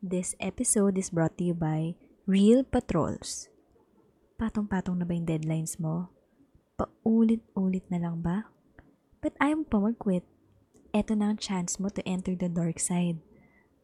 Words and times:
This 0.00 0.32
episode 0.40 0.96
is 0.96 1.12
brought 1.12 1.36
to 1.36 1.44
you 1.44 1.52
by 1.52 1.92
Real 2.24 2.64
Patrols. 2.64 3.52
Patong-patong 4.40 4.96
na 4.96 5.04
ba 5.04 5.12
yung 5.12 5.28
deadlines 5.28 5.76
mo? 5.76 6.08
Paulit-ulit 6.80 7.84
na 7.92 8.00
lang 8.00 8.24
ba? 8.24 8.48
But 9.20 9.36
ayaw 9.44 9.68
pa 9.68 9.76
mag-quit. 9.76 10.24
Eto 10.96 11.12
na 11.12 11.28
ang 11.28 11.36
chance 11.36 11.76
mo 11.76 11.92
to 11.92 12.00
enter 12.08 12.32
the 12.32 12.48
dark 12.48 12.80
side. 12.80 13.20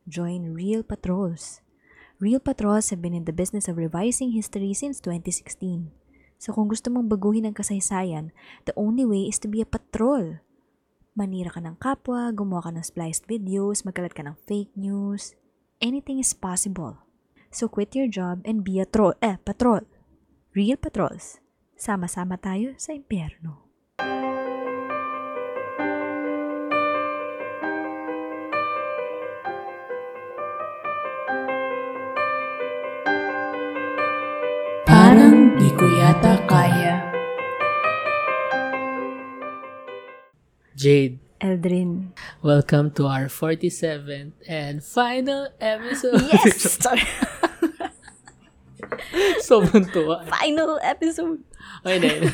Join 0.08 0.56
Real 0.56 0.80
Patrols. 0.80 1.60
Real 2.16 2.40
Patrols 2.40 2.88
have 2.88 3.04
been 3.04 3.12
in 3.12 3.28
the 3.28 3.36
business 3.36 3.68
of 3.68 3.76
revising 3.76 4.32
history 4.32 4.72
since 4.72 4.96
2016. 5.04 5.92
So 6.40 6.56
kung 6.56 6.72
gusto 6.72 6.88
mong 6.88 7.12
baguhin 7.12 7.44
ang 7.44 7.52
kasaysayan, 7.52 8.32
the 8.64 8.72
only 8.72 9.04
way 9.04 9.28
is 9.28 9.36
to 9.44 9.52
be 9.52 9.60
a 9.60 9.68
patrol. 9.68 10.40
Manira 11.12 11.52
ka 11.52 11.60
ng 11.60 11.76
kapwa, 11.76 12.32
gumawa 12.32 12.64
ka 12.64 12.72
ng 12.72 12.88
spliced 12.88 13.28
videos, 13.28 13.84
magkalat 13.84 14.16
ka 14.16 14.24
ng 14.24 14.40
fake 14.48 14.72
news. 14.80 15.36
Anything 15.76 16.18
is 16.18 16.32
possible. 16.32 17.04
So 17.52 17.68
quit 17.68 17.92
your 17.92 18.08
job 18.08 18.40
and 18.48 18.64
be 18.64 18.80
a 18.80 18.88
troll, 18.88 19.12
eh, 19.20 19.36
patrol. 19.44 19.84
Real 20.56 20.80
Patrols. 20.80 21.36
Sama-sama 21.76 22.40
tayo 22.40 22.72
sa 22.80 22.96
impyerno. 22.96 23.68
Parang 34.88 35.60
di 35.60 35.68
ko 35.76 35.84
yata 35.84 36.40
kaya. 36.48 37.04
Jade, 40.72 41.25
Eldrin. 41.40 42.16
welcome 42.40 42.88
to 42.90 43.04
our 43.04 43.28
47th 43.28 44.32
and 44.48 44.80
final 44.80 45.48
episode. 45.60 46.24
Yes! 46.32 46.80
Sorry. 46.80 47.04
Sobrang 49.44 49.84
tuwa. 49.92 50.24
Final 50.24 50.80
episode. 50.80 51.44
Ay, 51.84 52.00
hindi. 52.00 52.32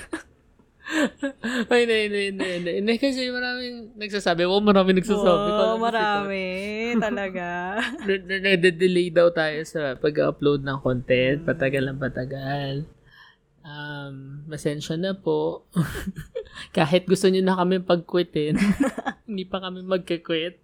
Ay, 1.73 1.79
hindi, 1.89 1.97
hindi, 2.07 2.21
hindi, 2.31 2.47
hindi. 2.61 2.73
Hindi, 2.85 2.95
kasi 3.01 3.27
maraming 3.33 3.97
nagsasabi. 3.97 4.45
Oo, 4.47 4.61
maraming 4.61 5.01
nagsasabi. 5.03 5.49
Oo, 5.51 5.59
ko 5.59 5.65
marami. 5.81 6.45
Talaga. 7.01 7.47
Nade-delay 8.07 9.09
daw 9.11 9.33
tayo 9.33 9.59
sa 9.67 9.97
pag-upload 9.99 10.63
ng 10.63 10.79
content. 10.85 11.43
Patagal 11.43 11.91
ng 11.91 11.99
patagal. 11.99 12.87
Um, 13.63 14.43
masensya 14.51 14.99
na 14.99 15.15
po. 15.15 15.63
Kahit 16.77 17.07
gusto 17.07 17.31
niyo 17.31 17.47
na 17.47 17.55
kami 17.55 17.79
pag-quitin, 17.79 18.59
hindi 19.29 19.45
pa 19.47 19.63
kami 19.63 19.87
magka-quit. 19.87 20.59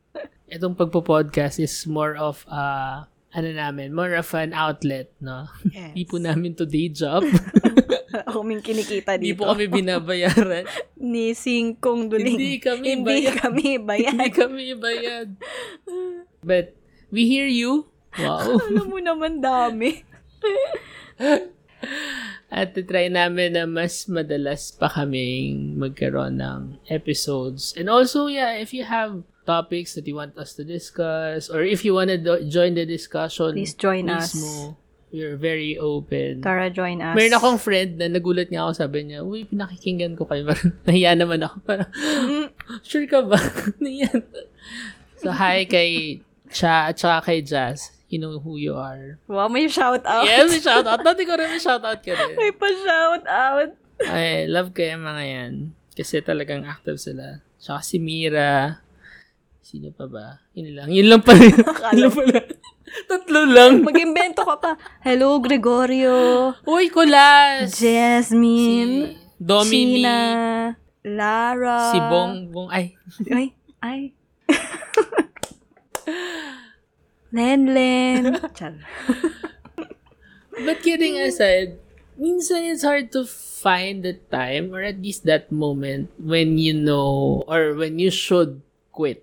Itong 0.51 0.75
pagpo-podcast 0.75 1.63
is 1.63 1.87
more 1.87 2.19
of 2.19 2.43
uh, 2.51 3.07
ano 3.31 3.49
namin, 3.55 3.95
more 3.95 4.19
of 4.19 4.27
an 4.35 4.51
outlet, 4.51 5.13
no? 5.23 5.47
Yes. 5.69 5.95
Hindi 5.95 6.05
po 6.09 6.17
namin 6.19 6.59
to 6.59 6.67
day 6.67 6.89
job. 6.91 7.23
Ako 8.29 8.41
kinikita 8.65 9.15
Hindi 9.15 9.37
dito. 9.37 9.45
po 9.45 9.53
kami 9.53 9.69
binabayaran. 9.69 10.65
Ni 10.97 11.37
Singkong 11.37 12.09
Duling. 12.09 12.35
Hindi 12.35 12.57
kami 12.59 12.85
Hindi 12.99 13.05
bayad. 13.05 13.35
kami 13.37 13.65
bayad. 13.79 14.13
Hindi 14.17 14.31
kami 14.33 14.65
bayad. 14.75 15.29
But 16.41 16.73
we 17.13 17.29
hear 17.29 17.47
you. 17.47 17.87
Wow. 18.17 18.59
Alam 18.59 18.87
mo 18.89 18.99
naman 18.99 19.45
dami. 19.45 20.03
At 22.49 22.73
try 22.73 23.13
namin 23.13 23.53
na 23.53 23.69
mas 23.69 24.09
madalas 24.09 24.73
pa 24.73 24.89
kaming 24.89 25.77
magkaroon 25.77 26.41
ng 26.41 26.81
episodes. 26.89 27.77
And 27.77 27.93
also, 27.93 28.25
yeah, 28.27 28.57
if 28.57 28.73
you 28.73 28.89
have 28.89 29.21
topics 29.45 29.93
that 29.97 30.09
you 30.09 30.17
want 30.17 30.33
us 30.41 30.57
to 30.57 30.65
discuss 30.65 31.53
or 31.53 31.61
if 31.61 31.85
you 31.85 31.93
want 31.93 32.09
to 32.09 32.17
do- 32.17 32.45
join 32.49 32.73
the 32.73 32.89
discussion, 32.89 33.53
Please 33.53 33.77
join 33.77 34.09
us. 34.09 34.33
mismo, 34.33 34.77
we're 35.13 35.37
very 35.37 35.77
open. 35.77 36.41
Tara, 36.41 36.73
join 36.73 37.05
us. 37.05 37.13
Meron 37.17 37.37
akong 37.37 37.61
friend 37.61 38.01
na 38.01 38.09
nagulat 38.09 38.49
nga 38.49 38.65
ako, 38.65 38.73
sabi 38.77 39.09
niya, 39.09 39.25
uy, 39.25 39.45
pinakikinggan 39.45 40.17
ko 40.17 40.25
kayo. 40.25 40.49
Nahiya 40.89 41.17
naman 41.21 41.45
ako. 41.45 41.57
Parang, 41.69 41.89
sure 42.81 43.05
ka 43.05 43.25
ba? 43.29 43.37
Nahiyan. 43.85 44.25
so, 45.21 45.33
hi 45.37 45.69
kay 45.69 46.21
Cha 46.49 46.89
at 46.93 46.97
saka 46.97 47.29
kay 47.29 47.45
Jazz. 47.45 47.93
You 48.09 48.19
know 48.19 48.41
who 48.41 48.57
you 48.57 48.73
are. 48.73 49.21
Wow, 49.29 49.53
may 49.53 49.69
shout 49.69 50.01
out. 50.09 50.25
Yes, 50.25 50.49
may 50.49 50.65
shoutout. 50.65 51.05
Dati 51.05 51.29
ko 51.29 51.37
rin 51.37 51.53
may 51.53 51.61
shoutout 51.61 52.01
ka 52.01 52.11
rin. 52.11 52.35
May 52.41 52.57
pa-shout 52.57 53.25
out. 53.29 53.71
Ay, 54.01 54.49
love 54.49 54.73
ko 54.73 54.81
yung 54.81 55.05
mga 55.05 55.25
yan. 55.29 55.53
Kasi 55.93 56.25
talagang 56.25 56.65
active 56.65 56.97
sila. 56.97 57.45
Tsaka 57.61 57.85
si 57.85 58.01
Mira. 58.01 58.81
Sino 59.61 59.93
pa 59.93 60.09
ba? 60.09 60.41
Yun 60.57 60.73
lang. 60.73 60.89
Yun 60.89 61.07
lang 61.13 61.21
pala. 61.21 61.45
Yun 61.93 62.01
lang 62.09 62.15
pala. 62.17 62.41
Tatlo 63.05 63.41
lang. 63.45 63.85
Mag-invento 63.85 64.41
ka 64.41 64.57
pa. 64.57 64.73
Hello, 65.05 65.37
Gregorio. 65.45 66.57
Uy, 66.65 66.89
kulas! 66.89 67.77
Jasmine. 67.77 69.13
Si 69.13 69.37
Dominic. 69.37 70.09
China. 70.09 70.17
Lara. 71.05 71.93
Si 71.93 72.01
Bong 72.01 72.49
Bong. 72.49 72.73
Ay, 72.73 72.97
Ay, 73.29 73.53
ay. 73.85 74.01
Lenlen. 77.39 78.35
Char. 78.59 78.75
But 80.67 80.83
kidding 80.83 81.15
aside, 81.23 81.79
minsan 82.19 82.67
it's 82.67 82.83
hard 82.83 83.15
to 83.15 83.23
find 83.23 84.03
the 84.03 84.19
time 84.27 84.75
or 84.75 84.83
at 84.83 84.99
least 84.99 85.23
that 85.31 85.55
moment 85.55 86.11
when 86.19 86.59
you 86.59 86.75
know 86.75 87.47
or 87.47 87.79
when 87.79 88.03
you 88.03 88.11
should 88.11 88.59
quit. 88.91 89.23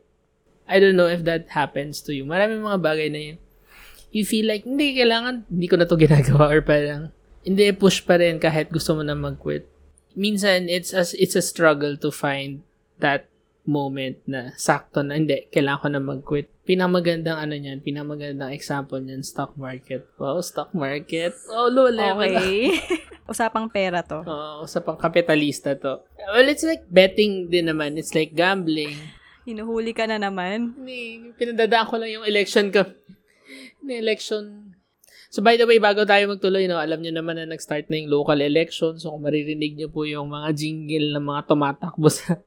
I 0.66 0.80
don't 0.80 0.96
know 0.96 1.12
if 1.12 1.28
that 1.28 1.52
happens 1.52 2.00
to 2.08 2.16
you. 2.16 2.24
Maraming 2.24 2.64
mga 2.64 2.80
bagay 2.82 3.10
na 3.12 3.22
yun. 3.22 3.38
You 4.16 4.24
feel 4.24 4.48
like, 4.48 4.64
hindi, 4.64 4.96
kailangan, 4.96 5.44
hindi 5.52 5.68
ko 5.68 5.76
na 5.76 5.86
to 5.86 6.00
ginagawa 6.00 6.48
or 6.48 6.64
parang, 6.64 7.12
hindi, 7.44 7.70
push 7.76 8.00
pa 8.00 8.16
rin 8.16 8.40
kahit 8.40 8.72
gusto 8.72 8.96
mo 8.96 9.04
na 9.04 9.14
mag-quit. 9.14 9.68
Minsan, 10.16 10.72
it's 10.72 10.96
a, 10.96 11.04
it's 11.20 11.36
a 11.36 11.44
struggle 11.44 12.00
to 12.00 12.10
find 12.10 12.64
that 13.04 13.28
moment 13.66 14.18
na 14.30 14.54
sakto 14.56 15.02
na, 15.02 15.18
hindi, 15.18 15.50
kailangan 15.50 15.82
ko 15.82 15.88
na 15.90 16.02
mag-quit. 16.02 16.48
Pinamagandang 16.66 17.38
ano 17.38 17.54
niyan, 17.54 17.82
pinamagandang 17.82 18.54
example 18.54 19.02
niyan, 19.02 19.22
stock 19.26 19.54
market. 19.58 20.06
Wow, 20.18 20.42
stock 20.42 20.74
market. 20.74 21.34
Oh, 21.50 21.70
low 21.70 21.90
level. 21.90 22.26
Okay. 22.26 22.74
Usapang 23.30 23.70
pera 23.74 24.06
to. 24.06 24.22
Oo, 24.22 24.70
sa 24.70 24.86
pang 24.86 24.98
kapitalista 24.98 25.74
to. 25.74 26.06
Well, 26.30 26.46
it's 26.46 26.62
like 26.62 26.86
betting 26.90 27.50
din 27.50 27.74
naman. 27.74 27.98
It's 27.98 28.14
like 28.14 28.38
gambling. 28.38 28.98
Hinuhuli 29.50 29.98
ka 29.98 30.06
na 30.06 30.22
naman. 30.22 30.78
Hindi, 30.78 31.34
pinadadaan 31.38 31.90
ko 31.90 31.98
lang 31.98 32.10
yung 32.10 32.26
election 32.26 32.70
ko. 32.70 32.86
Yung 33.82 33.98
election. 33.98 34.74
So, 35.34 35.42
by 35.42 35.58
the 35.58 35.68
way, 35.68 35.82
bago 35.82 36.06
tayo 36.06 36.32
magtuloy, 36.32 36.70
no, 36.70 36.80
alam 36.80 37.02
nyo 37.02 37.12
naman 37.12 37.36
na 37.36 37.50
nag-start 37.50 37.90
na 37.90 37.98
yung 38.00 38.14
local 38.14 38.40
election. 38.40 38.96
So, 39.02 39.12
kung 39.12 39.26
maririnig 39.26 39.76
nyo 39.76 39.90
po 39.90 40.06
yung 40.06 40.32
mga 40.32 40.54
jingle 40.54 41.12
ng 41.18 41.26
mga 41.26 41.42
tumatakbo 41.50 42.08
sa 42.08 42.40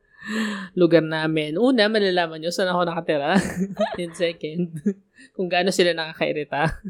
lugar 0.77 1.03
namin. 1.05 1.57
Una, 1.57 1.89
malalaman 1.89 2.41
nyo 2.41 2.53
saan 2.53 2.71
ako 2.71 2.85
nakatira. 2.85 3.37
In 4.03 4.13
second, 4.13 4.77
kung 5.33 5.49
gaano 5.49 5.73
sila 5.73 5.97
nakakairita. 5.97 6.81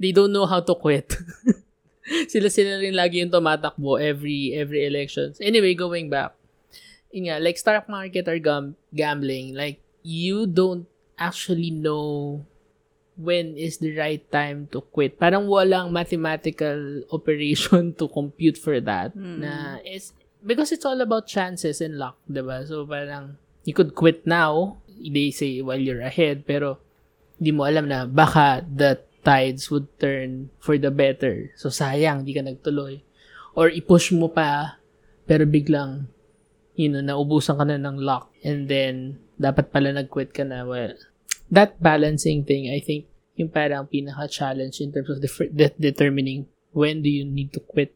They 0.00 0.10
don't 0.10 0.34
know 0.34 0.48
how 0.48 0.60
to 0.64 0.74
quit. 0.74 1.14
sila 2.32 2.52
sila 2.52 2.82
rin 2.82 2.92
lagi 2.92 3.22
yung 3.24 3.32
tumatakbo 3.32 3.96
every 3.96 4.52
every 4.52 4.84
elections. 4.84 5.38
Anyway, 5.40 5.72
going 5.72 6.10
back. 6.10 6.36
Yun 7.14 7.30
nga, 7.30 7.36
like 7.38 7.56
stock 7.56 7.86
market 7.86 8.26
or 8.26 8.36
gam- 8.42 8.76
gambling, 8.90 9.54
like 9.54 9.78
you 10.02 10.50
don't 10.50 10.90
actually 11.14 11.70
know 11.70 12.42
when 13.14 13.54
is 13.54 13.78
the 13.78 13.94
right 13.94 14.26
time 14.34 14.66
to 14.74 14.82
quit. 14.82 15.14
Parang 15.14 15.46
walang 15.46 15.94
mathematical 15.94 17.06
operation 17.14 17.94
to 17.98 18.10
compute 18.10 18.58
for 18.58 18.82
that. 18.82 19.14
Na 19.14 19.78
is 19.86 20.10
because 20.44 20.70
it's 20.70 20.84
all 20.84 21.00
about 21.00 21.26
chances 21.26 21.80
and 21.80 21.96
luck, 21.96 22.20
'di 22.28 22.44
ba? 22.44 22.62
So 22.68 22.84
parang 22.84 23.40
you 23.64 23.72
could 23.72 23.96
quit 23.96 24.28
now, 24.28 24.78
they 24.88 25.32
say 25.32 25.64
while 25.64 25.80
you're 25.80 26.04
ahead, 26.04 26.44
pero 26.44 26.78
hindi 27.40 27.50
mo 27.50 27.64
alam 27.66 27.88
na 27.88 28.06
baka 28.06 28.62
the 28.62 29.00
tides 29.24 29.72
would 29.72 29.88
turn 29.96 30.52
for 30.60 30.76
the 30.76 30.92
better. 30.92 31.50
So 31.56 31.72
sayang, 31.72 32.28
di 32.28 32.36
ka 32.36 32.44
nagtuloy. 32.44 33.00
Or 33.56 33.72
i-push 33.72 34.12
mo 34.12 34.28
pa, 34.28 34.76
pero 35.24 35.48
biglang 35.48 36.12
you 36.74 36.90
know, 36.90 37.02
naubusan 37.02 37.58
ka 37.58 37.64
na 37.64 37.78
ng 37.78 37.98
luck 38.02 38.30
and 38.42 38.66
then 38.66 39.18
dapat 39.38 39.70
pala 39.70 39.94
nag-quit 39.94 40.34
ka 40.34 40.42
na. 40.42 40.66
Well, 40.66 40.94
that 41.50 41.78
balancing 41.78 42.42
thing, 42.42 42.70
I 42.70 42.82
think, 42.82 43.06
yung 43.34 43.50
parang 43.50 43.90
pinaka-challenge 43.90 44.78
in 44.82 44.94
terms 44.94 45.10
of 45.10 45.18
the 45.22 45.30
de- 45.50 45.78
determining 45.78 46.46
when 46.74 47.02
do 47.02 47.10
you 47.10 47.26
need 47.26 47.54
to 47.54 47.62
quit? 47.62 47.94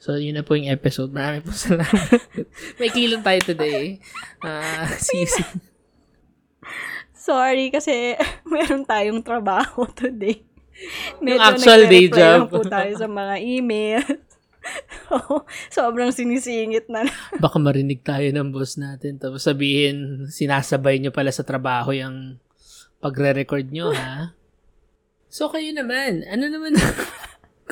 So, 0.00 0.16
yun 0.16 0.40
na 0.40 0.40
po 0.40 0.56
yung 0.56 0.72
episode. 0.72 1.12
Marami 1.12 1.44
po 1.44 1.52
salamat. 1.52 2.24
May 2.80 2.88
kilong 2.88 3.20
tayo 3.20 3.40
today. 3.44 4.00
Ah, 4.40 4.88
sisi. 4.96 5.44
Sorry 7.12 7.68
kasi 7.68 8.16
meron 8.48 8.88
tayong 8.88 9.20
trabaho 9.20 9.84
today. 9.92 10.40
Yung 11.20 11.36
actual 11.36 11.84
day 11.84 12.08
job. 12.08 12.48
po 12.48 12.64
tayo 12.64 12.96
sa 12.96 13.04
mga 13.04 13.44
email. 13.44 14.00
Oo, 15.12 15.44
sobrang 15.68 16.08
sinisingit 16.16 16.88
na. 16.88 17.04
Baka 17.36 17.60
marinig 17.60 18.00
tayo 18.00 18.24
ng 18.32 18.48
boss 18.48 18.80
natin 18.80 19.20
tapos 19.20 19.44
sabihin 19.44 20.24
sinasabay 20.32 20.96
nyo 20.96 21.12
pala 21.12 21.28
sa 21.28 21.44
trabaho 21.44 21.92
yung 21.92 22.40
pagre-record 23.04 23.68
nyo, 23.68 23.92
ha? 23.92 24.32
So, 25.28 25.52
kayo 25.52 25.72
naman, 25.76 26.24
ano 26.24 26.48
naman 26.48 26.76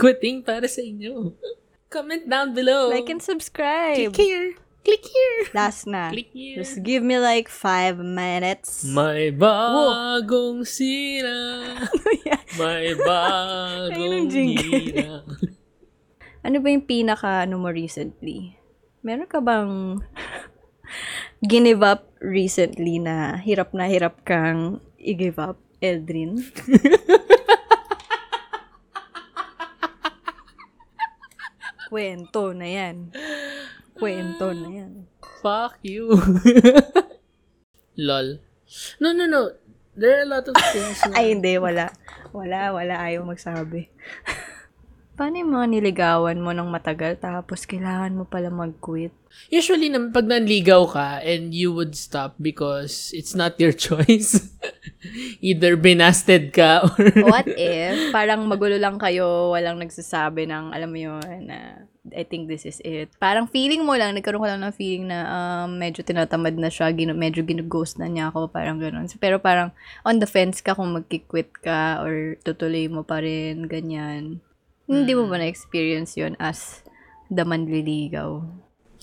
quitting 0.00 0.44
para 0.44 0.68
sa 0.68 0.84
inyo? 0.84 1.32
Comment 1.88 2.20
down 2.28 2.52
below. 2.52 2.92
Like 2.92 3.08
and 3.08 3.22
subscribe. 3.24 4.12
Click 4.12 4.20
here. 4.20 4.52
Click 4.84 5.04
here. 5.04 5.38
Last 5.56 5.88
na. 5.88 6.12
Click 6.12 6.28
here. 6.36 6.60
Just 6.60 6.84
give 6.84 7.00
me 7.00 7.16
like 7.16 7.48
five 7.48 7.96
minutes. 7.96 8.84
May 8.84 9.32
bagong 9.32 10.68
sira. 10.68 11.80
May 12.60 12.92
Ayun 12.96 13.00
bagong 13.00 14.12
ang 14.12 14.28
jingle. 14.28 14.64
hira. 14.68 15.12
Ano 16.38 16.62
ba 16.62 16.70
yung 16.70 16.86
pinaka 16.86 17.44
ano 17.44 17.58
mo 17.60 17.68
recently? 17.68 18.56
Meron 19.02 19.28
ka 19.28 19.42
bang 19.42 20.00
give 21.50 21.82
up 21.82 22.08
recently 22.22 23.02
na 23.02 23.36
hirap 23.42 23.74
na 23.74 23.90
hirap 23.90 24.22
kang 24.24 24.80
i-give 24.96 25.36
up, 25.36 25.58
Eldrin? 25.82 26.40
Kwento 31.88 32.52
na 32.52 32.68
yan. 32.68 33.08
Kwento 33.96 34.52
na 34.52 34.68
yan. 34.68 34.92
Fuck 35.40 35.80
you. 35.80 36.12
Lol. 37.96 38.44
No, 39.00 39.16
no, 39.16 39.24
no. 39.24 39.56
There 39.96 40.20
are 40.20 40.22
a 40.22 40.30
lot 40.30 40.44
of 40.46 40.54
things 40.70 41.00
na... 41.08 41.16
Ay, 41.18 41.32
hindi. 41.32 41.56
Wala. 41.56 41.90
Wala, 42.30 42.76
wala. 42.76 42.94
Ayaw 43.00 43.24
magsabi. 43.24 43.88
Paano 45.18 45.34
yung 45.34 45.50
mga 45.50 45.66
niligawan 45.66 46.38
mo 46.38 46.54
ng 46.54 46.70
matagal 46.70 47.18
tapos 47.18 47.66
kailangan 47.66 48.14
mo 48.14 48.22
pala 48.22 48.54
mag-quit? 48.54 49.10
Usually, 49.50 49.90
pag 50.14 50.30
nanligaw 50.30 50.86
ka 50.86 51.18
and 51.26 51.50
you 51.50 51.74
would 51.74 51.98
stop 51.98 52.38
because 52.38 53.10
it's 53.10 53.34
not 53.34 53.58
your 53.58 53.74
choice. 53.90 54.54
Either 55.40 55.74
binasted 55.76 56.54
ka 56.54 56.86
or... 56.86 57.02
What 57.32 57.48
if, 57.58 58.12
parang 58.14 58.46
magulo 58.46 58.76
lang 58.78 58.96
kayo, 58.96 59.52
walang 59.52 59.78
nagsasabi 59.82 60.46
ng, 60.48 60.74
alam 60.74 60.90
mo 60.90 60.98
yun, 60.98 61.48
na 61.48 61.88
I 62.08 62.24
think 62.24 62.48
this 62.48 62.64
is 62.64 62.80
it. 62.84 63.12
Parang 63.20 63.50
feeling 63.50 63.84
mo 63.84 63.92
lang, 63.96 64.16
nagkaroon 64.16 64.40
ka 64.40 64.50
lang 64.54 64.62
ng 64.64 64.76
feeling 64.76 65.10
na 65.12 65.28
um, 65.28 65.76
medyo 65.76 66.00
tinatamad 66.00 66.56
na 66.56 66.72
siya, 66.72 66.88
gino, 66.94 67.12
medyo 67.12 67.44
ginughost 67.44 68.00
na 68.00 68.08
niya 68.08 68.32
ako, 68.32 68.48
parang 68.48 68.80
ganun. 68.80 69.08
Pero 69.20 69.36
parang 69.40 69.74
on 70.08 70.20
the 70.22 70.28
fence 70.28 70.64
ka 70.64 70.72
kung 70.72 70.94
magkikwit 70.96 71.52
ka 71.60 72.00
or 72.00 72.40
tutuloy 72.44 72.88
mo 72.88 73.04
pa 73.04 73.20
rin, 73.20 73.68
ganyan. 73.68 74.40
Hindi 74.88 75.12
mo 75.12 75.28
ba 75.28 75.36
na-experience 75.36 76.16
yun 76.16 76.32
as 76.40 76.80
the 77.28 77.44
manliligaw? 77.44 78.40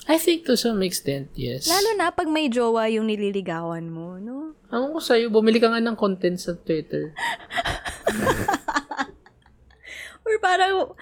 I 0.06 0.22
think 0.22 0.46
to 0.46 0.54
some 0.54 0.86
extent, 0.86 1.34
yes. 1.34 1.66
Lalo 1.66 1.98
na 1.98 2.13
pag 2.13 2.30
may 2.30 2.46
jowa 2.46 2.86
yung 2.94 3.10
nililigawan 3.10 3.90
mo, 3.90 4.22
no? 4.22 4.54
Ang 4.69 4.94
ko 4.94 5.02
sa'yo, 5.02 5.34
bumili 5.34 5.57
ka 5.57 5.74
nga 5.74 5.81
ng 5.81 5.98
content 5.98 6.38
sa 6.38 6.54
Twitter. 6.54 7.10
Or 10.25 10.38
parang, 10.38 10.94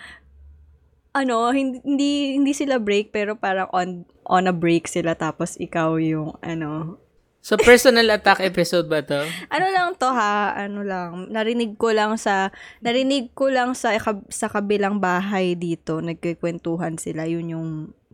ano, 1.11 1.51
hindi, 1.51 1.83
hindi, 1.83 2.11
hindi 2.39 2.53
sila 2.55 2.79
break, 2.79 3.11
pero 3.11 3.35
parang 3.35 3.67
on, 3.75 4.07
on 4.23 4.47
a 4.47 4.55
break 4.55 4.87
sila, 4.87 5.19
tapos 5.19 5.59
ikaw 5.59 5.99
yung, 5.99 6.39
ano, 6.39 6.95
Sa 7.43 7.59
personal 7.59 8.07
attack 8.07 8.39
episode 8.39 8.87
ba 8.87 9.03
to? 9.03 9.19
ano 9.51 9.67
lang 9.67 9.99
to 9.99 10.07
ha, 10.07 10.55
ano 10.55 10.79
lang, 10.79 11.27
narinig 11.27 11.75
ko 11.75 11.91
lang 11.91 12.15
sa, 12.15 12.55
narinig 12.79 13.35
ko 13.35 13.51
lang 13.51 13.75
sa, 13.75 13.99
sa 14.31 14.47
kabilang 14.47 15.03
bahay 15.03 15.59
dito, 15.59 15.99
nagkikwentuhan 15.99 16.95
sila, 16.95 17.27
yun 17.27 17.51
yung 17.51 17.69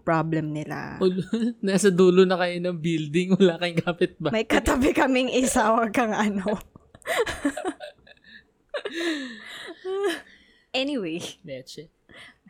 problem 0.10 0.58
nila. 0.58 0.98
Nasa 1.62 1.94
dulo 1.94 2.26
na 2.26 2.42
kayo 2.42 2.58
ng 2.58 2.82
building, 2.82 3.38
wala 3.38 3.62
kayong 3.62 3.82
kapit 3.86 4.18
ba? 4.18 4.34
May 4.34 4.50
katabi 4.50 4.90
kaming 4.90 5.30
isa, 5.30 5.70
wag 5.70 5.94
kang 5.94 6.18
ano. 6.18 6.58
anyway, 10.74 11.22
Leche. 11.46 11.94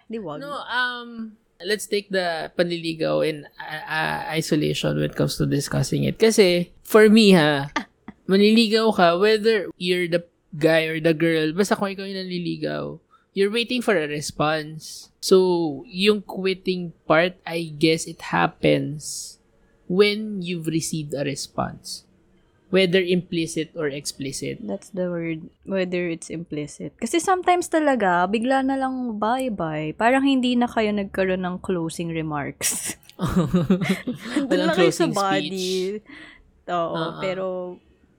di 0.07 0.23
wag. 0.23 0.39
No, 0.39 0.55
um, 0.71 1.35
let's 1.59 1.83
take 1.83 2.07
the 2.07 2.47
panliligaw 2.55 3.27
in 3.27 3.43
uh, 3.59 3.83
uh, 3.83 4.19
isolation 4.31 4.95
when 4.95 5.11
it 5.11 5.19
comes 5.19 5.35
to 5.35 5.43
discussing 5.43 6.07
it. 6.07 6.15
Kasi, 6.15 6.71
for 6.87 7.11
me 7.11 7.35
ha, 7.35 7.67
manliligaw 8.31 8.95
ka, 8.95 9.19
whether 9.19 9.67
you're 9.75 10.07
the 10.07 10.23
guy 10.55 10.87
or 10.87 11.03
the 11.03 11.11
girl, 11.11 11.51
basta 11.51 11.75
kung 11.75 11.91
ikaw 11.91 12.07
yung 12.07 12.23
nanliligaw, 12.23 12.97
you're 13.35 13.51
waiting 13.51 13.83
for 13.83 13.99
a 13.99 14.07
response. 14.07 15.08
So, 15.19 15.83
yung 15.85 16.23
quitting 16.23 16.95
part, 17.03 17.35
I 17.43 17.75
guess 17.75 18.07
it 18.07 18.31
happens 18.31 19.35
when 19.91 20.39
you've 20.41 20.67
received 20.67 21.11
a 21.13 21.23
response. 21.27 22.07
Whether 22.69 23.01
implicit 23.01 23.73
or 23.73 23.89
explicit. 23.89 24.61
That's 24.61 24.93
the 24.93 25.09
word, 25.09 25.49
whether 25.65 26.05
it's 26.05 26.29
implicit. 26.29 26.93
Kasi 27.01 27.17
sometimes 27.17 27.65
talaga, 27.65 28.29
bigla 28.29 28.61
na 28.61 28.77
lang 28.77 29.17
bye-bye. 29.17 29.97
Parang 29.97 30.21
hindi 30.21 30.53
na 30.53 30.69
kayo 30.69 30.93
nagkaroon 30.93 31.41
ng 31.41 31.57
closing 31.65 32.13
remarks. 32.13 32.93
Doon 34.47 34.69
lang 34.69 34.77
kayo 34.77 34.93
sa 34.93 35.09
body. 35.09 35.49
speech. 35.49 36.05
Oo, 36.69 36.93
Uh-uh. 36.93 37.17
pero 37.19 37.45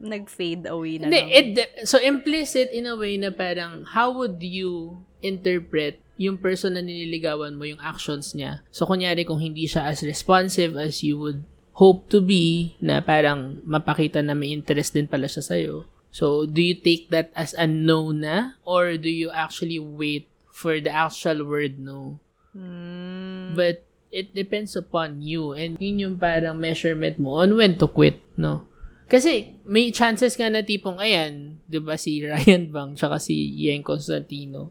nag-fade 0.02 0.66
away 0.66 0.98
na 0.98 1.06
Hindi, 1.06 1.22
lang. 1.22 1.30
it, 1.30 1.86
so 1.86 2.00
implicit 2.02 2.74
in 2.74 2.90
a 2.90 2.96
way 2.98 3.14
na 3.20 3.30
parang 3.30 3.84
how 3.94 4.10
would 4.10 4.40
you 4.42 4.98
interpret 5.20 6.00
yung 6.20 6.36
person 6.36 6.76
na 6.76 6.84
nililigawan 6.84 7.56
mo, 7.56 7.64
yung 7.64 7.80
actions 7.80 8.36
niya. 8.36 8.60
So, 8.68 8.84
kunyari 8.84 9.24
kung 9.24 9.40
hindi 9.40 9.64
siya 9.64 9.88
as 9.88 10.04
responsive 10.04 10.76
as 10.76 11.00
you 11.00 11.16
would 11.16 11.40
hope 11.80 12.12
to 12.12 12.20
be, 12.20 12.76
na 12.76 13.00
parang 13.00 13.64
mapakita 13.64 14.20
na 14.20 14.36
may 14.36 14.52
interest 14.52 14.92
din 14.92 15.08
pala 15.08 15.24
siya 15.24 15.40
sa'yo. 15.40 15.88
So, 16.12 16.44
do 16.44 16.60
you 16.60 16.76
take 16.76 17.08
that 17.08 17.32
as 17.32 17.56
a 17.56 17.64
no 17.64 18.12
na? 18.12 18.60
Or 18.68 19.00
do 19.00 19.08
you 19.08 19.32
actually 19.32 19.80
wait 19.80 20.28
for 20.52 20.76
the 20.76 20.92
actual 20.92 21.48
word 21.48 21.80
no? 21.80 22.20
Hmm. 22.52 23.56
But, 23.56 23.88
it 24.10 24.34
depends 24.34 24.74
upon 24.74 25.22
you. 25.22 25.54
And 25.54 25.78
yun 25.78 26.02
yung 26.02 26.16
parang 26.18 26.58
measurement 26.58 27.16
mo 27.16 27.40
on 27.40 27.54
when 27.56 27.78
to 27.78 27.86
quit, 27.86 28.18
no? 28.36 28.66
Kasi, 29.10 29.58
may 29.66 29.90
chances 29.90 30.38
nga 30.38 30.46
na 30.46 30.62
tipong, 30.62 30.98
ayan, 31.02 31.58
di 31.66 31.78
ba 31.82 31.98
si 31.98 32.22
Ryan 32.26 32.70
Bang, 32.70 32.94
tsaka 32.94 33.18
si 33.18 33.34
Yen 33.58 33.82
Constantino, 33.82 34.70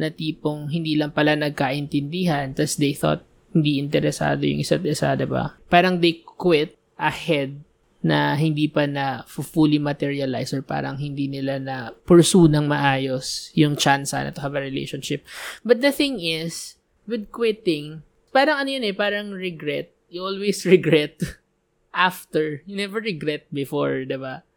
na 0.00 0.08
tipong 0.08 0.72
hindi 0.72 0.96
lang 0.96 1.12
pala 1.12 1.36
nagkaintindihan, 1.36 2.56
tas 2.56 2.80
they 2.80 2.96
thought 2.96 3.20
hindi 3.52 3.82
interesado 3.82 4.48
yung 4.48 4.64
isa't 4.64 4.86
isa, 4.86 5.12
di 5.18 5.26
ba? 5.28 5.58
Parang 5.68 6.00
they 6.00 6.24
quit 6.24 6.78
ahead 6.96 7.60
na 8.00 8.32
hindi 8.32 8.64
pa 8.64 8.88
na 8.88 9.28
fully 9.28 9.76
materialize 9.76 10.56
or 10.56 10.64
parang 10.64 10.96
hindi 10.96 11.28
nila 11.28 11.60
na 11.60 11.92
pursue 12.08 12.48
ng 12.48 12.64
maayos 12.64 13.52
yung 13.52 13.76
chance 13.76 14.16
na 14.16 14.32
to 14.32 14.40
have 14.40 14.56
a 14.56 14.64
relationship. 14.64 15.20
But 15.60 15.84
the 15.84 15.92
thing 15.92 16.16
is, 16.16 16.80
with 17.04 17.28
quitting, 17.28 18.00
parang 18.32 18.64
ano 18.64 18.68
yun 18.72 18.88
eh, 18.88 18.96
parang 18.96 19.36
regret. 19.36 19.92
You 20.08 20.24
always 20.24 20.64
regret 20.72 21.20
after. 21.92 22.64
You 22.64 22.80
never 22.80 23.04
regret 23.04 23.52
before, 23.52 24.08
ba? 24.08 24.48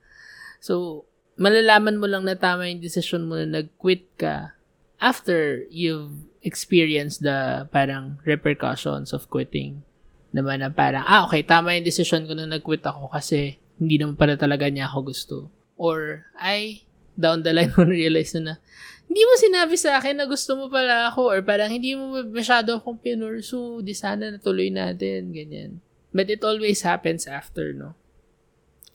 So, 0.63 1.03
malalaman 1.35 1.99
mo 1.99 2.07
lang 2.07 2.23
na 2.23 2.39
tama 2.39 2.71
yung 2.71 2.79
decision 2.79 3.27
mo 3.27 3.35
na 3.35 3.59
nag-quit 3.59 4.07
ka 4.15 4.55
after 5.03 5.67
you've 5.67 6.15
experienced 6.39 7.19
the 7.27 7.67
parang 7.75 8.23
repercussions 8.23 9.11
of 9.11 9.27
quitting. 9.27 9.83
Naman 10.31 10.63
na 10.63 10.71
parang, 10.71 11.03
ah, 11.03 11.27
okay, 11.27 11.43
tama 11.43 11.75
yung 11.75 11.83
decision 11.83 12.23
ko 12.23 12.31
na 12.33 12.47
nag-quit 12.47 12.87
ako 12.87 13.11
kasi 13.11 13.59
hindi 13.75 13.99
naman 13.99 14.15
pala 14.15 14.39
talaga 14.39 14.71
niya 14.71 14.87
ako 14.87 14.99
gusto. 15.11 15.35
Or, 15.75 16.23
ay, 16.39 16.87
down 17.19 17.43
the 17.43 17.51
line 17.51 17.69
mo 17.77 17.83
realize 17.83 18.31
na 18.39 18.57
hindi 19.05 19.29
mo 19.29 19.33
sinabi 19.37 19.75
sa 19.77 19.99
akin 19.99 20.23
na 20.23 20.25
gusto 20.25 20.55
mo 20.57 20.71
pala 20.71 21.11
ako 21.11 21.29
or 21.29 21.39
parang 21.45 21.69
hindi 21.69 21.93
mo 21.93 22.23
masyado 22.33 22.79
akong 22.79 22.97
pinursu, 22.97 23.83
di 23.83 23.93
sana 23.93 24.31
natuloy 24.31 24.73
natin, 24.73 25.29
ganyan. 25.29 25.83
But 26.15 26.31
it 26.33 26.41
always 26.41 26.81
happens 26.81 27.29
after, 27.29 27.75
no? 27.75 27.93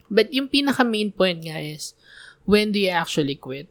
But 0.08 0.32
yung 0.32 0.48
pinaka 0.48 0.82
main 0.82 1.12
point 1.12 1.44
nga 1.44 1.60
is, 1.60 1.92
when 2.48 2.72
do 2.72 2.80
you 2.80 2.90
actually 2.90 3.36
quit? 3.36 3.68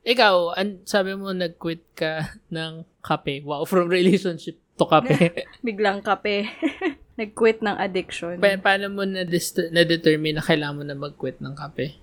Ikaw, 0.00 0.56
an, 0.56 0.80
sabi 0.88 1.12
mo 1.12 1.32
nag-quit 1.32 1.84
ka 1.92 2.32
ng 2.56 2.84
kape. 3.04 3.44
Wow, 3.44 3.68
from 3.68 3.92
relationship 3.92 4.56
to 4.80 4.84
kape. 4.88 5.44
Biglang 5.66 6.00
kape. 6.00 6.48
Nag-quit 7.20 7.60
ng 7.60 7.76
addiction. 7.76 8.40
pa- 8.40 8.56
paano 8.56 8.88
mo 8.88 9.04
na, 9.04 9.28
na-determine 9.28 10.40
na 10.40 10.44
kailangan 10.44 10.76
mo 10.80 10.84
na 10.88 10.96
mag-quit 10.96 11.36
ng 11.44 11.52
kape? 11.52 12.00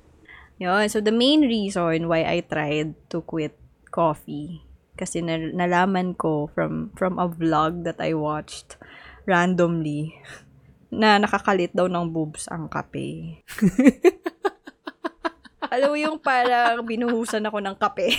Yun. 0.61 0.85
So, 0.89 1.01
the 1.01 1.13
main 1.13 1.41
reason 1.41 2.05
why 2.05 2.21
I 2.21 2.45
tried 2.45 2.93
to 3.09 3.25
quit 3.25 3.57
coffee, 3.89 4.61
kasi 4.93 5.25
na- 5.25 5.53
nalaman 5.53 6.13
ko 6.17 6.53
from 6.53 6.93
from 6.93 7.17
a 7.17 7.25
vlog 7.25 7.81
that 7.85 7.97
I 7.97 8.13
watched 8.13 8.77
randomly, 9.25 10.13
na 10.93 11.17
nakakalit 11.17 11.73
daw 11.73 11.89
ng 11.89 12.13
boobs 12.13 12.45
ang 12.53 12.69
kape. 12.69 13.41
Alam 15.71 15.87
mo 15.93 15.97
yung 15.97 16.17
parang 16.19 16.83
binuhusan 16.83 17.43
ako 17.45 17.57
ng 17.61 17.75
kape. 17.75 18.13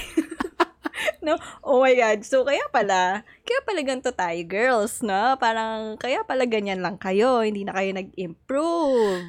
no? 1.23 1.37
Oh 1.63 1.85
my 1.85 1.95
God. 1.95 2.25
So, 2.25 2.43
kaya 2.47 2.65
pala, 2.73 3.23
kaya 3.45 3.61
pala 3.63 3.81
ganito 3.85 4.13
tayo, 4.13 4.41
girls, 4.49 5.05
no? 5.05 5.37
Parang, 5.37 6.01
kaya 6.01 6.25
pala 6.25 6.49
ganyan 6.49 6.81
lang 6.81 6.97
kayo. 6.97 7.45
Hindi 7.45 7.69
na 7.69 7.77
kayo 7.77 7.91
nag-improve. 7.95 9.23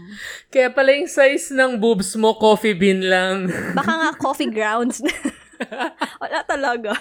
Kaya 0.49 0.69
pala 0.71 0.95
yung 0.95 1.11
size 1.11 1.51
ng 1.53 1.77
boobs 1.77 2.15
mo, 2.15 2.35
coffee 2.37 2.77
bean 2.77 3.03
lang. 3.05 3.49
Baka 3.77 3.91
nga 3.91 4.11
coffee 4.15 4.49
grounds. 4.49 5.03
Wala 6.23 6.39
talaga. 6.47 6.95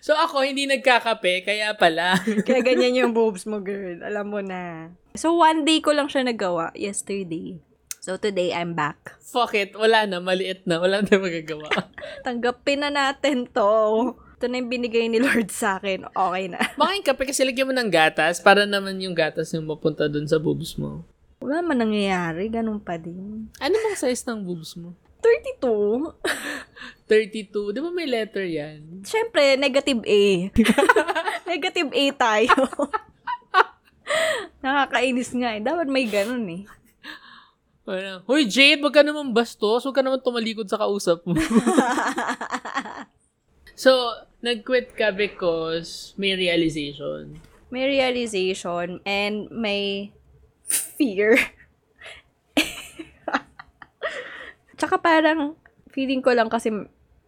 so 0.00 0.16
ako, 0.16 0.40
hindi 0.40 0.64
nagkakape, 0.64 1.44
kaya 1.44 1.76
pala. 1.76 2.16
Kaya 2.24 2.64
ganyan 2.64 3.04
yung 3.04 3.12
boobs 3.12 3.44
mo, 3.44 3.60
girl. 3.60 4.00
Alam 4.00 4.26
mo 4.32 4.40
na. 4.40 4.92
So, 5.12 5.36
one 5.36 5.68
day 5.68 5.84
ko 5.84 5.92
lang 5.92 6.08
siya 6.08 6.24
nagawa. 6.24 6.72
Yesterday. 6.72 7.67
So, 8.08 8.16
today, 8.16 8.56
I'm 8.56 8.72
back. 8.72 9.20
Fuck 9.20 9.52
it, 9.52 9.76
wala 9.76 10.08
na, 10.08 10.16
maliit 10.16 10.64
na, 10.64 10.80
wala 10.80 11.04
na 11.04 11.12
magagawa. 11.20 11.68
Tanggapin 12.24 12.80
na 12.80 12.88
natin 12.88 13.44
to. 13.52 14.16
Ito 14.40 14.48
na 14.48 14.64
yung 14.64 14.72
binigay 14.72 15.12
ni 15.12 15.20
Lord 15.20 15.52
sa 15.52 15.76
akin. 15.76 16.08
Okay 16.16 16.44
na. 16.48 16.56
Baka 16.80 16.96
yung 16.96 17.04
kape 17.04 17.28
kasi 17.28 17.44
lagyan 17.44 17.68
mo 17.68 17.76
ng 17.76 17.92
gatas, 17.92 18.40
para 18.40 18.64
naman 18.64 18.96
yung 18.96 19.12
gatas 19.12 19.52
yung 19.52 19.68
mapunta 19.68 20.08
dun 20.08 20.24
sa 20.24 20.40
boobs 20.40 20.80
mo. 20.80 21.04
Wala 21.44 21.60
man 21.60 21.84
nangyayari. 21.84 22.48
Ganun 22.48 22.80
pa 22.80 22.96
din. 22.96 23.52
Ano 23.60 23.76
bang 23.76 24.00
size 24.00 24.24
ng 24.24 24.40
boobs 24.40 24.72
mo? 24.80 24.96
32. 25.20 26.08
32. 27.12 27.52
Di 27.76 27.80
ba 27.84 27.92
may 27.92 28.08
letter 28.08 28.48
yan? 28.48 29.04
Siyempre, 29.04 29.60
negative 29.60 30.00
A. 30.08 30.48
negative 31.44 31.92
A 31.92 32.04
tayo. 32.16 32.56
Nakakainis 34.64 35.28
nga 35.36 35.52
eh. 35.52 35.60
Dapat 35.60 35.92
may 35.92 36.08
ganun 36.08 36.48
eh. 36.48 36.64
Hoy 38.28 38.44
Jade, 38.44 38.84
wag 38.84 38.92
ka 38.92 39.00
naman 39.00 39.32
bastos. 39.32 39.88
Wag 39.88 39.96
ka 39.96 40.04
naman 40.04 40.20
tumalikod 40.20 40.68
sa 40.68 40.76
kausap 40.76 41.24
mo. 41.24 41.32
so, 43.82 44.12
nag-quit 44.44 44.92
ka 44.92 45.08
because 45.08 46.12
may 46.20 46.36
realization. 46.36 47.40
May 47.72 47.88
realization 47.88 49.00
and 49.08 49.48
may 49.48 50.12
fear. 50.68 51.40
Tsaka 54.78 55.00
parang, 55.00 55.56
feeling 55.88 56.20
ko 56.20 56.36
lang 56.36 56.52
kasi 56.52 56.68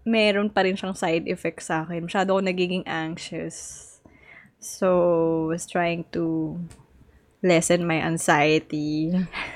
meron 0.05 0.53
pa 0.53 0.63
rin 0.69 0.77
siyang 0.77 0.93
side 0.93 1.25
effects 1.25 1.73
sa 1.73 1.89
akin. 1.89 2.05
Masyado 2.05 2.37
ako 2.37 2.41
nagiging 2.45 2.85
anxious. 2.85 3.89
So, 4.61 5.49
was 5.49 5.65
trying 5.65 6.05
to 6.13 6.57
lessen 7.41 7.89
my 7.89 7.97
anxiety. 8.05 9.09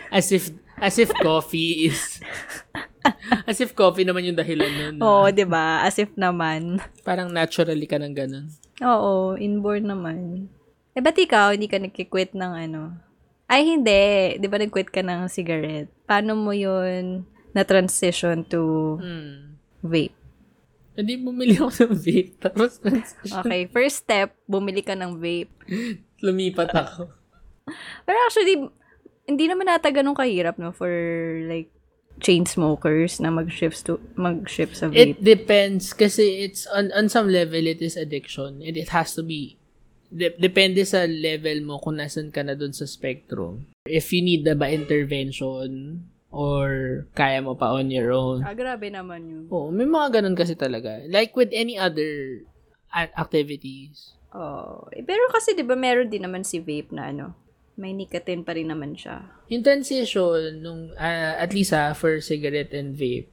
As 0.09 0.33
if, 0.33 0.49
as 0.85 0.97
if 0.97 1.09
coffee 1.17 1.89
is, 1.89 2.21
as 3.49 3.59
if 3.59 3.73
coffee 3.73 4.05
naman 4.05 4.25
yung 4.25 4.37
dahilan 4.37 4.69
nun. 4.69 4.95
Oo, 5.01 5.27
'di 5.27 5.45
ba? 5.45 5.81
As 5.81 5.97
if 5.97 6.13
naman. 6.15 6.79
Parang 7.01 7.29
naturally 7.29 7.85
ka 7.85 7.97
ng 7.97 8.13
ganun. 8.13 8.47
Oo, 8.81 9.35
inborn 9.35 9.87
naman. 9.87 10.19
Eh, 10.93 11.01
ba't 11.01 11.17
ikaw, 11.17 11.51
hindi 11.51 11.67
ka 11.67 11.79
nagkikwit 11.79 12.33
ng 12.33 12.53
ano? 12.61 12.95
Ay, 13.45 13.67
hindi. 13.67 14.35
Di 14.37 14.47
ba 14.47 14.57
nag-quit 14.57 14.89
ka 14.89 15.01
ng 15.01 15.27
cigarette? 15.27 15.91
Paano 16.05 16.33
mo 16.33 16.51
yun 16.51 17.27
na-transition 17.53 18.43
to 18.45 18.97
Hmm. 18.99 19.59
vape? 19.81 20.15
Hindi 20.95 21.19
bumili 21.19 21.59
ako 21.59 21.71
ng 21.85 21.95
vape. 21.95 22.33
Tapos, 22.41 22.79
Okay, 23.37 23.67
first 23.69 24.01
step, 24.01 24.33
bumili 24.47 24.81
ka 24.81 24.95
ng 24.95 25.19
vape. 25.19 25.51
lumipat 26.23 26.71
ako. 26.73 27.11
Pero 28.01 28.19
actually, 28.25 28.57
hindi 29.25 29.45
naman 29.49 29.67
nata 29.67 29.89
ganun 29.89 30.17
kahirap, 30.17 30.57
no? 30.61 30.73
For, 30.73 30.91
like, 31.49 31.69
chain 32.23 32.47
smokers 32.47 33.19
na 33.19 33.31
mag-shift 33.35 33.83
to 33.91 33.99
mag-shift 34.15 34.79
sa 34.79 34.87
vape. 34.87 35.19
It 35.19 35.19
depends 35.19 35.91
kasi 35.91 36.47
it's 36.47 36.63
on 36.71 36.95
on 36.95 37.11
some 37.11 37.27
level 37.27 37.59
it 37.67 37.83
is 37.83 37.99
addiction 37.99 38.63
and 38.63 38.79
it 38.79 38.95
has 38.95 39.19
to 39.19 39.27
be 39.27 39.59
de- 40.15 40.39
depende 40.39 40.87
sa 40.87 41.11
level 41.11 41.59
mo 41.67 41.83
kung 41.83 41.99
nasan 41.99 42.31
ka 42.31 42.47
na 42.47 42.55
dun 42.55 42.71
sa 42.71 42.87
spectrum. 42.87 43.67
If 43.91 44.15
you 44.15 44.23
need 44.23 44.47
na 44.47 44.55
ba 44.55 44.71
intervention 44.71 46.07
or 46.31 47.03
kaya 47.19 47.43
mo 47.43 47.59
pa 47.59 47.75
on 47.75 47.91
your 47.91 48.15
own. 48.15 48.47
ah, 48.47 48.55
grabe 48.55 48.95
naman 48.95 49.27
yun. 49.27 49.45
Oo, 49.51 49.75
may 49.75 49.87
mga 49.87 50.23
ganun 50.23 50.39
kasi 50.39 50.55
talaga. 50.55 51.03
Like 51.11 51.35
with 51.35 51.51
any 51.51 51.75
other 51.75 52.47
activities. 52.95 54.15
Oh, 54.31 54.87
eh, 54.95 55.03
pero 55.03 55.27
kasi 55.31 55.55
'di 55.55 55.67
ba 55.67 55.75
meron 55.75 56.11
din 56.11 56.23
naman 56.27 56.47
si 56.47 56.59
vape 56.63 56.95
na 56.95 57.11
ano, 57.11 57.35
may 57.75 57.91
nicotine 57.91 58.47
pa 58.47 58.55
rin 58.55 58.71
naman 58.71 58.95
siya. 58.95 59.27
Yung 59.51 59.67
transition 59.67 60.63
nung 60.63 60.95
ah, 60.95 61.39
at 61.39 61.51
least 61.51 61.75
ah, 61.75 61.95
for 61.95 62.23
cigarette 62.23 62.75
and 62.75 62.95
vape. 62.95 63.27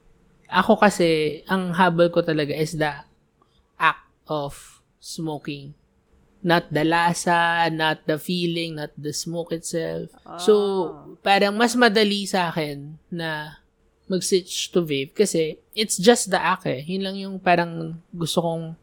Ako 0.52 0.76
kasi 0.76 1.40
ang 1.48 1.72
habol 1.72 2.12
ko 2.12 2.20
talaga 2.20 2.52
is 2.52 2.76
the 2.76 2.92
act 3.78 4.04
of 4.28 4.82
smoking. 5.00 5.72
Not 6.42 6.74
the 6.74 6.82
lasa, 6.82 7.70
not 7.70 8.02
the 8.04 8.18
feeling, 8.18 8.74
not 8.82 8.90
the 8.98 9.14
smoke 9.14 9.54
itself. 9.54 10.10
So, 10.42 10.90
parang 11.22 11.54
mas 11.54 11.78
madali 11.78 12.26
sa 12.26 12.50
akin 12.50 12.98
na 13.14 13.62
mag-switch 14.10 14.74
to 14.74 14.82
vape 14.82 15.14
kasi 15.14 15.62
it's 15.72 15.96
just 15.96 16.34
the 16.34 16.36
act 16.42 16.66
eh. 16.66 16.82
Yun 16.82 17.02
lang 17.06 17.16
yung 17.16 17.36
parang 17.38 18.02
gusto 18.10 18.42
kong 18.42 18.74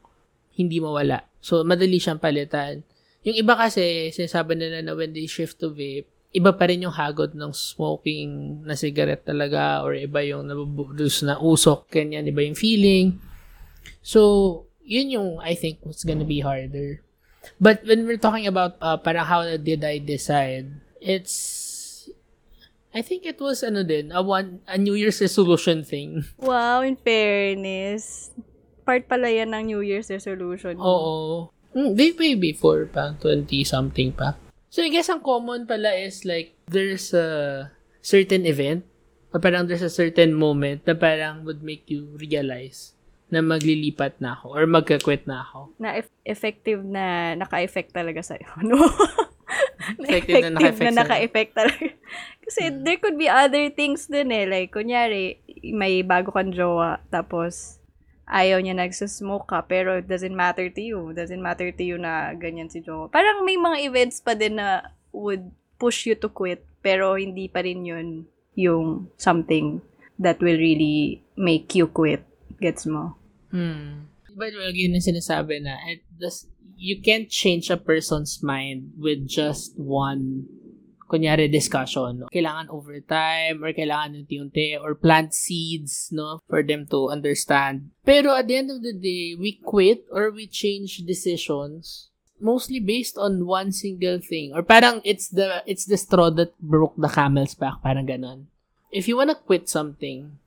hindi 0.56 0.80
mawala. 0.80 1.28
So, 1.44 1.62
madali 1.68 2.00
siyang 2.00 2.24
palitan. 2.24 2.82
Yung 3.28 3.36
iba 3.36 3.54
kasi, 3.56 4.12
sinasabi 4.16 4.56
nila 4.56 4.80
na 4.80 4.96
when 4.96 5.12
they 5.12 5.28
shift 5.28 5.60
to 5.60 5.72
vape, 5.72 6.08
iba 6.30 6.54
pa 6.54 6.70
rin 6.70 6.86
yung 6.86 6.94
hagod 6.94 7.34
ng 7.34 7.52
smoking 7.52 8.62
na 8.64 8.78
cigarette 8.78 9.26
talaga 9.26 9.82
or 9.82 9.98
iba 9.98 10.22
yung 10.22 10.46
nabubudos 10.46 11.26
na 11.26 11.42
usok, 11.42 11.90
ganyan, 11.90 12.30
iba 12.30 12.46
yung 12.46 12.56
feeling. 12.56 13.18
So, 14.06 14.66
yun 14.86 15.10
yung 15.14 15.30
I 15.42 15.54
think 15.54 15.82
what's 15.86 16.06
gonna 16.06 16.26
be 16.26 16.42
harder. 16.42 17.02
But 17.58 17.86
when 17.86 18.06
we're 18.06 18.22
talking 18.22 18.46
about 18.48 18.78
uh, 18.82 18.98
parang 18.98 19.26
how 19.26 19.42
did 19.58 19.84
I 19.84 20.00
decide, 20.00 20.70
it's 21.02 22.10
I 22.90 23.02
think 23.06 23.26
it 23.26 23.38
was 23.38 23.62
ano 23.62 23.86
din, 23.86 24.10
a 24.10 24.22
one 24.22 24.66
a 24.66 24.78
New 24.78 24.98
Year's 24.98 25.22
resolution 25.22 25.86
thing. 25.86 26.26
Wow, 26.42 26.82
in 26.82 26.98
fairness. 26.98 28.34
Part 28.86 29.06
pala 29.06 29.30
yan 29.30 29.54
ng 29.54 29.64
New 29.70 29.82
Year's 29.86 30.10
resolution. 30.10 30.78
Oo. 30.82 31.54
Mm, 31.74 31.94
way, 31.94 32.12
way 32.18 32.34
before 32.34 32.90
pa, 32.90 33.14
20 33.22 33.46
something 33.64 34.10
pa. 34.14 34.38
So 34.70 34.86
I 34.86 34.90
guess 34.94 35.10
ang 35.10 35.26
common 35.26 35.66
pala 35.66 35.98
is 35.98 36.26
like 36.26 36.54
there's 36.70 37.14
a 37.14 37.70
certain 38.02 38.46
event 38.46 38.86
or 39.34 39.42
parang 39.42 39.66
there's 39.66 39.86
a 39.86 39.90
certain 39.94 40.34
moment 40.34 40.86
na 40.86 40.94
parang 40.94 41.46
would 41.46 41.66
make 41.66 41.90
you 41.90 42.14
realize 42.18 42.94
na 43.30 43.46
maglilipat 43.46 44.18
na 44.18 44.34
ako 44.34 44.58
or 44.58 44.66
magka-quit 44.66 45.30
na 45.30 45.46
ako. 45.46 45.74
Na 45.78 45.98
eff- 46.02 46.18
effective 46.26 46.82
na 46.82 47.38
naka-effect 47.38 47.94
talaga 47.94 48.22
sa'yo. 48.26 48.50
No? 48.70 48.90
Effective 50.06 50.50
na 50.50 50.54
naka-effect 50.58 50.86
na 50.86 51.00
naka-effect 51.06 51.52
talaga. 51.58 51.86
Kasi 52.46 52.62
there 52.86 52.98
could 53.02 53.18
be 53.18 53.30
other 53.30 53.70
things 53.74 54.06
din 54.10 54.34
eh. 54.34 54.46
Like, 54.46 54.74
kunyari, 54.74 55.42
may 55.74 56.02
bago 56.06 56.34
kang 56.34 56.54
jowa, 56.54 57.02
tapos 57.10 57.79
ayaw 58.30 58.62
niya 58.62 58.78
nagsusmoke 58.78 59.50
ka, 59.50 59.66
pero 59.66 59.98
it 59.98 60.06
doesn't 60.06 60.38
matter 60.38 60.70
to 60.70 60.82
you. 60.82 61.12
Doesn't 61.18 61.42
matter 61.42 61.74
to 61.74 61.84
you 61.84 61.98
na 61.98 62.38
ganyan 62.38 62.70
si 62.70 62.80
jowa. 62.80 63.10
Parang 63.10 63.42
may 63.44 63.58
mga 63.58 63.90
events 63.90 64.22
pa 64.22 64.38
din 64.38 64.62
na 64.62 64.86
would 65.10 65.50
push 65.82 66.06
you 66.06 66.14
to 66.14 66.30
quit, 66.30 66.62
pero 66.86 67.18
hindi 67.18 67.50
pa 67.50 67.66
rin 67.66 67.82
yun 67.82 68.30
yung 68.54 69.10
something 69.18 69.82
that 70.22 70.38
will 70.40 70.62
really 70.62 71.26
make 71.34 71.74
you 71.74 71.90
quit. 71.90 72.22
Gets 72.62 72.86
mo? 72.86 73.18
Hmm. 73.50 74.12
Way, 74.38 74.54
yun 74.78 74.94
yung 74.96 75.04
sinasabi 75.04 75.66
na 75.66 75.76
it 75.90 76.06
does, 76.14 76.46
you 76.78 77.02
can't 77.02 77.28
change 77.28 77.74
a 77.74 77.82
person's 77.82 78.40
mind 78.46 78.94
with 78.96 79.26
just 79.26 79.74
one 79.76 80.46
kunyari 81.10 81.50
discussion. 81.50 82.30
Kailangan 82.30 82.70
overtime 82.70 83.66
or 83.66 83.74
kailangan 83.74 84.22
unti-unti 84.22 84.78
or 84.78 84.94
plant 84.94 85.34
seeds, 85.34 86.14
no, 86.14 86.38
for 86.46 86.62
them 86.62 86.86
to 86.94 87.10
understand. 87.10 87.90
Pero 88.06 88.38
at 88.38 88.46
the 88.46 88.62
end 88.62 88.70
of 88.70 88.86
the 88.86 88.94
day, 88.94 89.34
we 89.34 89.58
quit 89.58 90.06
or 90.14 90.30
we 90.30 90.46
change 90.46 91.02
decisions 91.10 92.10
mostly 92.40 92.80
based 92.80 93.20
on 93.20 93.46
one 93.46 93.72
single 93.72 94.20
thing. 94.20 94.56
Or 94.56 94.64
parang 94.64 95.04
it's 95.04 95.28
the 95.28 95.62
it's 95.68 95.86
the 95.86 96.00
straw 96.00 96.32
that 96.40 96.56
broke 96.60 96.96
the 96.96 97.12
camel's 97.12 97.54
back, 97.54 97.84
parang 97.84 98.08
ganon. 98.08 98.48
If 98.90 99.06
you 99.06 99.20
wanna 99.20 99.36
quit 99.36 99.70
something, 99.70 100.40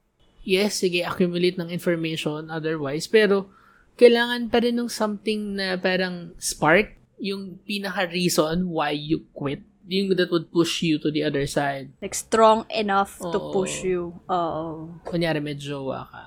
yes, 0.42 0.82
sige, 0.82 1.04
accumulate 1.06 1.60
ng 1.60 1.70
information 1.70 2.50
otherwise, 2.50 3.06
pero 3.06 3.52
kailangan 4.00 4.50
pa 4.50 4.58
rin 4.64 4.80
ng 4.80 4.90
something 4.90 5.60
na 5.60 5.78
parang 5.78 6.34
spark, 6.42 6.98
yung 7.22 7.62
pinaka-reason 7.62 8.66
why 8.66 8.90
you 8.90 9.22
quit, 9.30 9.62
yung 9.88 10.14
that 10.14 10.30
would 10.30 10.50
push 10.52 10.82
you 10.82 10.98
to 11.02 11.10
the 11.10 11.22
other 11.26 11.46
side. 11.46 11.90
Like, 12.02 12.14
strong 12.14 12.66
enough 12.70 13.18
to 13.18 13.38
Oo. 13.38 13.52
push 13.52 13.82
you. 13.82 14.14
Oo. 14.30 14.98
Kunyari, 15.06 15.42
may 15.42 15.58
jowa 15.58 16.06
ka. 16.06 16.22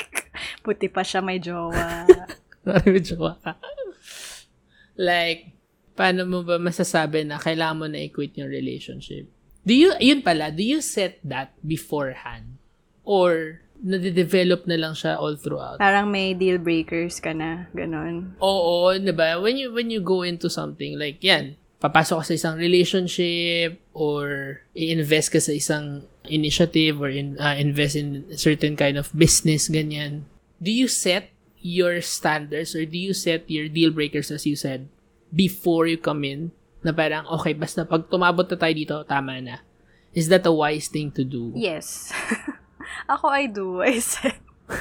Puti 0.64 0.90
pa 0.90 1.00
siya 1.06 1.22
may 1.22 1.38
jowa. 1.38 2.04
Kunyari, 2.64 2.88
may 2.90 3.02
jowa 3.04 3.32
ka. 3.40 3.56
like, 5.00 5.54
paano 5.96 6.26
mo 6.28 6.42
ba 6.42 6.58
masasabi 6.60 7.24
na 7.24 7.40
kailangan 7.40 7.76
mo 7.78 7.86
na 7.88 8.02
i-quit 8.04 8.36
yung 8.36 8.50
relationship? 8.50 9.30
Do 9.64 9.72
you, 9.76 9.92
yun 10.00 10.20
pala, 10.24 10.50
do 10.50 10.64
you 10.64 10.80
set 10.80 11.20
that 11.24 11.52
beforehand? 11.60 12.60
or 13.10 13.60
nade-develop 13.80 14.68
na 14.70 14.76
lang 14.76 14.94
siya 14.94 15.16
all 15.18 15.34
throughout. 15.34 15.82
Parang 15.82 16.06
may 16.12 16.30
deal 16.36 16.60
breakers 16.62 17.18
ka 17.18 17.32
na, 17.34 17.66
ganon. 17.72 18.36
Oo, 18.38 18.92
'di 18.94 19.10
ba? 19.10 19.40
When 19.40 19.56
you 19.56 19.74
when 19.74 19.88
you 19.90 19.98
go 20.04 20.22
into 20.22 20.52
something 20.52 20.94
like 21.00 21.18
'yan, 21.24 21.56
papasok 21.80 22.20
ka 22.20 22.24
sa 22.28 22.36
isang 22.36 22.56
relationship 22.60 23.80
or 23.96 24.60
i-invest 24.76 25.32
ka 25.32 25.40
sa 25.40 25.56
isang 25.56 26.04
initiative 26.28 27.00
or 27.00 27.08
in, 27.08 27.40
uh, 27.40 27.56
invest 27.56 27.96
in 27.96 28.28
certain 28.36 28.76
kind 28.76 29.00
of 29.00 29.08
business 29.16 29.72
ganyan. 29.72 30.28
Do 30.60 30.68
you 30.68 30.86
set 30.86 31.32
your 31.60 32.04
standards 32.04 32.76
or 32.76 32.84
do 32.84 33.00
you 33.00 33.16
set 33.16 33.48
your 33.48 33.68
deal 33.68 33.92
breakers 33.92 34.28
as 34.28 34.44
you 34.44 34.56
said 34.56 34.88
before 35.32 35.88
you 35.88 35.96
come 35.96 36.24
in 36.24 36.52
na 36.80 36.92
parang 36.92 37.28
okay 37.28 37.52
basta 37.52 37.84
pag 37.84 38.08
tumabot 38.08 38.44
na 38.48 38.56
tayo 38.56 38.74
dito 38.76 38.96
tama 39.04 39.40
na. 39.40 39.60
Is 40.10 40.26
that 40.28 40.42
a 40.48 40.52
wise 40.52 40.90
thing 40.90 41.14
to 41.14 41.22
do? 41.22 41.54
Yes. 41.54 42.10
Ako, 43.12 43.30
I 43.30 43.46
do. 43.46 43.78
I 43.78 44.02
set, 44.02 44.34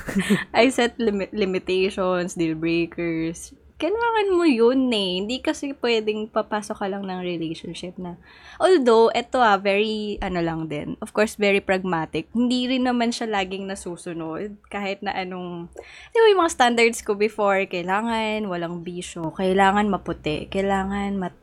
I 0.54 0.74
set 0.74 0.98
limit, 0.98 1.30
limitations, 1.30 2.34
deal 2.34 2.58
breakers. 2.58 3.54
Kailangan 3.80 4.36
mo 4.36 4.44
yun 4.44 4.92
eh. 4.92 5.24
Hindi 5.24 5.40
kasi 5.40 5.72
pwedeng 5.80 6.28
papasok 6.28 6.84
ka 6.84 6.88
lang 6.92 7.08
ng 7.08 7.24
relationship 7.24 7.96
na. 7.96 8.20
Although, 8.60 9.08
eto 9.16 9.40
ah, 9.40 9.56
very, 9.56 10.20
ano 10.20 10.44
lang 10.44 10.68
din. 10.68 11.00
Of 11.00 11.16
course, 11.16 11.40
very 11.40 11.64
pragmatic. 11.64 12.28
Hindi 12.36 12.68
rin 12.68 12.84
naman 12.84 13.16
siya 13.16 13.32
laging 13.32 13.72
nasusunod. 13.72 14.60
Kahit 14.68 15.00
na 15.00 15.16
anong, 15.16 15.72
di 16.12 16.18
ba 16.20 16.28
yung 16.28 16.44
mga 16.44 16.56
standards 16.60 17.00
ko 17.00 17.16
before, 17.16 17.64
kailangan 17.72 18.44
walang 18.52 18.84
bisyo, 18.84 19.32
kailangan 19.32 19.88
maputi, 19.88 20.52
kailangan 20.52 21.16
mat 21.16 21.36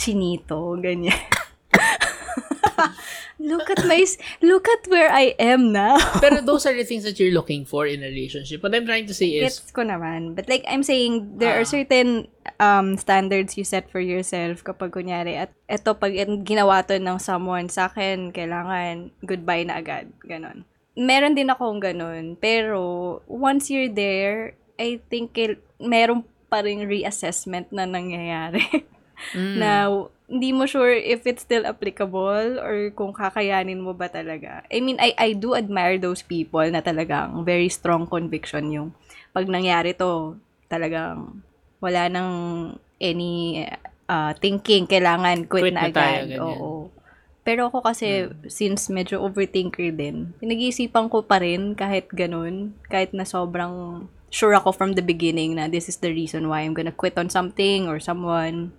chinito, 0.00 0.72
ganyan. 0.80 1.12
look 3.38 3.70
at 3.70 3.84
my, 3.86 4.02
look 4.42 4.66
at 4.68 4.86
where 4.90 5.10
I 5.10 5.34
am 5.38 5.72
now. 5.72 5.98
Pero 6.22 6.40
those 6.40 6.66
are 6.66 6.74
the 6.74 6.84
things 6.84 7.04
that 7.04 7.18
you're 7.18 7.34
looking 7.34 7.64
for 7.64 7.86
in 7.86 8.02
a 8.02 8.08
relationship. 8.08 8.62
What 8.62 8.74
I'm 8.74 8.86
trying 8.86 9.06
to 9.06 9.14
say 9.14 9.38
is 9.38 9.58
Gets 9.60 9.70
ko 9.72 9.82
naman. 9.82 10.34
But 10.34 10.48
like, 10.48 10.64
I'm 10.66 10.82
saying, 10.82 11.38
there 11.38 11.54
Ah. 11.54 11.62
are 11.62 11.68
certain 11.68 12.28
um, 12.58 12.96
standards 12.96 13.56
you 13.56 13.64
set 13.64 13.90
for 13.90 14.00
yourself 14.00 14.64
kapag 14.64 14.90
kunyari, 14.90 15.36
at 15.38 15.52
eto, 15.68 15.94
pag 15.94 16.14
ginawa 16.42 16.82
to 16.86 16.98
ng 16.98 17.18
someone 17.18 17.68
sa 17.68 17.86
akin, 17.86 18.32
kailangan 18.32 19.10
goodbye 19.22 19.64
na 19.64 19.78
agad. 19.78 20.10
Ganon. 20.26 20.64
Meron 20.98 21.38
din 21.38 21.46
akong 21.48 21.78
ganon. 21.78 22.34
Pero, 22.40 23.22
once 23.30 23.70
you're 23.70 23.90
there, 23.92 24.58
I 24.78 24.98
think 25.10 25.38
il- 25.38 25.62
meron 25.78 26.26
pa 26.50 26.58
rin 26.64 26.88
reassessment 26.88 27.70
na 27.70 27.84
nangyayari. 27.86 28.64
mm, 29.34 29.56
na 29.58 29.88
hindi 30.28 30.52
mo 30.52 30.68
sure 30.68 30.92
if 30.92 31.24
it's 31.24 31.40
still 31.42 31.64
applicable 31.64 32.60
or 32.60 32.92
kung 32.92 33.16
kakayanin 33.16 33.80
mo 33.80 33.96
ba 33.96 34.12
talaga. 34.12 34.60
I 34.68 34.84
mean, 34.84 35.00
I, 35.00 35.16
I 35.16 35.32
do 35.32 35.56
admire 35.56 35.96
those 35.96 36.20
people 36.20 36.64
na 36.68 36.84
talagang 36.84 37.44
very 37.48 37.72
strong 37.72 38.04
conviction 38.04 38.68
yung 38.68 38.88
pag 39.32 39.48
nangyari 39.48 39.96
to, 39.96 40.36
talagang 40.68 41.40
wala 41.80 42.12
nang 42.12 42.32
any 43.00 43.64
uh, 44.08 44.32
thinking, 44.36 44.84
kailangan 44.84 45.48
quit, 45.48 45.72
Quit 45.72 45.76
na, 45.76 45.88
na 45.88 45.92
tayo, 45.92 46.20
agad. 46.24 46.28
ganyan. 46.28 46.40
Oo. 46.44 46.72
Pero 47.48 47.72
ako 47.72 47.80
kasi, 47.80 48.28
since 48.52 48.92
medyo 48.92 49.24
overthinker 49.24 49.88
din, 49.96 50.36
pinag-iisipan 50.36 51.08
ko 51.08 51.24
pa 51.24 51.40
rin 51.40 51.72
kahit 51.72 52.12
ganun, 52.12 52.76
kahit 52.92 53.16
na 53.16 53.24
sobrang 53.24 54.04
sure 54.28 54.52
ako 54.52 54.76
from 54.76 54.92
the 54.92 55.00
beginning 55.00 55.56
na 55.56 55.64
this 55.72 55.88
is 55.88 56.04
the 56.04 56.12
reason 56.12 56.52
why 56.52 56.60
I'm 56.60 56.76
gonna 56.76 56.92
quit 56.92 57.16
on 57.16 57.32
something 57.32 57.88
or 57.88 57.96
someone. 57.96 58.76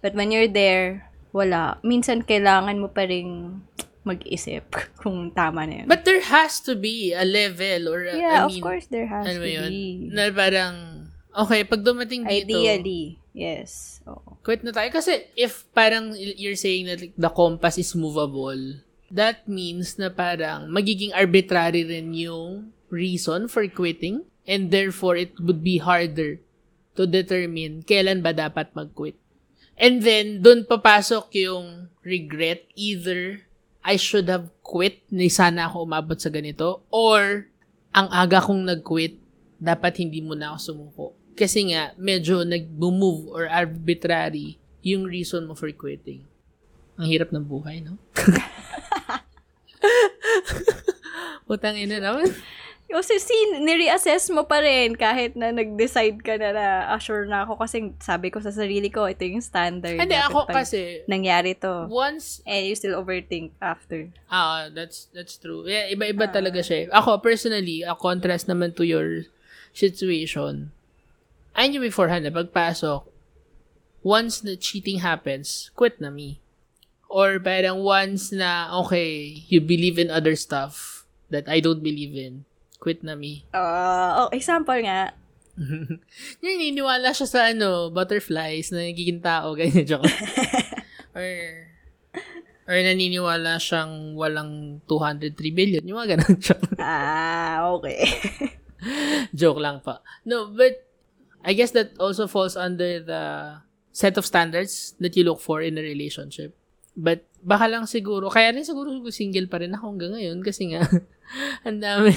But 0.00 0.16
when 0.16 0.32
you're 0.32 0.48
there, 0.48 1.08
wala. 1.30 1.78
Minsan 1.84 2.24
kailangan 2.24 2.80
mo 2.80 2.88
pa 2.88 3.04
rin 3.04 3.60
mag-isip 4.02 4.64
kung 5.02 5.28
tama 5.30 5.68
na 5.68 5.84
yun. 5.84 5.86
But 5.86 6.08
there 6.08 6.24
has 6.24 6.58
to 6.64 6.74
be 6.74 7.12
a 7.12 7.24
level 7.24 7.92
or 7.92 8.08
a- 8.08 8.16
yeah, 8.16 8.44
I 8.44 8.48
of 8.48 8.52
mean, 8.52 8.64
course 8.64 8.88
there 8.88 9.06
has 9.06 9.28
ano 9.28 9.44
to 9.44 9.48
yun? 9.48 9.68
be. 9.70 10.08
Na 10.08 10.32
parang, 10.32 10.74
okay, 11.36 11.62
pag 11.68 11.84
dumating 11.84 12.24
dito, 12.24 12.56
Ideally, 12.56 13.20
yes. 13.36 14.00
Oo. 14.08 14.40
quit 14.40 14.64
na 14.64 14.72
tayo. 14.72 14.88
Kasi 14.88 15.28
if 15.36 15.68
parang 15.76 16.16
you're 16.16 16.56
saying 16.56 16.88
that 16.88 17.00
like, 17.04 17.14
the 17.14 17.28
compass 17.28 17.76
is 17.76 17.92
movable, 17.92 18.56
that 19.12 19.44
means 19.44 20.00
na 20.00 20.08
parang 20.08 20.72
magiging 20.72 21.12
arbitrary 21.12 21.84
rin 21.84 22.16
yung 22.16 22.72
reason 22.88 23.46
for 23.46 23.62
quitting 23.68 24.24
and 24.48 24.72
therefore 24.72 25.14
it 25.14 25.36
would 25.38 25.60
be 25.60 25.76
harder 25.78 26.40
to 26.96 27.04
determine 27.04 27.84
kailan 27.84 28.24
ba 28.24 28.32
dapat 28.32 28.72
mag-quit. 28.72 29.14
And 29.80 30.04
then, 30.04 30.44
dun 30.44 30.68
papasok 30.68 31.32
yung 31.40 31.88
regret. 32.04 32.68
Either, 32.76 33.48
I 33.80 33.96
should 33.96 34.28
have 34.28 34.52
quit, 34.60 35.00
ni 35.08 35.32
sana 35.32 35.72
ako 35.72 35.88
umabot 35.88 36.20
sa 36.20 36.28
ganito, 36.28 36.84
or, 36.92 37.48
ang 37.96 38.12
aga 38.12 38.44
kong 38.44 38.68
nag-quit, 38.68 39.16
dapat 39.56 40.04
hindi 40.04 40.20
mo 40.20 40.36
na 40.36 40.52
ako 40.52 40.58
sumuko. 40.60 41.06
Kasi 41.32 41.72
nga, 41.72 41.96
medyo 41.96 42.44
nag-move 42.44 43.32
or 43.32 43.48
arbitrary 43.48 44.60
yung 44.84 45.08
reason 45.08 45.48
mo 45.48 45.56
for 45.56 45.72
quitting. 45.72 46.28
Ang 47.00 47.08
hirap 47.08 47.32
ng 47.32 47.48
buhay, 47.48 47.80
no? 47.80 47.96
Putang 51.48 51.80
ina 51.80 52.04
naman. 52.04 52.28
Kasi 52.90 53.22
si, 53.22 53.32
nire-assess 53.62 54.34
mo 54.34 54.42
pa 54.50 54.58
rin 54.58 54.98
kahit 54.98 55.38
na 55.38 55.54
nag-decide 55.54 56.18
ka 56.26 56.34
na 56.34 56.50
na 56.50 56.66
ah, 56.90 56.98
sure 56.98 57.22
na 57.30 57.46
ako 57.46 57.62
kasi 57.62 57.94
sabi 58.02 58.34
ko 58.34 58.42
sa 58.42 58.50
sarili 58.50 58.90
ko, 58.90 59.06
ito 59.06 59.22
yung 59.22 59.38
standard. 59.38 59.94
Hindi, 59.94 60.18
ako 60.18 60.50
kasi, 60.50 61.06
nangyari 61.06 61.54
to. 61.54 61.86
once 61.86 62.42
And 62.42 62.66
you 62.66 62.74
still 62.74 62.98
overthink 62.98 63.54
after. 63.62 64.10
Ah, 64.26 64.66
that's 64.74 65.06
that's 65.14 65.38
true. 65.38 65.70
Yeah, 65.70 65.86
iba-iba 65.94 66.26
talaga 66.34 66.66
siya. 66.66 66.86
eh. 66.86 66.86
Ako 66.90 67.22
personally, 67.22 67.86
a 67.86 67.94
contrast 67.94 68.50
naman 68.50 68.74
to 68.74 68.82
your 68.82 69.30
situation. 69.70 70.74
I 71.54 71.70
knew 71.70 71.80
beforehand 71.82 72.26
na 72.26 72.34
pagpasok, 72.34 73.06
once 74.02 74.42
na 74.42 74.58
cheating 74.58 74.98
happens, 74.98 75.70
quit 75.78 76.02
na 76.02 76.10
me. 76.10 76.42
Or 77.10 77.38
parang 77.42 77.82
once 77.82 78.30
na, 78.30 78.70
okay, 78.86 79.42
you 79.50 79.58
believe 79.62 79.98
in 79.98 80.10
other 80.10 80.34
stuff 80.34 81.06
that 81.30 81.46
I 81.50 81.58
don't 81.58 81.82
believe 81.82 82.14
in, 82.14 82.46
quit 82.80 83.04
na 83.04 83.14
me. 83.14 83.44
Uh, 83.52 84.24
oh, 84.24 84.28
example 84.32 84.80
nga, 84.80 85.12
Naniniwala 86.42 87.12
siya 87.12 87.28
sa 87.28 87.40
ano, 87.52 87.92
butterflies 87.92 88.72
na 88.72 88.88
nagiging 88.88 89.20
tao, 89.20 89.52
ganyan, 89.58 89.86
joke. 89.86 90.08
or, 91.12 91.28
or 92.64 92.76
naniniwala 92.80 93.60
siyang 93.60 94.16
walang 94.16 94.82
203 94.88 95.36
billion, 95.52 95.84
yung 95.84 96.00
mga 96.00 96.16
ganun, 96.16 96.36
joke. 96.46 96.64
ah, 96.80 97.68
okay. 97.76 98.00
joke 99.36 99.60
lang 99.60 99.84
pa. 99.84 100.00
No, 100.24 100.48
but, 100.48 100.86
I 101.40 101.56
guess 101.56 101.72
that 101.72 101.96
also 101.96 102.28
falls 102.28 102.52
under 102.52 103.00
the 103.00 103.22
set 103.96 104.20
of 104.20 104.28
standards 104.28 104.92
that 105.00 105.16
you 105.16 105.24
look 105.24 105.40
for 105.40 105.64
in 105.64 105.80
a 105.80 105.84
relationship. 105.84 106.52
But, 106.92 107.24
baka 107.40 107.64
lang 107.68 107.88
siguro, 107.88 108.28
kaya 108.28 108.52
rin 108.52 108.64
siguro 108.64 108.92
single 109.08 109.48
pa 109.48 109.60
rin 109.60 109.72
ako 109.72 109.96
hanggang 109.96 110.12
ngayon 110.16 110.44
kasi 110.44 110.72
nga, 110.72 110.84
ang 111.66 111.78
dami, 111.78 112.12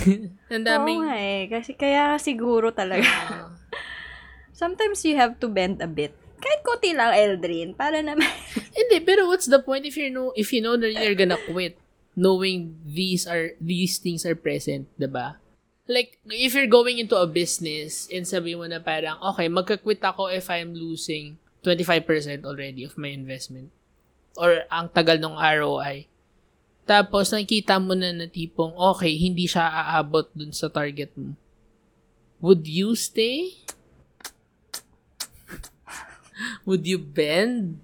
ang 0.49 0.63
daming, 0.65 1.01
Oo 1.01 1.07
nga 1.07 1.17
eh. 1.21 1.41
Kasi 1.49 1.77
kaya 1.77 2.17
siguro 2.17 2.73
talaga. 2.73 3.05
Sometimes 4.61 5.01
you 5.05 5.17
have 5.17 5.37
to 5.41 5.49
bend 5.49 5.81
a 5.81 5.89
bit. 5.89 6.13
Kahit 6.43 6.61
konti 6.61 6.91
lang, 6.91 7.15
Eldrin. 7.15 7.73
Para 7.73 8.03
naman. 8.03 8.27
Hindi, 8.77 8.99
pero 9.01 9.29
what's 9.29 9.47
the 9.47 9.61
point 9.61 9.87
if 9.87 9.95
you 9.95 10.11
know 10.11 10.35
if 10.35 10.51
you 10.51 10.59
know 10.59 10.75
that 10.75 10.91
you're 10.91 11.17
gonna 11.17 11.39
quit 11.49 11.79
knowing 12.13 12.77
these 12.85 13.25
are 13.25 13.57
these 13.57 13.97
things 13.97 14.25
are 14.27 14.37
present, 14.37 14.89
'di 14.99 15.09
ba? 15.09 15.41
Like 15.87 16.19
if 16.31 16.55
you're 16.55 16.71
going 16.71 16.99
into 16.99 17.17
a 17.19 17.27
business 17.27 18.07
and 18.07 18.23
sabi 18.23 18.55
mo 18.55 18.63
na 18.67 18.79
parang 18.79 19.19
okay, 19.33 19.51
magka-quit 19.51 19.99
ako 19.99 20.31
if 20.31 20.47
I'm 20.47 20.71
losing 20.71 21.41
25% 21.63 22.43
already 22.47 22.83
of 22.83 22.95
my 22.99 23.11
investment 23.11 23.71
or 24.35 24.67
ang 24.71 24.91
tagal 24.91 25.19
ng 25.19 25.35
ROI. 25.35 26.07
Tapos 26.83 27.31
nakikita 27.31 27.79
mo 27.79 27.95
na 27.95 28.11
na 28.11 28.27
tipong 28.27 28.75
okay, 28.75 29.15
hindi 29.15 29.47
siya 29.47 29.67
aabot 29.67 30.27
dun 30.35 30.51
sa 30.51 30.67
target 30.67 31.15
mo. 31.15 31.33
Would 32.43 32.67
you 32.67 32.91
stay? 32.93 33.55
Would 36.67 36.83
you 36.83 36.99
bend? 36.99 37.79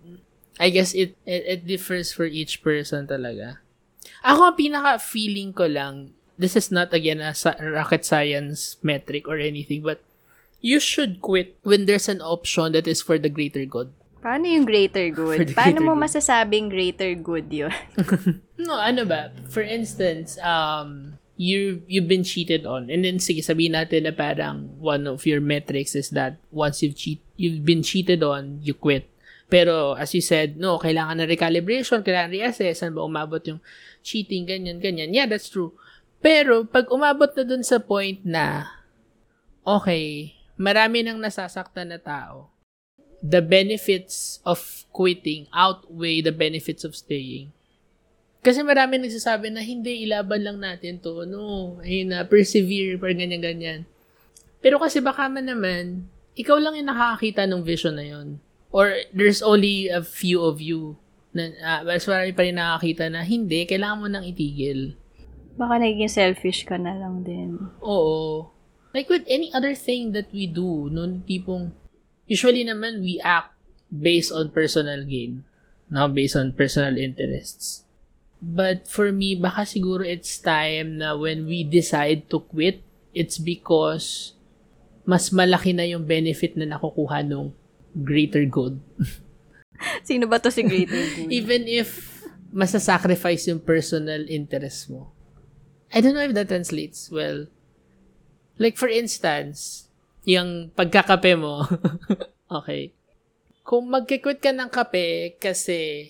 I 0.59 0.67
guess 0.67 0.91
it, 0.91 1.15
it 1.23 1.43
it 1.47 1.61
differs 1.63 2.11
for 2.11 2.27
each 2.27 2.59
person 2.59 3.07
talaga. 3.07 3.63
Ako 4.19 4.51
ang 4.51 4.57
pinaka 4.59 4.99
feeling 4.99 5.55
ko 5.55 5.63
lang, 5.71 6.11
this 6.35 6.59
is 6.59 6.67
not 6.67 6.91
again 6.91 7.23
a 7.23 7.31
sa- 7.31 7.55
rocket 7.55 8.03
science 8.03 8.75
metric 8.83 9.23
or 9.31 9.39
anything, 9.39 9.79
but 9.79 10.03
you 10.59 10.83
should 10.83 11.23
quit 11.23 11.55
when 11.63 11.87
there's 11.87 12.11
an 12.11 12.19
option 12.19 12.75
that 12.75 12.83
is 12.83 12.99
for 12.99 13.15
the 13.15 13.31
greater 13.31 13.63
good. 13.63 13.95
Paano 14.19 14.51
yung 14.51 14.67
greater 14.67 15.07
good? 15.15 15.47
the 15.47 15.55
Paano 15.55 15.79
greater 15.79 15.87
mo 15.87 15.95
good. 15.95 16.03
masasabing 16.03 16.67
greater 16.67 17.15
good 17.15 17.47
yun? 17.47 17.71
No, 18.69 18.77
ano 18.77 19.01
ba? 19.01 19.33
For 19.49 19.65
instance, 19.65 20.37
um, 20.45 21.17
you 21.41 21.81
you've 21.89 22.05
been 22.05 22.21
cheated 22.21 22.69
on, 22.69 22.93
and 22.93 23.01
then 23.01 23.17
sige 23.17 23.41
sabihin 23.41 23.73
natin 23.73 24.05
na 24.05 24.13
parang 24.13 24.77
one 24.77 25.09
of 25.09 25.25
your 25.25 25.41
metrics 25.41 25.97
is 25.97 26.13
that 26.13 26.37
once 26.53 26.85
you've 26.85 26.93
cheat 26.93 27.17
you've 27.33 27.65
been 27.65 27.81
cheated 27.81 28.21
on, 28.21 28.61
you 28.61 28.77
quit. 28.77 29.09
Pero 29.49 29.97
as 29.97 30.13
you 30.13 30.21
said, 30.21 30.61
no, 30.61 30.77
kailangan 30.77 31.17
na 31.17 31.25
recalibration, 31.25 32.05
kailangan 32.05 32.29
reassess, 32.29 32.85
saan 32.85 32.93
ba 32.93 33.01
umabot 33.01 33.41
yung 33.49 33.57
cheating, 34.05 34.45
ganyan, 34.45 34.77
ganyan. 34.77 35.09
Yeah, 35.09 35.25
that's 35.25 35.49
true. 35.49 35.73
Pero, 36.21 36.69
pag 36.69 36.93
umabot 36.93 37.33
na 37.33 37.41
dun 37.41 37.65
sa 37.65 37.81
point 37.81 38.21
na, 38.21 38.69
okay, 39.65 40.37
marami 40.61 41.01
nang 41.01 41.17
nasasaktan 41.17 41.89
na 41.89 41.97
tao, 41.97 42.53
the 43.25 43.41
benefits 43.41 44.37
of 44.45 44.85
quitting 44.93 45.49
outweigh 45.49 46.21
the 46.21 46.35
benefits 46.35 46.85
of 46.85 46.93
staying. 46.93 47.49
Kasi 48.39 48.63
marami 48.63 49.03
nagsasabi 49.03 49.51
na 49.51 49.59
hindi, 49.59 50.07
ilaban 50.07 50.39
lang 50.39 50.57
natin 50.63 50.95
to. 51.03 51.27
No, 51.27 51.75
ayun 51.83 52.15
na, 52.15 52.23
persevere, 52.23 52.95
par 52.95 53.11
ganyan-ganyan. 53.11 53.83
Pero 54.63 54.79
kasi 54.79 55.03
baka 55.03 55.27
man 55.27 55.47
naman, 55.47 56.07
ikaw 56.39 56.55
lang 56.55 56.79
yung 56.79 56.87
nakakakita 56.87 57.43
ng 57.47 57.61
vision 57.63 57.95
na 57.99 58.05
yon 58.07 58.27
Or 58.71 58.95
there's 59.11 59.43
only 59.43 59.91
a 59.91 59.99
few 59.99 60.39
of 60.39 60.63
you 60.63 60.95
na 61.35 61.51
uh, 61.61 61.81
mas 61.85 62.07
marami 62.07 62.31
pa 62.31 62.41
rin 62.47 62.57
nakakita 62.57 63.05
na 63.11 63.21
hindi, 63.27 63.67
kailangan 63.67 63.99
mo 63.99 64.07
nang 64.07 64.25
itigil. 64.25 64.95
Baka 65.59 65.83
naging 65.83 66.07
selfish 66.07 66.63
ka 66.63 66.79
na 66.79 66.95
lang 66.95 67.27
din. 67.27 67.59
Oo. 67.83 68.47
Like 68.95 69.11
with 69.11 69.27
any 69.27 69.51
other 69.51 69.75
thing 69.75 70.15
that 70.15 70.31
we 70.31 70.47
do, 70.47 70.87
no, 70.89 71.05
tipong, 71.27 71.75
usually 72.25 72.63
naman 72.63 73.03
we 73.03 73.19
act 73.19 73.51
based 73.91 74.31
on 74.31 74.49
personal 74.49 75.03
gain. 75.03 75.43
No, 75.89 76.07
based 76.07 76.37
on 76.37 76.53
personal 76.53 76.95
interests. 76.95 77.88
But 78.39 78.87
for 78.87 79.11
me, 79.11 79.35
baka 79.35 79.67
siguro 79.67 80.07
it's 80.07 80.39
time 80.39 81.03
na 81.03 81.15
when 81.15 81.43
we 81.43 81.67
decide 81.67 82.31
to 82.31 82.39
quit, 82.39 82.79
it's 83.11 83.35
because 83.35 84.33
mas 85.03 85.33
malaki 85.35 85.75
na 85.75 85.83
yung 85.83 86.07
benefit 86.07 86.55
na 86.55 86.69
nakukuha 86.69 87.25
nung 87.25 87.51
greater 87.91 88.47
good. 88.47 88.79
Sino 90.07 90.29
ba 90.29 90.39
to 90.39 90.53
si 90.53 90.63
greater 90.63 91.03
good? 91.17 91.27
Even 91.37 91.67
if 91.67 92.19
masasacrifice 92.53 93.49
yung 93.49 93.61
personal 93.61 94.23
interest 94.29 94.89
mo. 94.89 95.11
I 95.89 96.01
don't 96.01 96.13
know 96.13 96.25
if 96.25 96.37
that 96.37 96.49
translates 96.49 97.09
well. 97.09 97.49
Like 98.61 98.77
for 98.77 98.87
instance, 98.87 99.89
yung 100.23 100.69
pagkakape 100.77 101.33
mo, 101.39 101.65
okay. 102.61 102.93
Kung 103.65 103.89
magkikwit 103.89 104.41
ka 104.41 104.53
ng 104.53 104.69
kape 104.69 105.37
kasi 105.41 106.09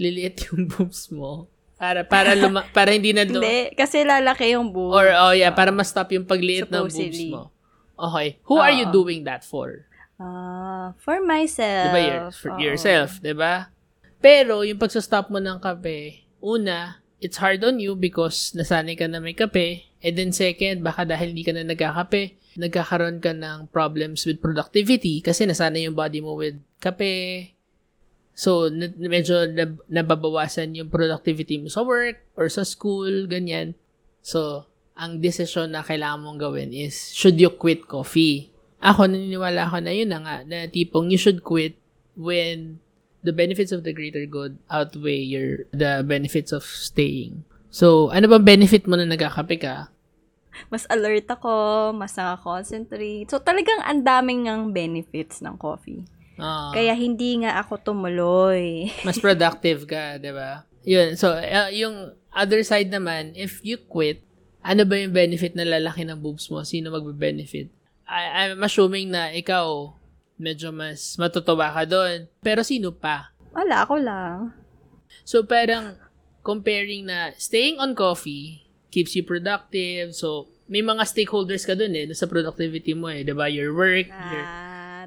liliit 0.00 0.40
yung 0.48 0.64
boobs 0.66 1.12
mo, 1.12 1.52
para 1.76 2.04
para 2.04 2.32
luma, 2.32 2.64
para 2.72 2.92
hindi 2.92 3.12
na 3.12 3.28
lum- 3.28 3.44
Hindi, 3.44 3.76
kasi 3.76 4.00
lalaki 4.04 4.56
yung 4.56 4.72
boobs. 4.72 4.96
or 4.96 5.06
oh 5.12 5.32
yeah, 5.36 5.52
para 5.52 5.68
ma-stop 5.68 6.08
yung 6.12 6.24
pagliit 6.24 6.72
ng 6.72 6.88
boobs 6.88 6.96
Supposedly. 6.96 7.30
mo. 7.32 7.52
Okay. 8.00 8.40
Who 8.48 8.56
are 8.56 8.72
you 8.72 8.88
doing 8.88 9.28
that 9.28 9.44
for? 9.44 9.84
Ah, 10.16 10.92
for 11.00 11.20
myself. 11.20 11.92
Diba? 11.92 12.00
Your, 12.00 12.24
for 12.32 12.50
Oo. 12.52 12.60
yourself, 12.60 13.20
diba? 13.20 13.68
Pero, 14.20 14.60
yung 14.60 14.76
pagsa-stop 14.76 15.28
mo 15.28 15.40
ng 15.40 15.60
kape, 15.60 16.28
una, 16.40 17.00
it's 17.20 17.40
hard 17.40 17.60
on 17.64 17.80
you 17.80 17.96
because 17.96 18.52
nasanay 18.52 18.96
ka 18.96 19.08
na 19.08 19.20
may 19.20 19.32
kape. 19.32 19.84
And 20.00 20.16
then 20.16 20.32
second, 20.32 20.80
baka 20.80 21.04
dahil 21.04 21.32
hindi 21.32 21.44
ka 21.44 21.52
na 21.52 21.64
nagkakape, 21.64 22.36
nagkakaroon 22.56 23.20
ka 23.20 23.32
ng 23.32 23.68
problems 23.68 24.24
with 24.24 24.40
productivity 24.40 25.20
kasi 25.20 25.44
nasanay 25.44 25.88
yung 25.88 25.96
body 25.96 26.20
mo 26.20 26.36
with 26.36 26.56
kape. 26.80 27.52
So, 28.40 28.72
medyo 28.96 29.44
nab- 29.52 29.84
nababawasan 29.84 30.72
yung 30.72 30.88
productivity 30.88 31.60
mo 31.60 31.68
sa 31.68 31.84
work 31.84 32.24
or 32.40 32.48
sa 32.48 32.64
school, 32.64 33.28
ganyan. 33.28 33.76
So, 34.24 34.64
ang 34.96 35.20
decision 35.20 35.76
na 35.76 35.84
kailangan 35.84 36.24
mong 36.24 36.40
gawin 36.40 36.72
is, 36.72 37.12
should 37.12 37.36
you 37.36 37.52
quit 37.52 37.84
coffee? 37.84 38.48
Ako, 38.80 39.12
naniniwala 39.12 39.68
ako 39.68 39.84
na 39.84 39.92
yun 39.92 40.08
na 40.08 40.24
nga, 40.24 40.36
na 40.48 40.64
tipong 40.72 41.12
you 41.12 41.20
should 41.20 41.44
quit 41.44 41.76
when 42.16 42.80
the 43.20 43.36
benefits 43.36 43.76
of 43.76 43.84
the 43.84 43.92
greater 43.92 44.24
good 44.24 44.56
outweigh 44.72 45.20
your 45.20 45.68
the 45.76 46.00
benefits 46.00 46.48
of 46.48 46.64
staying. 46.64 47.44
So, 47.68 48.08
ano 48.08 48.24
bang 48.24 48.56
benefit 48.56 48.88
mo 48.88 48.96
na 48.96 49.04
nagkakape 49.04 49.60
ka? 49.60 49.92
Mas 50.72 50.88
alert 50.88 51.28
ako, 51.28 51.92
mas 51.92 52.16
nakakoncentrate. 52.16 53.28
So, 53.28 53.36
talagang 53.36 53.84
ang 53.84 54.00
daming 54.00 54.48
ng 54.48 54.72
benefits 54.72 55.44
ng 55.44 55.60
coffee. 55.60 56.08
Ah, 56.40 56.72
Kaya 56.72 56.96
hindi 56.96 57.44
nga 57.44 57.60
ako 57.60 57.92
tumuloy. 57.92 58.88
mas 59.08 59.20
productive 59.20 59.84
ka, 59.86 60.16
'di 60.16 60.32
ba? 60.32 60.64
Yun. 60.82 61.14
So, 61.14 61.36
uh, 61.36 61.68
yung 61.70 62.16
other 62.32 62.64
side 62.64 62.88
naman, 62.88 63.36
if 63.36 63.60
you 63.60 63.76
quit, 63.76 64.24
ano 64.64 64.88
ba 64.88 64.96
yung 64.96 65.12
benefit 65.12 65.52
na 65.52 65.68
lalaki 65.68 66.08
ng 66.08 66.16
boobs 66.20 66.48
mo? 66.48 66.64
Sino 66.64 66.88
magbe-benefit? 66.88 67.68
I, 68.08 68.48
I'm 68.48 68.60
assuming 68.64 69.12
na 69.12 69.28
ikaw, 69.30 69.92
medyo 70.40 70.72
mas 70.72 71.20
matutuwa 71.20 71.68
ka 71.68 71.84
doon. 71.84 72.32
Pero 72.40 72.64
sino 72.64 72.96
pa? 72.96 73.36
Wala, 73.52 73.84
ako 73.84 73.94
lang. 74.00 74.56
So, 75.22 75.44
parang 75.44 76.00
comparing 76.40 77.04
na 77.04 77.36
staying 77.36 77.76
on 77.76 77.92
coffee 77.92 78.64
keeps 78.88 79.12
you 79.12 79.22
productive. 79.22 80.16
So, 80.16 80.48
may 80.70 80.80
mga 80.80 81.02
stakeholders 81.02 81.66
ka 81.66 81.74
dun 81.74 81.92
eh, 81.92 82.06
sa 82.14 82.30
productivity 82.30 82.94
mo 82.94 83.10
eh. 83.10 83.26
'di 83.26 83.34
ba 83.34 83.50
Your 83.50 83.74
work, 83.74 84.06
Ah, 84.14 84.30
your, 84.30 84.44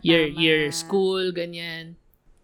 tama. 0.04 0.42
your 0.44 0.62
school, 0.76 1.24
ganyan. 1.32 1.96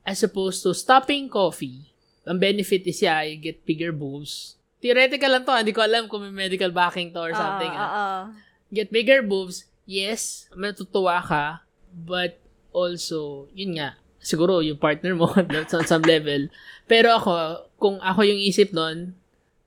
As 0.08 0.24
opposed 0.24 0.63
to 0.63 0.72
stopping 0.74 1.28
coffee, 1.28 1.91
ang 2.24 2.39
benefit 2.39 2.88
is 2.88 3.04
yeah, 3.04 3.22
you 3.28 3.38
get 3.38 3.67
bigger 3.67 3.91
boobs. 3.91 4.56
Theoretical 4.80 5.28
lang 5.28 5.43
to, 5.43 5.52
ah. 5.52 5.60
hindi 5.60 5.76
ko 5.76 5.84
alam 5.84 6.08
kung 6.08 6.24
may 6.24 6.48
medical 6.48 6.72
backing 6.72 7.12
to 7.12 7.19
or 7.19 7.36
something. 7.36 7.69
Oo, 7.69 7.84
ah. 7.84 7.91
oo. 7.91 8.15
Get 8.72 8.93
bigger 8.95 9.19
boobs, 9.26 9.67
yes, 9.84 10.48
matutuwa 10.56 11.19
ka, 11.19 11.65
but 11.91 12.39
also, 12.72 13.52
yun 13.52 13.76
nga, 13.76 14.00
siguro 14.22 14.63
yung 14.63 14.78
partner 14.80 15.17
mo 15.17 15.28
on 15.76 15.86
some 15.89 16.06
level. 16.06 16.48
Pero 16.86 17.17
ako, 17.17 17.65
kung 17.76 17.98
ako 18.00 18.24
yung 18.24 18.39
isip 18.39 18.72
nun, 18.72 19.17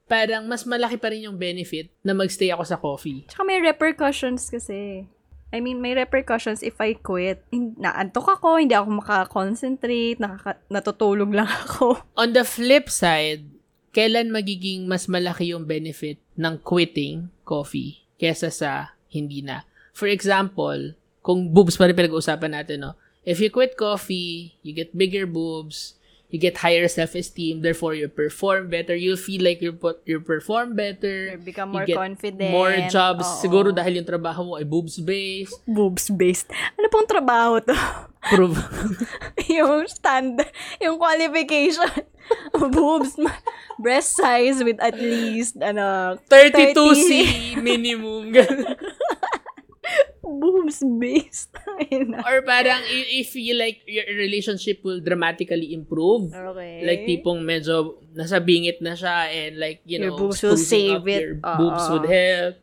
parang 0.06 0.44
mas 0.44 0.68
malaki 0.68 1.00
pa 1.00 1.08
rin 1.10 1.26
yung 1.26 1.40
benefit 1.40 1.88
na 2.04 2.12
magstay 2.12 2.52
ako 2.52 2.62
sa 2.62 2.76
coffee. 2.76 3.24
Tsaka 3.26 3.42
may 3.42 3.58
repercussions 3.58 4.48
kasi. 4.52 5.08
I 5.52 5.60
mean, 5.60 5.84
may 5.84 5.92
repercussions 5.92 6.64
if 6.64 6.80
I 6.80 6.96
quit. 6.96 7.44
Naantok 7.52 8.40
ako, 8.40 8.56
hindi 8.56 8.72
ako 8.72 9.04
makakoncentrate, 9.04 10.16
nakaka- 10.16 10.64
natutulog 10.72 11.28
lang 11.28 11.46
ako. 11.68 12.00
On 12.16 12.32
the 12.32 12.42
flip 12.42 12.88
side, 12.88 13.44
kailan 13.92 14.32
magiging 14.32 14.88
mas 14.88 15.04
malaki 15.06 15.52
yung 15.52 15.68
benefit 15.68 16.16
ng 16.40 16.56
quitting 16.64 17.28
coffee 17.44 18.00
kesa 18.16 18.48
sa 18.48 18.96
hindi 19.12 19.44
na? 19.44 19.68
For 19.92 20.08
example, 20.08 20.96
kung 21.20 21.52
boobs 21.52 21.76
pa 21.76 21.84
rin 21.84 21.94
pinag-uusapan 21.94 22.56
natin, 22.56 22.88
no? 22.88 22.92
If 23.22 23.38
you 23.38 23.52
quit 23.52 23.76
coffee, 23.76 24.56
you 24.64 24.72
get 24.72 24.96
bigger 24.96 25.28
boobs, 25.28 25.94
you 26.32 26.40
get 26.40 26.56
higher 26.56 26.88
self-esteem, 26.88 27.60
therefore 27.60 27.92
you 27.92 28.08
perform 28.08 28.72
better, 28.72 28.96
you 28.96 29.14
feel 29.14 29.44
like 29.44 29.60
you 29.60 29.70
put 29.70 30.00
you 30.08 30.16
perform 30.18 30.72
better, 30.72 31.36
You 31.36 31.44
become 31.44 31.76
you 31.76 31.76
more 31.76 31.86
get 31.86 31.96
confident. 32.00 32.50
more 32.50 32.72
jobs, 32.88 33.28
Oo. 33.28 33.36
siguro 33.38 33.68
dahil 33.68 34.00
yung 34.00 34.08
trabaho 34.08 34.40
mo 34.42 34.52
ay 34.56 34.64
boobs-based, 34.64 35.60
Boobs-based. 35.68 36.48
Ano 36.74 36.88
pong 36.88 37.04
trabaho 37.04 37.60
to? 37.60 37.76
prove, 38.22 38.54
yung 39.50 39.82
stand, 39.90 40.38
yung 40.80 40.94
qualification. 40.96 41.90
Boobs, 42.70 43.18
breast 43.76 44.14
size 44.14 44.62
with 44.62 44.78
at 44.78 44.94
least, 44.94 45.58
ano, 45.58 46.14
32C 46.30 47.10
minimum, 47.58 48.30
ganun. 48.30 48.78
boobs-based. 48.78 49.21
Ayun 51.82 52.14
na. 52.14 52.22
Or 52.22 52.42
parang 52.46 52.80
if 52.88 53.34
you 53.34 53.58
like 53.58 53.82
your 53.86 54.06
relationship 54.06 54.80
will 54.86 55.02
dramatically 55.02 55.74
improve. 55.74 56.30
Okay. 56.30 56.86
Like 56.86 57.02
tipong 57.10 57.42
medyo 57.42 57.98
nasa 58.14 58.38
bingit 58.38 58.78
na 58.78 58.94
siya 58.94 59.28
and 59.28 59.58
like, 59.58 59.82
you 59.82 59.98
Your 59.98 60.14
know, 60.14 60.18
boobs 60.18 60.42
will 60.42 60.56
save 60.56 61.02
up 61.02 61.10
it. 61.10 61.20
Your 61.20 61.36
Oo. 61.42 61.58
boobs 61.58 61.84
would 61.90 62.06
help. 62.06 62.54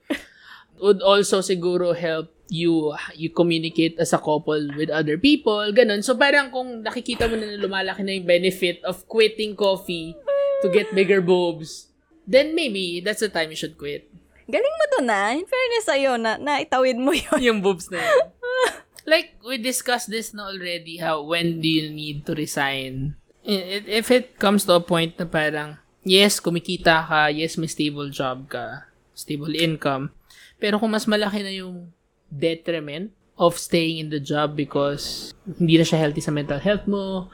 would 0.79 1.01
also 1.03 1.43
siguro 1.43 1.91
help 1.91 2.31
you 2.49 2.95
you 3.13 3.29
communicate 3.29 3.99
as 4.01 4.11
a 4.11 4.17
couple 4.17 4.57
with 4.73 4.89
other 4.89 5.21
people, 5.21 5.61
ganun. 5.69 6.01
So 6.01 6.17
parang 6.17 6.49
kung 6.49 6.81
nakikita 6.81 7.29
mo 7.29 7.37
na 7.37 7.45
na 7.45 7.61
lumalaki 7.61 8.01
na 8.01 8.17
yung 8.17 8.25
benefit 8.25 8.81
of 8.81 9.05
quitting 9.05 9.53
coffee 9.53 10.17
to 10.65 10.67
get 10.73 10.89
bigger 10.95 11.21
boobs, 11.21 11.93
then 12.25 12.57
maybe 12.57 13.05
that's 13.05 13.21
the 13.21 13.29
time 13.29 13.53
you 13.53 13.59
should 13.59 13.77
quit. 13.77 14.09
Galing 14.49 14.75
mo 14.81 14.85
to 14.97 15.01
na. 15.05 15.37
In 15.37 15.45
fairness 15.45 15.85
sa'yo, 15.85 16.17
na, 16.17 16.41
naitawid 16.41 16.97
mo 16.97 17.13
yun. 17.13 17.37
yung 17.53 17.59
boobs 17.61 17.93
na 17.93 18.01
yun. 18.01 18.33
like, 19.13 19.37
we 19.45 19.61
discussed 19.61 20.09
this 20.09 20.33
na 20.33 20.49
already, 20.49 20.97
how, 20.97 21.21
when 21.21 21.61
do 21.61 21.69
you 21.69 21.93
need 21.93 22.25
to 22.25 22.33
resign? 22.33 23.13
If 23.45 24.09
it 24.09 24.41
comes 24.41 24.65
to 24.65 24.77
a 24.77 24.83
point 24.83 25.21
na 25.21 25.29
parang, 25.29 25.77
yes, 26.01 26.41
kumikita 26.41 27.05
ka, 27.05 27.29
yes, 27.29 27.61
may 27.61 27.69
stable 27.69 28.09
job 28.09 28.49
ka, 28.49 28.89
stable 29.13 29.53
income, 29.53 30.09
pero 30.57 30.81
kung 30.81 30.91
mas 30.91 31.05
malaki 31.05 31.45
na 31.45 31.53
yung 31.53 31.93
detriment 32.27 33.13
of 33.39 33.55
staying 33.55 34.03
in 34.03 34.09
the 34.11 34.19
job 34.19 34.53
because 34.53 35.31
hindi 35.47 35.79
na 35.79 35.87
siya 35.87 36.03
healthy 36.03 36.19
sa 36.19 36.35
mental 36.35 36.59
health 36.59 36.83
mo, 36.85 37.31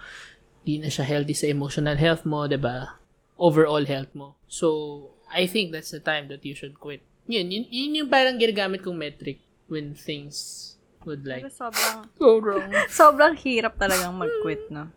hindi 0.61 0.85
na 0.85 0.93
siya 0.93 1.03
healthy 1.03 1.33
sa 1.33 1.49
emotional 1.49 1.97
health 1.97 2.23
mo, 2.23 2.45
'di 2.45 2.61
ba? 2.61 3.01
Overall 3.35 3.83
health 3.89 4.13
mo. 4.13 4.37
So, 4.45 5.09
I 5.35 5.45
think 5.45 5.75
that's 5.75 5.91
the 5.91 5.99
time 5.99 6.31
that 6.31 6.47
you 6.47 6.55
should 6.55 6.79
quit. 6.79 7.03
Yun, 7.27 7.51
yun, 7.51 7.67
yun 7.67 7.91
yung 7.99 8.09
parang 8.09 8.39
ginagamit 8.39 8.79
kong 8.79 8.95
metric 8.95 9.43
when 9.67 9.91
things 9.91 10.71
would 11.03 11.27
like 11.27 11.43
Pero 11.43 11.51
sobrang, 11.51 11.97
go 12.21 12.39
wrong. 12.39 12.71
sobrang 12.87 13.35
hirap 13.35 13.75
talagang 13.75 14.15
mag-quit, 14.15 14.71
no? 14.71 14.87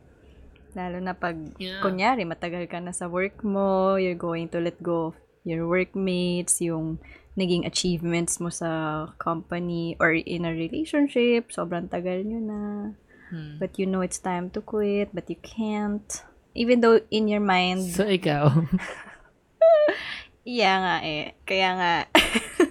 Lalo 0.73 1.01
na 1.01 1.13
pag, 1.13 1.35
Yeah. 1.59 1.83
kunyari, 1.83 2.23
matagal 2.23 2.69
ka 2.69 2.79
na 2.79 2.93
sa 2.93 3.11
work 3.11 3.43
mo, 3.43 3.99
you're 3.99 4.15
going 4.15 4.47
to 4.53 4.61
let 4.61 4.79
go 4.79 5.11
of 5.11 5.17
your 5.43 5.67
workmates, 5.67 6.61
yung 6.61 7.01
naging 7.35 7.65
achievements 7.65 8.37
mo 8.39 8.53
sa 8.53 8.69
company 9.17 9.97
or 9.99 10.13
in 10.13 10.45
a 10.45 10.53
relationship, 10.53 11.49
sobrang 11.51 11.89
tagal 11.89 12.21
nyo 12.23 12.41
na. 12.45 12.61
Hmm. 13.33 13.57
But 13.57 13.77
you 13.81 13.89
know 13.89 14.05
it's 14.05 14.21
time 14.21 14.53
to 14.53 14.61
quit, 14.61 15.11
but 15.13 15.29
you 15.29 15.41
can't. 15.41 16.05
Even 16.53 16.81
though 16.85 17.01
in 17.09 17.29
your 17.29 17.41
mind, 17.43 17.89
So, 17.89 18.05
ikaw. 18.05 18.53
yeah 20.49 20.77
nga 20.81 20.97
eh. 21.05 21.37
Kaya 21.45 21.69
nga, 21.77 21.93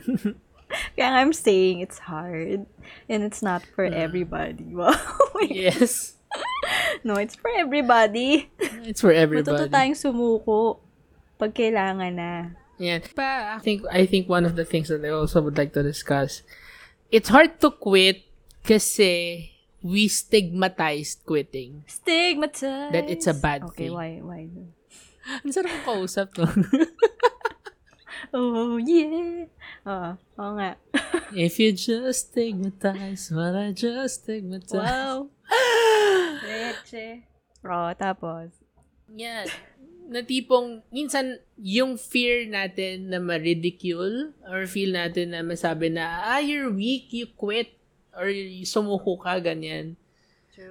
kaya 0.98 1.08
nga 1.14 1.20
I'm 1.22 1.38
saying 1.38 1.86
it's 1.86 2.02
hard. 2.02 2.66
And 3.06 3.22
it's 3.22 3.46
not 3.46 3.62
for 3.78 3.86
everybody. 3.86 4.74
Wow. 4.78 4.98
yes. 5.46 6.18
no, 7.06 7.22
it's 7.22 7.38
for 7.38 7.54
everybody. 7.54 8.50
It's 8.82 9.06
for 9.06 9.14
everybody. 9.14 9.54
Matuto 9.54 9.70
everybody. 9.70 9.94
tayong 9.94 10.00
sumuko 10.02 10.82
pag 11.38 11.54
kailangan 11.54 12.14
na. 12.18 12.32
Yeah. 12.82 13.06
Pa, 13.14 13.58
I 13.58 13.62
think, 13.62 13.86
I 13.90 14.10
think 14.10 14.26
one 14.26 14.46
of 14.46 14.58
the 14.58 14.66
things 14.66 14.90
that 14.90 15.06
I 15.06 15.14
also 15.14 15.42
would 15.42 15.58
like 15.58 15.74
to 15.78 15.86
discuss, 15.86 16.42
it's 17.14 17.30
hard 17.30 17.62
to 17.62 17.70
quit 17.70 18.26
kasi 18.66 19.54
we 19.82 20.10
stigmatized 20.10 21.22
quitting. 21.26 21.86
Stigmatized. 21.86 22.94
That 22.94 23.10
it's 23.10 23.30
a 23.30 23.38
bad 23.38 23.64
okay, 23.72 23.88
thing. 23.88 23.94
why, 23.94 24.20
why? 24.22 24.50
Ang 25.44 25.52
sarap 25.52 25.84
kausap 25.84 26.34
to. 26.40 26.48
Oh, 28.38 28.78
yeah. 28.78 29.50
Oo, 29.90 30.12
oo 30.14 30.52
nga. 30.62 30.78
If 31.34 31.58
you 31.58 31.74
just 31.74 32.30
stigmatize 32.30 33.34
what 33.34 33.58
I 33.58 33.74
just 33.74 34.30
stigmatize. 34.30 34.78
Wow. 34.78 35.34
Leche. 36.46 37.26
Oo, 37.66 37.90
tapos. 37.98 38.54
Yan. 39.10 39.50
Na 40.06 40.22
tipong, 40.22 40.86
minsan, 40.94 41.42
yung 41.58 41.98
fear 41.98 42.46
natin 42.46 43.10
na 43.10 43.18
ma-ridicule 43.18 44.38
or 44.46 44.70
feel 44.70 44.94
natin 44.94 45.34
na 45.34 45.42
masabi 45.42 45.90
na, 45.90 46.22
ah, 46.22 46.38
you're 46.38 46.70
weak, 46.70 47.10
you 47.10 47.26
quit, 47.34 47.74
or 48.14 48.30
sumuko 48.62 49.18
ka, 49.18 49.42
ganyan. 49.42 49.98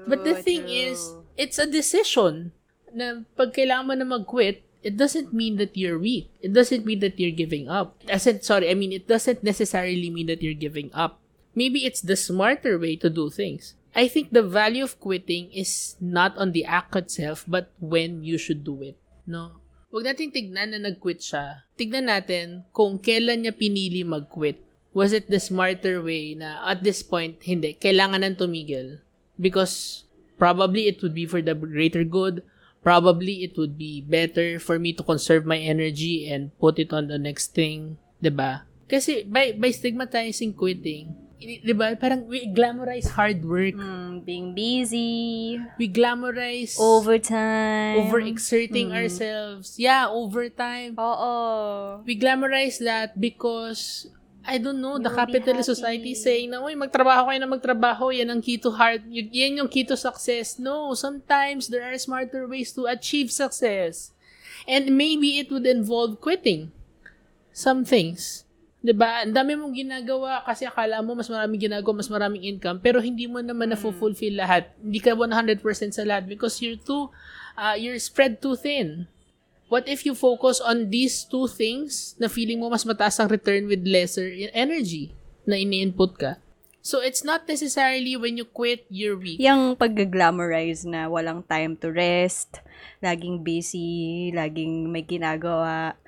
But 0.06 0.22
the 0.22 0.38
thing 0.38 0.70
is, 0.70 1.02
it's 1.34 1.58
a 1.58 1.66
decision 1.66 2.54
na 2.94 3.26
pag 3.34 3.50
kailangan 3.54 3.86
mo 3.86 3.94
na 3.98 4.06
mag-quit, 4.06 4.65
it 4.86 4.94
doesn't 4.94 5.34
mean 5.34 5.58
that 5.58 5.74
you're 5.74 5.98
weak. 5.98 6.30
It 6.38 6.54
doesn't 6.54 6.86
mean 6.86 7.02
that 7.02 7.18
you're 7.18 7.34
giving 7.34 7.66
up. 7.66 7.98
It 8.06 8.14
doesn't, 8.14 8.46
sorry, 8.46 8.70
I 8.70 8.78
mean, 8.78 8.94
it 8.94 9.10
doesn't 9.10 9.42
necessarily 9.42 10.10
mean 10.10 10.30
that 10.30 10.46
you're 10.46 10.54
giving 10.54 10.94
up. 10.94 11.18
Maybe 11.58 11.82
it's 11.82 12.00
the 12.00 12.14
smarter 12.14 12.78
way 12.78 12.94
to 13.02 13.10
do 13.10 13.26
things. 13.28 13.74
I 13.96 14.06
think 14.06 14.30
the 14.30 14.46
value 14.46 14.84
of 14.84 15.00
quitting 15.00 15.50
is 15.50 15.96
not 15.98 16.38
on 16.38 16.52
the 16.52 16.64
act 16.64 16.94
itself, 16.94 17.42
but 17.48 17.72
when 17.80 18.22
you 18.22 18.38
should 18.38 18.62
do 18.62 18.78
it. 18.78 18.94
No? 19.26 19.58
Huwag 19.90 20.06
nating 20.06 20.30
tignan 20.30 20.70
na 20.70 20.78
nag-quit 20.78 21.18
siya. 21.18 21.66
Tignan 21.74 22.06
natin 22.06 22.62
kung 22.70 23.02
kailan 23.02 23.42
niya 23.42 23.58
pinili 23.58 24.06
mag-quit. 24.06 24.62
Was 24.94 25.10
it 25.10 25.26
the 25.26 25.42
smarter 25.42 25.98
way 25.98 26.38
na 26.38 26.62
at 26.62 26.86
this 26.86 27.02
point, 27.02 27.42
hindi, 27.42 27.74
kailangan 27.74 28.22
nang 28.22 28.38
tumigil? 28.38 29.02
Because 29.34 30.06
probably 30.38 30.86
it 30.86 31.02
would 31.02 31.16
be 31.16 31.26
for 31.26 31.42
the 31.42 31.58
greater 31.58 32.04
good. 32.04 32.46
Probably 32.86 33.42
it 33.42 33.58
would 33.58 33.74
be 33.74 33.98
better 33.98 34.62
for 34.62 34.78
me 34.78 34.94
to 34.94 35.02
conserve 35.02 35.42
my 35.42 35.58
energy 35.58 36.30
and 36.30 36.54
put 36.62 36.78
it 36.78 36.94
on 36.94 37.10
the 37.10 37.18
next 37.18 37.50
thing. 37.50 37.98
'di 38.22 38.30
ba? 38.30 38.62
Kasi 38.86 39.26
by, 39.26 39.58
by 39.58 39.74
stigmatizing 39.74 40.54
quitting, 40.54 41.10
'di 41.42 41.74
ba? 41.74 41.98
Parang 41.98 42.30
we 42.30 42.46
glamorize 42.46 43.10
hard 43.18 43.42
work. 43.42 43.74
Mm, 43.74 44.22
being 44.22 44.54
busy, 44.54 45.58
We 45.76 45.90
glamorize 45.90 46.78
overtime. 46.78 48.06
overexerting 48.06 48.94
ourselves. 48.94 49.74
Yeah, 49.76 50.06
overtime. 50.06 50.94
Oo. 50.96 52.00
We 52.06 52.14
glamorize 52.14 52.78
that 52.86 53.18
because 53.18 54.06
I 54.46 54.62
don't 54.62 54.78
know, 54.78 54.96
the 54.96 55.10
You'll 55.10 55.26
be 55.26 55.36
capitalist 55.42 55.66
society 55.66 56.14
saying 56.14 56.54
na, 56.54 56.62
uy, 56.62 56.78
magtrabaho 56.78 57.28
kayo 57.28 57.38
na 57.42 57.50
magtrabaho, 57.50 58.14
yan 58.14 58.30
ang 58.30 58.38
key 58.38 58.56
to 58.62 58.70
y- 58.70 59.26
yan 59.34 59.58
yung 59.58 59.70
key 59.70 59.82
to 59.82 59.98
success. 59.98 60.56
No, 60.62 60.94
sometimes 60.94 61.66
there 61.66 61.82
are 61.82 61.98
smarter 61.98 62.46
ways 62.46 62.70
to 62.78 62.86
achieve 62.86 63.34
success. 63.34 64.14
And 64.70 64.94
maybe 64.94 65.42
it 65.42 65.50
would 65.50 65.66
involve 65.66 66.22
quitting 66.22 66.70
some 67.50 67.82
things. 67.82 68.46
'Di 68.86 68.94
ba? 68.94 69.26
Ang 69.26 69.34
dami 69.34 69.58
mong 69.58 69.74
ginagawa 69.74 70.46
kasi 70.46 70.62
akala 70.62 71.02
mo 71.02 71.18
mas 71.18 71.26
maraming 71.26 71.58
ginagawa, 71.58 71.98
mas 71.98 72.06
maraming 72.06 72.46
income, 72.46 72.78
pero 72.78 73.02
hindi 73.02 73.26
mo 73.26 73.42
naman 73.42 73.74
na-fulfill 73.74 74.38
lahat. 74.38 74.70
Hindi 74.78 75.02
ka 75.02 75.10
100% 75.10 75.58
sa 75.90 76.06
lahat 76.06 76.30
because 76.30 76.62
you're 76.62 76.78
too, 76.78 77.10
uh, 77.58 77.74
you're 77.74 77.98
spread 77.98 78.38
too 78.38 78.54
thin. 78.54 79.10
What 79.66 79.90
if 79.90 80.06
you 80.06 80.14
focus 80.14 80.62
on 80.62 80.94
these 80.94 81.26
two 81.26 81.50
things 81.50 82.14
na 82.22 82.30
feeling 82.30 82.62
mo 82.62 82.70
mas 82.70 82.86
mataas 82.86 83.18
ang 83.18 83.26
return 83.26 83.66
with 83.66 83.82
lesser 83.82 84.30
i- 84.30 84.52
energy 84.54 85.10
na 85.42 85.58
ini-input 85.58 86.14
ka? 86.18 86.32
So, 86.86 87.02
it's 87.02 87.26
not 87.26 87.50
necessarily 87.50 88.14
when 88.14 88.38
you 88.38 88.46
quit, 88.46 88.86
you're 88.86 89.18
weak. 89.18 89.42
Yung 89.42 89.74
pag-glamorize 89.74 90.86
na 90.86 91.10
walang 91.10 91.42
time 91.42 91.74
to 91.82 91.90
rest, 91.90 92.62
laging 93.02 93.42
busy, 93.42 94.30
laging 94.30 94.86
may 94.94 95.02
ginagawa. 95.02 95.98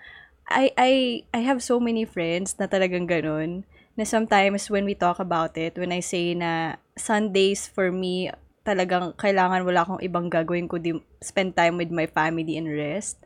I, 0.47 0.71
I, 0.79 0.93
I 1.35 1.41
have 1.43 1.67
so 1.67 1.83
many 1.83 2.07
friends 2.07 2.55
na 2.63 2.71
talagang 2.71 3.11
ganun, 3.11 3.67
na 3.99 4.07
sometimes 4.07 4.71
when 4.71 4.87
we 4.87 4.95
talk 4.95 5.19
about 5.19 5.59
it, 5.59 5.75
when 5.75 5.91
I 5.91 5.99
say 5.99 6.31
na 6.39 6.79
Sundays 6.95 7.67
for 7.67 7.91
me, 7.91 8.31
talagang 8.63 9.19
kailangan 9.19 9.67
wala 9.67 9.83
akong 9.83 9.99
ibang 10.07 10.31
gagawin 10.31 10.71
kundi 10.71 10.95
spend 11.19 11.59
time 11.59 11.75
with 11.75 11.91
my 11.91 12.07
family 12.07 12.55
and 12.55 12.71
rest. 12.71 13.19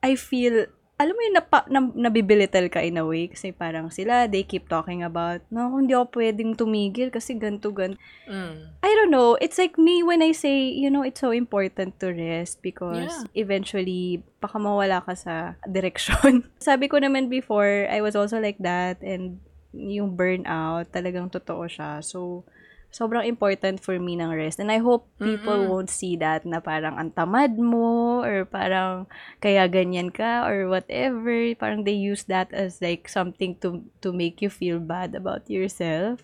I 0.00 0.16
feel, 0.16 0.66
alam 1.00 1.12
mo 1.16 1.20
yung 1.24 1.36
napa, 1.36 1.64
na, 1.68 1.80
nabibilital 1.80 2.68
ka 2.72 2.80
in 2.84 3.00
a 3.00 3.04
way 3.04 3.28
kasi 3.28 3.52
parang 3.52 3.88
sila, 3.88 4.28
they 4.28 4.44
keep 4.44 4.68
talking 4.68 5.00
about, 5.04 5.40
no, 5.48 5.76
hindi 5.76 5.92
ako 5.96 6.20
pwedeng 6.20 6.56
tumigil 6.56 7.08
kasi 7.12 7.36
ganto 7.36 7.72
ganto. 7.72 8.00
Mm. 8.28 8.80
I 8.80 8.90
don't 8.96 9.12
know. 9.12 9.36
It's 9.40 9.60
like 9.60 9.76
me 9.76 10.00
when 10.00 10.24
I 10.24 10.32
say, 10.32 10.72
you 10.72 10.88
know, 10.88 11.04
it's 11.04 11.20
so 11.20 11.32
important 11.36 12.00
to 12.00 12.12
rest 12.16 12.64
because 12.64 13.12
Yeah. 13.28 13.44
eventually, 13.44 14.24
baka 14.40 14.56
mawala 14.56 15.04
ka 15.04 15.12
sa 15.12 15.60
direction. 15.68 16.48
Sabi 16.64 16.88
ko 16.88 16.96
naman 16.96 17.28
before, 17.28 17.84
I 17.92 18.00
was 18.00 18.16
also 18.16 18.40
like 18.40 18.56
that 18.64 19.04
and 19.04 19.40
yung 19.76 20.16
burnout, 20.16 20.90
talagang 20.90 21.28
totoo 21.30 21.68
siya. 21.68 22.00
So, 22.00 22.42
sobrang 22.90 23.26
important 23.26 23.78
for 23.78 23.98
me 23.98 24.18
ng 24.18 24.34
rest. 24.34 24.58
And 24.58 24.70
I 24.70 24.78
hope 24.82 25.06
people 25.22 25.66
Mm-mm. 25.66 25.70
won't 25.70 25.90
see 25.90 26.18
that 26.18 26.44
na 26.44 26.58
parang 26.60 26.98
ang 26.98 27.10
tamad 27.14 27.54
mo 27.58 28.20
or 28.22 28.44
parang 28.44 29.06
kaya 29.38 29.66
ganyan 29.70 30.10
ka 30.10 30.46
or 30.46 30.66
whatever. 30.68 31.54
Parang 31.54 31.86
they 31.86 31.96
use 31.96 32.26
that 32.26 32.50
as 32.52 32.82
like 32.82 33.06
something 33.08 33.54
to 33.62 33.86
to 34.02 34.10
make 34.12 34.42
you 34.42 34.50
feel 34.50 34.78
bad 34.82 35.14
about 35.14 35.46
yourself. 35.50 36.22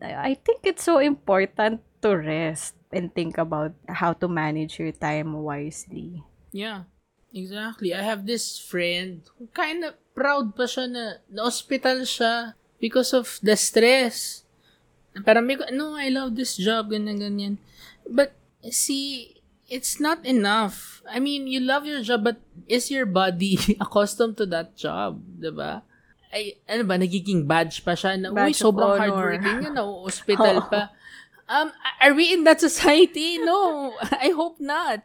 I 0.00 0.32
I 0.32 0.32
think 0.34 0.64
it's 0.64 0.84
so 0.84 0.98
important 0.98 1.80
to 2.02 2.16
rest 2.16 2.74
and 2.92 3.12
think 3.14 3.38
about 3.38 3.72
how 3.88 4.12
to 4.18 4.28
manage 4.28 4.80
your 4.80 4.92
time 4.92 5.32
wisely. 5.44 6.24
Yeah, 6.52 6.84
exactly. 7.32 7.94
I 7.94 8.02
have 8.02 8.26
this 8.26 8.58
friend 8.58 9.22
who 9.38 9.48
kind 9.54 9.84
of 9.84 9.94
proud 10.14 10.54
pa 10.56 10.68
siya 10.68 10.84
na 10.88 11.04
na-hospital 11.32 12.04
siya 12.04 12.54
because 12.80 13.12
of 13.16 13.40
the 13.42 13.56
stress. 13.56 14.41
Parang 15.20 15.44
may, 15.44 15.60
no, 15.76 15.92
I 15.92 16.08
love 16.08 16.32
this 16.36 16.56
job, 16.56 16.88
ganyan, 16.88 17.20
ganyan. 17.20 17.54
But, 18.08 18.32
see, 18.72 19.42
it's 19.72 19.96
not 19.96 20.20
enough. 20.28 21.00
I 21.08 21.16
mean, 21.16 21.48
you 21.48 21.60
love 21.60 21.88
your 21.88 22.04
job, 22.04 22.24
but 22.24 22.36
is 22.68 22.92
your 22.92 23.08
body 23.08 23.56
accustomed 23.80 24.36
to 24.36 24.46
that 24.52 24.76
job? 24.76 25.24
'di 25.40 25.48
ba? 25.56 25.80
Ay, 26.28 26.60
ano 26.68 26.84
ba, 26.84 27.00
nagiging 27.00 27.48
badge 27.48 27.80
pa 27.80 27.96
siya 27.96 28.20
na, 28.20 28.32
uy, 28.32 28.36
Badge 28.36 28.60
of 28.60 28.72
sobrang 28.72 28.92
honor." 28.92 29.00
hardworking 29.00 29.58
yan, 29.68 29.74
na-hospital 29.80 30.56
pa. 30.68 30.92
Um, 31.48 31.72
are 32.00 32.12
we 32.12 32.32
in 32.32 32.44
that 32.44 32.60
society? 32.60 33.40
No, 33.40 33.92
I 34.24 34.32
hope 34.36 34.60
not. 34.60 35.04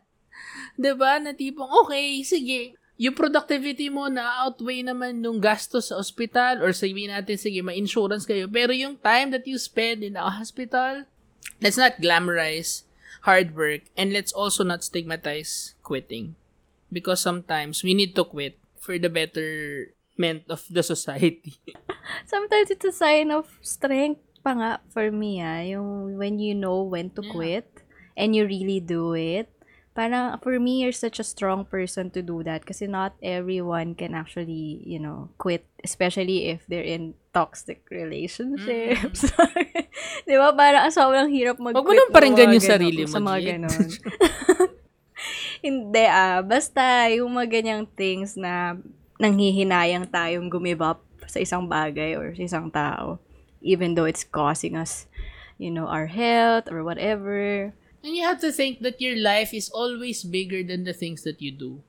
'Di 0.76 0.92
ba? 1.00 1.20
Na 1.24 1.32
tipong, 1.32 1.72
okay, 1.84 2.22
sige, 2.28 2.76
yung 2.98 3.14
productivity 3.14 3.94
mo 3.94 4.10
na 4.10 4.46
outweigh 4.46 4.82
naman 4.82 5.22
yung 5.22 5.38
gastos 5.38 5.94
sa 5.94 6.02
ospital 6.02 6.66
or 6.66 6.74
sabihin 6.74 7.14
natin, 7.14 7.38
sige, 7.38 7.62
may 7.62 7.78
insurance 7.78 8.26
kayo. 8.26 8.50
Pero 8.50 8.74
yung 8.74 8.98
time 8.98 9.30
that 9.30 9.46
you 9.46 9.62
spend 9.62 10.02
in 10.02 10.18
a 10.18 10.26
hospital, 10.26 11.06
let's 11.62 11.78
not 11.78 12.02
glamorize 12.02 12.84
hard 13.30 13.54
work 13.54 13.86
and 13.94 14.10
let's 14.10 14.34
also 14.34 14.66
not 14.66 14.82
stigmatize 14.82 15.78
quitting. 15.86 16.34
Because 16.90 17.22
sometimes 17.22 17.86
we 17.86 17.94
need 17.94 18.18
to 18.18 18.26
quit 18.26 18.58
for 18.82 18.98
the 18.98 19.12
betterment 19.14 20.48
of 20.50 20.66
the 20.72 20.82
society. 20.82 21.60
Sometimes 22.26 22.72
it's 22.72 22.86
a 22.88 22.96
sign 22.96 23.30
of 23.30 23.46
strength 23.62 24.24
pa 24.42 24.56
nga 24.56 24.72
for 24.96 25.12
me 25.12 25.44
ah, 25.44 25.60
yung 25.60 26.16
when 26.16 26.40
you 26.40 26.56
know 26.56 26.80
when 26.88 27.12
to 27.12 27.20
Yeah. 27.20 27.34
quit 27.36 27.68
and 28.16 28.32
you 28.32 28.48
really 28.48 28.80
do 28.80 29.12
it. 29.14 29.52
Parang 29.98 30.38
for 30.46 30.62
me, 30.62 30.86
you're 30.86 30.94
such 30.94 31.18
a 31.18 31.26
strong 31.26 31.66
person 31.66 32.14
to 32.14 32.22
do 32.22 32.46
that 32.46 32.70
kasi 32.70 32.86
not 32.86 33.18
everyone 33.18 33.98
can 33.98 34.14
actually, 34.14 34.86
you 34.86 35.02
know, 35.02 35.34
quit, 35.42 35.66
especially 35.82 36.54
if 36.54 36.62
they're 36.70 36.86
in 36.86 37.18
toxic 37.34 37.82
relationships. 37.90 39.26
Di 40.30 40.38
ba? 40.38 40.54
Parang 40.54 40.86
ang 40.86 40.94
sobrang 40.94 41.34
hirap 41.34 41.58
mag-quit. 41.58 41.82
Huwag 41.82 41.90
mo 41.90 41.98
nang 41.98 42.14
paringgan 42.14 42.54
yung 42.54 42.62
sarili 42.62 43.10
mo, 43.10 43.18
Sa 43.18 43.26
mga 43.26 43.40
G. 43.42 43.46
ganon. 43.50 43.88
Hindi 45.66 46.06
ah. 46.06 46.46
Basta 46.46 47.10
yung 47.10 47.34
mga 47.34 47.48
ganyang 47.58 47.90
things 47.98 48.38
na 48.38 48.78
nanghihinayang 49.18 50.14
tayong 50.14 50.46
gumive 50.46 50.86
up 50.86 51.02
sa 51.26 51.42
isang 51.42 51.66
bagay 51.66 52.14
or 52.14 52.38
sa 52.38 52.46
isang 52.46 52.70
tao. 52.70 53.18
Even 53.66 53.98
though 53.98 54.06
it's 54.06 54.22
causing 54.22 54.78
us, 54.78 55.10
you 55.58 55.74
know, 55.74 55.90
our 55.90 56.06
health 56.06 56.70
or 56.70 56.86
whatever. 56.86 57.74
And 58.08 58.16
you 58.16 58.24
have 58.24 58.40
to 58.40 58.56
think 58.56 58.80
that 58.88 59.04
your 59.04 59.20
life 59.20 59.52
is 59.52 59.68
always 59.68 60.24
bigger 60.24 60.64
than 60.64 60.88
the 60.88 60.96
things 60.96 61.28
that 61.28 61.44
you 61.44 61.52
do. 61.52 61.84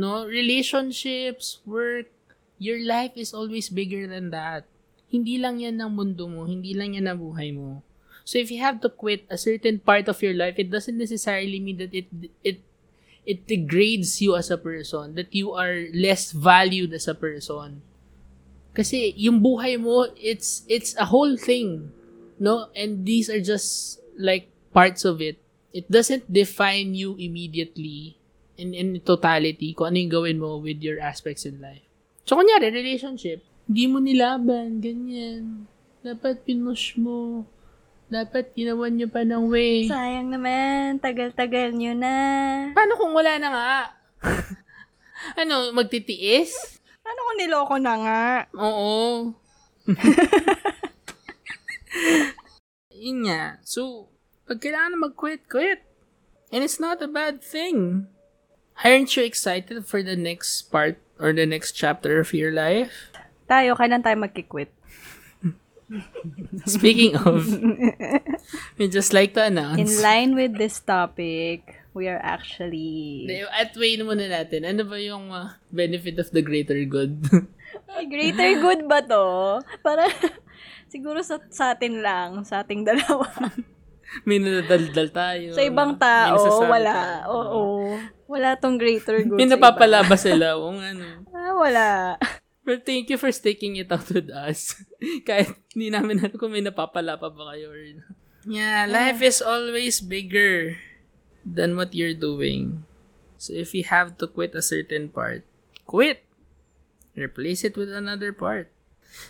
No, 0.00 0.24
relationships, 0.24 1.60
work, 1.68 2.08
your 2.56 2.80
life 2.80 3.12
is 3.12 3.36
always 3.36 3.68
bigger 3.68 4.08
than 4.08 4.32
that. 4.32 4.64
Hindi 5.12 5.36
lang 5.36 5.60
yan 5.60 5.76
ng 5.76 5.92
mundo 5.92 6.24
mo, 6.24 6.48
hindi 6.48 6.72
lang 6.72 6.96
yan 6.96 7.04
ng 7.04 7.20
buhay 7.20 7.52
mo. 7.52 7.84
So 8.24 8.40
if 8.40 8.48
you 8.48 8.64
have 8.64 8.80
to 8.80 8.88
quit 8.88 9.28
a 9.28 9.36
certain 9.36 9.76
part 9.76 10.08
of 10.08 10.24
your 10.24 10.32
life, 10.32 10.56
it 10.56 10.72
doesn't 10.72 10.96
necessarily 10.96 11.60
mean 11.60 11.76
that 11.76 11.92
it 11.92 12.08
it 12.40 12.64
it 13.28 13.44
degrades 13.44 14.24
you 14.24 14.40
as 14.40 14.48
a 14.48 14.56
person, 14.56 15.20
that 15.20 15.36
you 15.36 15.52
are 15.52 15.84
less 15.92 16.32
valued 16.32 16.96
as 16.96 17.04
a 17.04 17.18
person. 17.18 17.84
Kasi 18.72 19.12
yung 19.20 19.44
buhay 19.44 19.76
mo, 19.76 20.08
it's 20.16 20.64
it's 20.64 20.96
a 20.96 21.12
whole 21.12 21.36
thing, 21.36 21.92
no? 22.40 22.72
And 22.72 23.04
these 23.04 23.28
are 23.28 23.44
just 23.44 24.00
like 24.16 24.48
parts 24.72 25.04
of 25.04 25.20
it. 25.20 25.40
It 25.72 25.88
doesn't 25.88 26.28
define 26.28 26.92
you 26.92 27.16
immediately 27.16 28.20
in 28.60 28.76
in 28.76 29.00
totality 29.00 29.72
kung 29.72 29.92
ano 29.92 29.96
yung 29.96 30.12
gawin 30.12 30.38
mo 30.40 30.60
with 30.60 30.84
your 30.84 31.00
aspects 31.00 31.48
in 31.48 31.60
life. 31.60 31.84
So, 32.28 32.36
kunyari, 32.36 32.70
relationship, 32.70 33.42
hindi 33.66 33.84
mo 33.88 33.98
nilaban, 33.98 34.84
ganyan. 34.84 35.66
Dapat 36.02 36.44
pinush 36.44 36.98
mo. 36.98 37.46
Dapat 38.12 38.52
ginawan 38.52 38.92
nyo 38.92 39.08
pa 39.08 39.24
ng 39.24 39.48
way. 39.48 39.88
Sayang 39.88 40.28
naman, 40.28 41.00
tagal-tagal 41.00 41.72
nyo 41.72 41.96
na. 41.96 42.14
Paano 42.76 43.00
kung 43.00 43.16
wala 43.16 43.40
na 43.40 43.48
nga? 43.48 43.72
ano, 45.40 45.72
magtitiis? 45.72 46.52
Ano 47.02 47.18
kung 47.24 47.38
niloko 47.40 47.74
na 47.80 47.94
nga? 47.96 48.22
Oo. 48.60 49.32
Yun 53.02 53.26
nga. 53.26 53.58
So, 53.64 54.12
pag 54.48 54.58
kailangan 54.60 54.98
mag-quit, 54.98 55.48
quit. 55.48 55.80
And 56.52 56.60
it's 56.60 56.80
not 56.80 57.00
a 57.00 57.08
bad 57.08 57.40
thing. 57.40 58.06
Aren't 58.84 59.16
you 59.16 59.24
excited 59.24 59.84
for 59.86 60.02
the 60.02 60.16
next 60.16 60.68
part 60.72 61.00
or 61.20 61.32
the 61.32 61.46
next 61.46 61.72
chapter 61.72 62.20
of 62.20 62.32
your 62.34 62.52
life? 62.52 63.12
Tayo, 63.48 63.76
kailan 63.76 64.04
tayo 64.04 64.16
magkikwit? 64.20 64.68
Speaking 66.64 67.16
of, 67.20 67.44
we 68.78 68.88
just 68.88 69.12
like 69.12 69.34
to 69.36 69.44
In 69.44 69.56
announce. 69.58 70.00
line 70.00 70.32
with 70.34 70.56
this 70.56 70.80
topic, 70.80 71.84
we 71.92 72.08
are 72.08 72.20
actually... 72.20 73.28
At 73.52 73.76
way 73.76 73.96
muna 74.00 74.28
natin, 74.28 74.64
ano 74.64 74.88
ba 74.88 74.96
yung 74.96 75.28
uh, 75.28 75.52
benefit 75.68 76.16
of 76.18 76.32
the 76.32 76.40
greater 76.40 76.80
good? 76.84 77.20
Ay, 77.92 78.08
greater 78.08 78.56
good 78.60 78.88
ba 78.88 79.04
to? 79.04 79.60
Para, 79.84 80.08
siguro 80.92 81.20
sa, 81.20 81.40
sa 81.52 81.76
atin 81.76 82.00
lang, 82.00 82.44
sa 82.48 82.64
ating 82.64 82.88
dalawa. 82.88 83.28
May 84.28 84.38
nadadaldal 84.38 85.08
tayo. 85.10 85.48
sa 85.56 85.64
ibang 85.64 85.96
tao, 85.96 86.36
wala. 86.68 86.92
tayo. 86.92 87.24
Oo. 87.32 87.64
Wala 88.28 88.56
tong 88.56 88.80
greater 88.80 89.20
good 89.24 89.36
May 89.36 89.48
sa 89.48 89.56
iba. 89.56 89.68
napapalaba 89.68 90.16
sila. 90.16 90.56
O 90.56 90.72
ano. 90.72 91.28
Ah, 91.32 91.52
wala. 91.56 91.88
But 92.62 92.86
thank 92.86 93.10
you 93.10 93.18
for 93.18 93.34
sticking 93.34 93.76
it 93.76 93.90
out 93.90 94.06
with 94.08 94.30
us. 94.30 94.78
Kahit 95.28 95.52
hindi 95.74 95.90
namin 95.90 96.22
alam 96.22 96.38
kung 96.38 96.54
may 96.54 96.62
napapala 96.62 97.18
pa 97.18 97.28
ba 97.28 97.52
kayo 97.52 97.74
or... 97.74 97.82
Yeah, 98.42 98.90
life 98.90 99.22
is 99.22 99.42
always 99.42 100.02
bigger 100.02 100.78
than 101.46 101.78
what 101.78 101.94
you're 101.94 102.16
doing. 102.16 102.86
So 103.38 103.54
if 103.54 103.74
you 103.74 103.86
have 103.86 104.18
to 104.22 104.26
quit 104.30 104.54
a 104.54 104.62
certain 104.62 105.10
part, 105.10 105.46
quit. 105.86 106.26
Replace 107.12 107.62
it 107.68 107.76
with 107.76 107.92
another 107.92 108.32
part. 108.32 108.71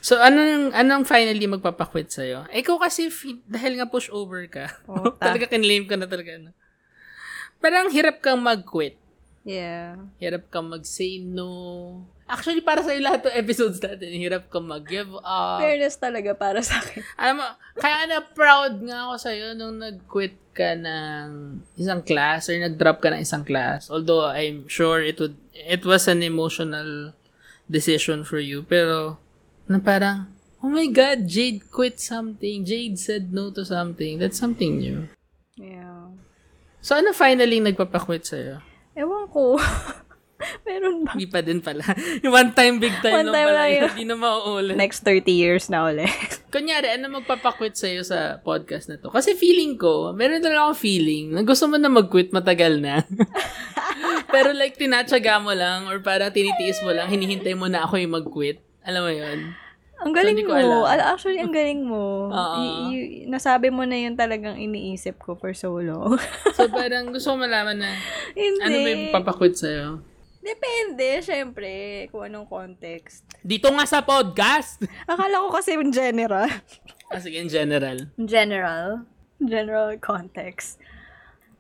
So 0.03 0.19
anong 0.19 0.75
anong 0.75 1.05
finally 1.07 1.47
magpapakwit 1.47 2.11
sa'yo? 2.11 2.47
Ikaw 2.51 2.77
kasi 2.83 3.11
dahil 3.47 3.79
nga 3.79 3.91
push 3.91 4.11
over 4.11 4.47
ka. 4.51 4.71
Ta. 4.87 5.15
talaga 5.31 5.51
kinlame 5.51 5.87
ka 5.87 5.95
na 5.99 6.07
talaga. 6.11 6.39
No? 6.39 6.51
Parang 7.63 7.91
hirap 7.95 8.19
kang 8.19 8.43
mag-quit. 8.43 8.99
Yeah. 9.43 9.99
Hirap 10.23 10.51
kang 10.51 10.71
mag-say 10.71 11.19
no. 11.23 12.03
Actually, 12.31 12.63
para 12.63 12.81
sa 12.81 12.95
lahat 12.95 13.29
ng 13.29 13.37
episodes 13.39 13.83
natin, 13.83 14.09
hirap 14.19 14.49
kang 14.49 14.67
mag-give 14.67 15.11
up. 15.21 15.63
Fairness 15.63 15.99
talaga 15.99 16.35
para 16.35 16.63
sa 16.63 16.79
akin. 16.79 17.03
Alam 17.21 17.43
mo, 17.43 17.47
kaya 17.77 18.07
na 18.07 18.23
proud 18.23 18.83
nga 18.83 19.11
ako 19.11 19.15
sa'yo 19.19 19.47
nung 19.59 19.79
nag-quit 19.83 20.39
ka 20.55 20.79
ng 20.79 21.61
isang 21.77 22.03
class 22.03 22.49
or 22.49 22.57
nag-drop 22.57 23.03
ka 23.03 23.11
ng 23.11 23.23
isang 23.23 23.43
class. 23.43 23.91
Although, 23.91 24.31
I'm 24.31 24.67
sure 24.71 25.03
it 25.03 25.19
would, 25.19 25.37
it 25.55 25.83
was 25.87 26.07
an 26.07 26.23
emotional 26.23 27.13
decision 27.67 28.23
for 28.23 28.39
you. 28.39 28.63
Pero, 28.67 29.22
na 29.73 29.81
parang, 29.81 30.29
oh 30.61 30.69
my 30.69 30.87
God, 30.89 31.25
Jade 31.25 31.65
quit 31.73 31.99
something. 31.99 32.63
Jade 32.63 33.01
said 33.01 33.33
no 33.33 33.49
to 33.51 33.65
something. 33.65 34.21
That's 34.21 34.37
something 34.39 34.79
new. 34.79 35.09
Yeah. 35.57 36.13
So, 36.85 36.99
ano 36.99 37.11
finally 37.13 37.59
nagpapakwit 37.59 38.27
sa'yo? 38.27 38.61
Ewan 38.93 39.27
ko. 39.33 39.57
Meron 40.67 41.07
ba? 41.07 41.15
Hindi 41.15 41.31
pa 41.31 41.39
din 41.39 41.63
pala. 41.63 41.87
Yung 42.19 42.35
one 42.43 42.51
time, 42.51 42.83
big 42.83 42.91
time 42.99 43.15
One 43.15 43.31
lang 43.31 43.35
time 43.35 43.49
pala. 43.49 43.59
lang 43.63 43.69
yun. 43.71 43.79
yun. 43.79 43.91
Hindi 43.95 44.07
na 44.11 44.17
mauulit. 44.19 44.75
Next 44.75 45.07
30 45.07 45.31
years 45.31 45.71
na 45.71 45.87
ulit. 45.87 46.11
Kunyari, 46.55 46.99
ano 46.99 47.23
magpapakwit 47.23 47.79
sa'yo 47.79 48.03
sa 48.03 48.43
podcast 48.43 48.91
na 48.91 48.99
to? 48.99 49.09
Kasi 49.09 49.39
feeling 49.39 49.79
ko, 49.79 50.11
meron 50.11 50.43
talaga 50.43 50.67
akong 50.67 50.83
feeling 50.83 51.31
na 51.31 51.47
gusto 51.47 51.71
mo 51.71 51.79
na 51.79 51.87
mag-quit 51.87 52.35
matagal 52.35 52.83
na. 52.83 53.07
Pero 54.29 54.51
like, 54.51 54.75
tinatsaga 54.75 55.39
mo 55.39 55.55
lang 55.55 55.87
or 55.87 56.03
parang 56.03 56.35
tinitiis 56.35 56.83
mo 56.83 56.91
lang, 56.91 57.07
hinihintay 57.07 57.55
mo 57.55 57.71
na 57.71 57.87
ako 57.87 58.03
yung 58.03 58.19
mag-quit. 58.19 58.59
Alam 58.83 59.03
mo 59.07 59.13
yun? 59.15 59.39
Ang 60.03 60.13
galing 60.13 60.37
ko 60.41 60.51
mo. 60.51 60.59
alam. 60.59 60.83
Al- 60.85 61.09
Actually, 61.15 61.39
ang 61.39 61.51
galing 61.51 61.83
mo. 61.83 62.27
Oo. 62.33 62.57
Y- 62.59 62.77
y- 62.91 63.27
nasabi 63.27 63.69
mo 63.69 63.83
na 63.83 63.95
yun 63.95 64.15
talagang 64.15 64.55
iniisip 64.57 65.17
ko 65.17 65.35
for 65.35 65.55
so 65.55 65.79
long. 65.79 66.19
So 66.59 66.67
parang 66.67 67.11
gusto 67.11 67.33
ko 67.33 67.37
malaman 67.39 67.79
na 67.79 67.91
Hindi. 68.35 68.61
ano 68.61 68.77
ba 68.77 68.89
yung 68.91 69.05
papakwit 69.11 69.55
sa'yo? 69.55 70.03
Depende, 70.43 71.23
syempre, 71.23 71.71
kung 72.11 72.27
anong 72.27 72.45
context. 72.45 73.23
Dito 73.41 73.71
nga 73.71 73.87
sa 73.87 74.03
podcast! 74.03 74.83
Akala 75.07 75.39
ko 75.39 75.55
kasi 75.55 75.79
in 75.79 75.89
general. 75.89 76.51
Ah, 77.07 77.23
sige, 77.23 77.39
in 77.39 77.47
general. 77.47 78.11
General. 78.19 79.07
General 79.39 79.95
context. 79.97 80.83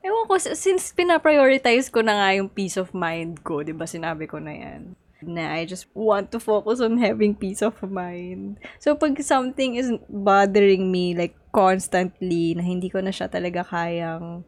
Ewan 0.02 0.26
ko, 0.26 0.34
since 0.34 0.90
pinaprioritize 0.90 1.86
ko 1.86 2.02
na 2.02 2.18
nga 2.18 2.28
yung 2.34 2.50
peace 2.50 2.74
of 2.74 2.90
mind 2.90 3.46
ko, 3.46 3.62
di 3.62 3.70
ba 3.70 3.86
sinabi 3.86 4.26
ko 4.26 4.42
na 4.42 4.50
yan, 4.50 4.98
na 5.24 5.54
I 5.54 5.64
just 5.64 5.86
want 5.94 6.30
to 6.34 6.38
focus 6.42 6.82
on 6.82 6.98
having 6.98 7.34
peace 7.38 7.62
of 7.62 7.78
mind. 7.82 8.58
So, 8.78 8.94
pag 8.94 9.18
something 9.22 9.76
is 9.78 9.90
bothering 10.10 10.90
me, 10.90 11.14
like, 11.14 11.38
constantly, 11.54 12.54
na 12.54 12.62
hindi 12.62 12.90
ko 12.90 13.00
na 13.00 13.14
siya 13.14 13.30
talaga 13.30 13.62
kayang 13.66 14.44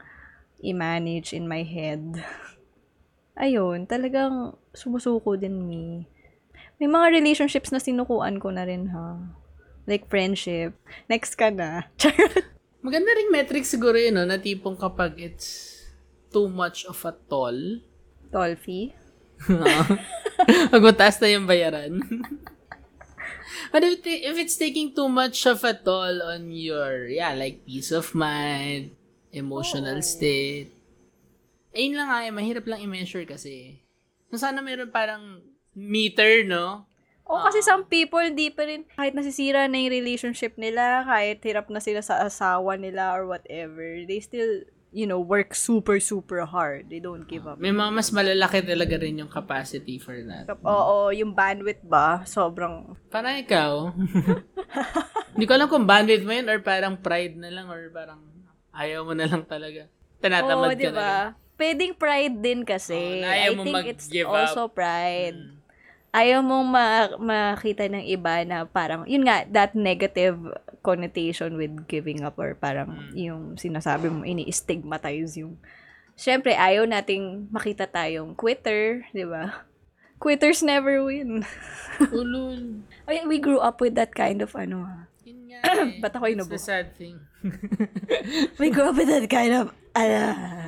i-manage 0.64 1.32
in 1.36 1.46
my 1.46 1.62
head, 1.62 2.00
ayun, 3.44 3.86
talagang 3.86 4.56
sumusuko 4.72 5.38
din 5.38 5.64
me. 5.66 6.08
May 6.82 6.90
mga 6.90 7.22
relationships 7.22 7.70
na 7.70 7.78
sinukuan 7.78 8.42
ko 8.42 8.50
na 8.50 8.66
rin, 8.66 8.90
ha? 8.90 9.18
Like 9.86 10.10
friendship. 10.10 10.74
Next 11.06 11.36
ka 11.38 11.52
na. 11.52 11.86
Charot. 12.00 12.50
Maganda 12.84 13.16
ring 13.16 13.32
metric 13.32 13.64
siguro 13.64 13.96
yun, 13.96 14.20
no? 14.20 14.28
na 14.28 14.36
tipong 14.36 14.76
kapag 14.76 15.16
it's 15.16 15.80
too 16.28 16.50
much 16.52 16.84
of 16.84 16.98
a 17.06 17.16
toll, 17.30 17.80
Tolfie. 18.34 18.92
Pag 20.70 20.82
mataas 20.86 21.18
na 21.20 21.28
yung 21.32 21.46
bayaran. 21.48 21.98
But 23.74 23.82
if, 23.82 24.06
if 24.06 24.36
it's 24.38 24.54
taking 24.54 24.94
too 24.94 25.10
much 25.10 25.46
of 25.50 25.66
a 25.66 25.74
toll 25.74 26.22
on 26.22 26.54
your, 26.54 27.10
yeah, 27.10 27.34
like 27.34 27.66
peace 27.66 27.90
of 27.90 28.14
mind, 28.14 28.94
emotional 29.34 29.98
state, 29.98 30.70
ayun 31.74 31.98
lang 31.98 32.06
nga, 32.06 32.22
eh, 32.22 32.30
mahirap 32.30 32.64
lang 32.70 32.86
i-measure 32.86 33.26
kasi. 33.26 33.82
So, 34.30 34.38
sana 34.38 34.62
meron 34.62 34.94
parang 34.94 35.42
meter, 35.74 36.46
no? 36.46 36.86
O 37.26 37.40
kasi 37.42 37.66
some 37.66 37.88
people, 37.88 38.22
di 38.30 38.54
pa 38.54 38.68
rin, 38.68 38.86
kahit 38.94 39.16
nasisira 39.16 39.66
na 39.66 39.80
yung 39.80 39.96
relationship 39.96 40.54
nila, 40.54 41.02
kahit 41.02 41.42
hirap 41.42 41.66
na 41.72 41.82
sila 41.82 41.98
sa 42.04 42.22
asawa 42.22 42.78
nila 42.78 43.10
or 43.16 43.26
whatever, 43.26 44.06
they 44.06 44.22
still, 44.22 44.62
you 44.94 45.10
know, 45.10 45.18
work 45.18 45.58
super, 45.58 45.98
super 45.98 46.46
hard. 46.46 46.86
They 46.86 47.02
don't 47.02 47.26
give 47.26 47.50
up. 47.50 47.58
May 47.58 47.74
mga 47.74 47.90
mas 47.90 48.14
malalaki 48.14 48.62
talaga 48.62 48.94
rin 49.02 49.18
yung 49.18 49.28
capacity 49.28 49.98
for 49.98 50.14
that. 50.30 50.46
Oo, 50.62 51.10
yung 51.10 51.34
bandwidth 51.34 51.82
ba, 51.82 52.22
sobrang, 52.22 52.94
Parang 53.10 53.34
ikaw. 53.34 53.90
Hindi 55.34 55.44
ko 55.50 55.52
alam 55.58 55.66
kung 55.66 55.82
bandwidth 55.84 56.22
mo 56.22 56.30
yun 56.30 56.46
or 56.46 56.62
parang 56.62 56.94
pride 56.94 57.34
na 57.34 57.50
lang 57.50 57.66
or 57.66 57.90
parang 57.90 58.22
ayaw 58.70 59.02
mo 59.02 59.12
na 59.18 59.26
lang 59.26 59.42
talaga. 59.42 59.90
Tinatamad 60.22 60.70
oo, 60.70 60.72
ka 60.72 60.78
di 60.78 60.86
na 60.86 60.92
lang. 60.94 60.96
ba? 60.96 61.14
Pwedeng 61.54 61.94
pride 61.98 62.36
din 62.38 62.60
kasi. 62.62 63.22
Ayaw 63.22 63.50
I 63.50 63.56
mo 63.58 63.62
think 63.66 63.82
it's 63.90 64.06
mag-give 64.06 64.30
also 64.30 64.70
up. 64.70 64.72
Mm. 64.72 64.78
pride. 64.78 65.40
Ayaw 66.14 66.38
mong 66.46 66.66
ma- 66.70 67.18
makita 67.18 67.90
ng 67.90 68.06
iba 68.06 68.46
na 68.46 68.62
parang, 68.62 69.02
yun 69.10 69.26
nga, 69.26 69.42
that 69.50 69.74
negative 69.74 70.38
connotation 70.84 71.56
with 71.56 71.88
giving 71.88 72.20
up 72.20 72.36
or 72.36 72.52
parang 72.54 72.92
Mm. 72.92 73.16
yung 73.16 73.42
sinasabi 73.56 74.06
mo, 74.06 74.20
ini-stigmatize 74.22 75.40
yung, 75.40 75.56
syempre, 76.12 76.52
ayaw 76.52 76.84
nating 76.84 77.48
makita 77.48 77.88
tayong 77.88 78.36
quitter, 78.36 79.02
di 79.10 79.24
ba? 79.24 79.64
Quitters 80.14 80.60
never 80.60 81.00
win. 81.00 81.40
Ulul. 82.14 82.84
Ay, 83.04 83.24
we 83.24 83.36
grew 83.36 83.58
up 83.58 83.80
with 83.80 83.96
that 83.96 84.12
kind 84.12 84.40
of 84.40 84.52
ano 84.52 84.84
ah. 84.84 85.08
Yun 85.24 85.50
nga 85.50 85.58
eh. 85.88 85.98
Ba't 85.98 86.14
ako 86.14 86.24
It's 86.28 86.36
inubo? 86.38 86.52
the 86.52 86.60
sad 86.60 86.92
thing. 86.94 87.16
We 88.60 88.68
grew 88.70 88.88
up 88.88 88.96
with 88.96 89.08
that 89.08 89.28
kind 89.28 89.52
of, 89.52 89.66
ano, 89.92 90.20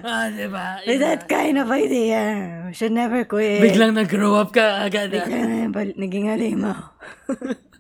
ah, 0.05 0.29
diba? 0.29 0.85
with 0.85 1.01
that 1.01 1.25
kind 1.25 1.57
of 1.57 1.69
idea. 1.71 2.21
We 2.69 2.73
should 2.73 2.93
never 2.93 3.25
quit. 3.25 3.65
Biglang 3.65 3.97
nag-grow 3.97 4.37
up 4.37 4.53
ka 4.53 4.85
agad. 4.85 5.13
ah. 5.13 5.25
Biglang 5.25 5.73
bal- 5.73 5.97
naging 5.97 6.29
alimaw. 6.29 6.93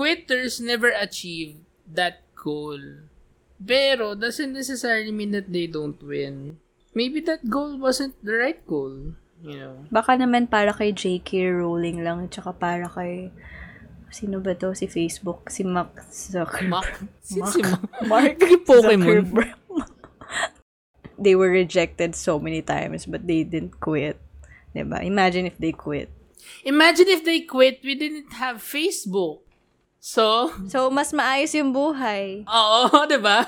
Quitters 0.00 0.64
never 0.64 0.88
achieve 0.96 1.60
that 1.84 2.24
goal. 2.32 2.80
Pero, 3.60 4.16
doesn't 4.16 4.56
necessarily 4.56 5.12
mean 5.12 5.36
that 5.36 5.52
they 5.52 5.68
don't 5.68 6.00
win. 6.00 6.56
Maybe 6.96 7.20
that 7.28 7.44
goal 7.52 7.76
wasn't 7.76 8.16
the 8.24 8.32
right 8.32 8.64
goal. 8.64 9.12
You 9.44 9.56
know? 9.60 9.76
Baka 9.92 10.16
naman 10.16 10.48
para 10.48 10.72
kay 10.72 10.96
J.K. 10.96 11.52
Rowling 11.52 12.00
lang, 12.00 12.32
tsaka 12.32 12.56
para 12.56 12.88
kay, 12.88 13.28
sino 14.08 14.40
ba 14.40 14.56
to? 14.56 14.72
Si 14.72 14.88
Facebook, 14.88 15.52
si 15.52 15.68
Mark 15.68 15.92
Zuckerberg. 16.08 16.80
Mark. 16.80 16.96
Sino 17.20 17.44
si 17.52 17.60
Mark? 17.60 17.84
Mark 18.08 18.40
Yung 18.40 18.64
Pokemon. 18.64 19.04
Zuckerberg. 19.04 19.52
they 21.28 21.36
were 21.36 21.52
rejected 21.52 22.16
so 22.16 22.40
many 22.40 22.64
times, 22.64 23.04
but 23.04 23.28
they 23.28 23.44
didn't 23.44 23.76
quit. 23.84 24.16
Diba? 24.72 25.04
Imagine 25.04 25.44
if 25.44 25.60
they 25.60 25.76
quit. 25.76 26.08
Imagine 26.64 27.12
if 27.12 27.20
they 27.20 27.44
quit, 27.44 27.84
we 27.84 27.92
didn't 27.92 28.32
have 28.40 28.64
Facebook. 28.64 29.44
So, 30.00 30.48
So, 30.64 30.88
mas 30.88 31.12
maayos 31.12 31.52
yung 31.52 31.76
buhay. 31.76 32.48
oo, 32.48 32.80
diba? 33.12 33.44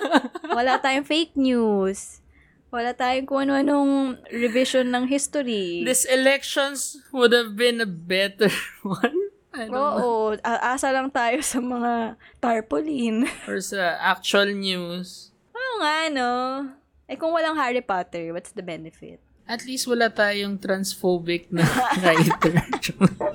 Wala 0.47 0.77
tayong 0.77 1.09
fake 1.09 1.33
news. 1.35 2.21
Wala 2.69 2.93
tayong 2.93 3.25
kung 3.25 3.41
ano-anong 3.43 4.21
revision 4.29 4.89
ng 4.89 5.05
history. 5.05 5.81
These 5.81 6.05
elections 6.09 7.01
would 7.09 7.33
have 7.33 7.57
been 7.57 7.81
a 7.81 7.89
better 7.89 8.53
one. 8.85 9.17
Oo, 9.53 10.33
a- 10.41 10.73
asa 10.73 10.89
lang 10.89 11.09
tayo 11.09 11.41
sa 11.41 11.61
mga 11.61 12.17
tarpaulin. 12.41 13.29
Or 13.49 13.61
sa 13.61 14.01
actual 14.01 14.53
news. 14.53 15.33
Oo 15.53 15.75
nga, 15.81 16.09
no? 16.09 16.33
Eh 17.05 17.17
kung 17.17 17.33
walang 17.33 17.57
Harry 17.57 17.85
Potter, 17.85 18.33
what's 18.33 18.53
the 18.53 18.65
benefit? 18.65 19.21
At 19.47 19.67
least 19.67 19.91
wala 19.91 20.09
tayong 20.09 20.63
transphobic 20.63 21.51
na 21.51 21.67
writer 22.03 22.63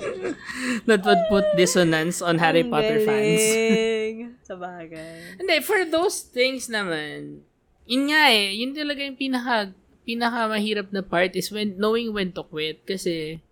that 0.87 1.01
would 1.03 1.23
put 1.29 1.45
dissonance 1.59 2.23
on 2.23 2.39
Harry 2.39 2.63
Ang 2.63 2.71
Potter 2.71 2.99
fans. 3.03 3.43
galing. 3.43 4.17
sa 4.47 4.55
bagay. 4.55 5.37
Hindi, 5.39 5.55
for 5.61 5.83
those 5.83 6.23
things 6.23 6.71
naman, 6.71 7.43
yun 7.83 8.11
nga 8.11 8.31
eh, 8.31 8.55
yun 8.55 8.71
talaga 8.71 9.03
yung 9.03 9.19
pinaka, 9.19 9.75
pinaka 10.07 10.47
mahirap 10.47 10.87
na 10.95 11.03
part 11.03 11.35
is 11.35 11.51
when, 11.51 11.75
knowing 11.75 12.15
when 12.15 12.31
to 12.31 12.43
quit 12.43 12.83
kasi 12.87 13.43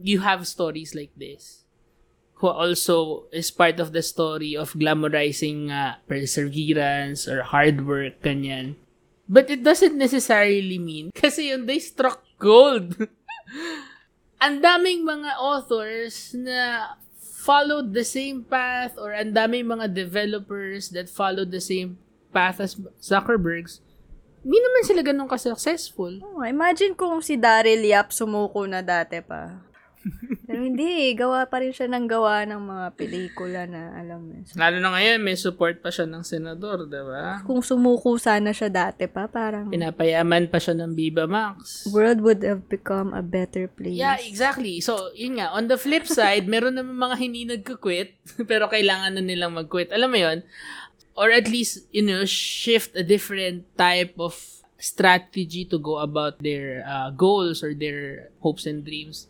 you 0.00 0.24
have 0.24 0.48
stories 0.48 0.94
like 0.96 1.12
this 1.18 1.68
who 2.38 2.46
also 2.46 3.26
is 3.34 3.50
part 3.50 3.82
of 3.82 3.90
the 3.90 4.02
story 4.02 4.54
of 4.54 4.72
glamorizing 4.78 5.74
uh, 5.74 5.98
perseverance 6.06 7.26
or 7.26 7.42
hard 7.42 7.82
work, 7.82 8.22
kanyan. 8.22 8.78
But 9.28 9.52
it 9.52 9.60
doesn't 9.60 9.94
necessarily 9.94 10.80
mean 10.80 11.12
kasi 11.16 11.52
yun, 11.52 11.68
they 11.68 11.78
struck 11.78 12.24
gold. 12.40 12.96
ang 14.44 14.64
daming 14.64 15.04
mga 15.04 15.36
authors 15.36 16.32
na 16.32 16.96
followed 17.20 17.92
the 17.92 18.04
same 18.04 18.44
path 18.44 18.96
or 18.96 19.12
ang 19.12 19.36
daming 19.36 19.68
mga 19.68 19.92
developers 19.92 20.88
that 20.96 21.12
followed 21.12 21.52
the 21.52 21.62
same 21.62 22.00
path 22.32 22.60
as 22.60 22.76
Zuckerberg's, 23.00 23.80
hindi 24.44 24.58
naman 24.64 24.82
sila 24.86 25.02
ganun 25.04 25.28
ka-successful. 25.28 26.24
Oh, 26.24 26.44
imagine 26.46 26.94
kung 26.94 27.20
si 27.20 27.36
Daryl 27.36 27.82
Yap 27.84 28.14
sumuko 28.14 28.64
na 28.64 28.80
dati 28.80 29.20
pa. 29.20 29.67
Pero 30.48 30.64
hindi, 30.64 31.12
gawa 31.12 31.44
pa 31.44 31.60
rin 31.60 31.74
siya 31.74 31.90
ng 31.92 32.06
gawa 32.08 32.46
ng 32.48 32.62
mga 32.62 32.86
pelikula 32.96 33.68
na 33.68 33.92
alam 33.98 34.24
mo. 34.24 34.32
Lalo 34.56 34.76
na 34.80 34.94
ngayon, 34.96 35.18
may 35.20 35.36
support 35.36 35.84
pa 35.84 35.92
siya 35.92 36.08
ng 36.08 36.24
senador, 36.24 36.88
di 36.88 37.02
ba? 37.02 37.44
Kung 37.44 37.60
sumuko 37.60 38.16
sana 38.16 38.56
siya 38.56 38.72
dati 38.72 39.04
pa, 39.10 39.28
parang 39.28 39.68
Pinapayaman 39.68 40.48
pa 40.48 40.56
siya 40.56 40.72
ng 40.78 40.96
Viva 40.96 41.28
Max. 41.28 41.84
world 41.92 42.24
would 42.24 42.40
have 42.40 42.64
become 42.72 43.12
a 43.12 43.20
better 43.20 43.68
place. 43.68 43.98
Yeah, 43.98 44.16
exactly. 44.22 44.80
So, 44.80 45.12
yun 45.12 45.36
nga. 45.42 45.52
On 45.52 45.68
the 45.68 45.76
flip 45.76 46.08
side, 46.18 46.48
meron 46.48 46.80
naman 46.80 46.96
mga 46.96 47.16
hindi 47.20 47.44
nagka-quit, 47.44 48.16
pero 48.50 48.70
kailangan 48.72 49.18
na 49.18 49.22
nilang 49.22 49.52
mag-quit. 49.52 49.92
Alam 49.92 50.10
mo 50.14 50.18
yun? 50.18 50.38
Or 51.18 51.28
at 51.34 51.50
least, 51.50 51.84
you 51.90 52.06
know, 52.06 52.22
shift 52.24 52.94
a 52.94 53.02
different 53.02 53.66
type 53.74 54.14
of 54.16 54.38
strategy 54.78 55.66
to 55.66 55.76
go 55.76 55.98
about 55.98 56.38
their 56.38 56.86
uh, 56.86 57.10
goals 57.10 57.66
or 57.66 57.74
their 57.74 58.30
hopes 58.40 58.64
and 58.64 58.86
dreams. 58.86 59.26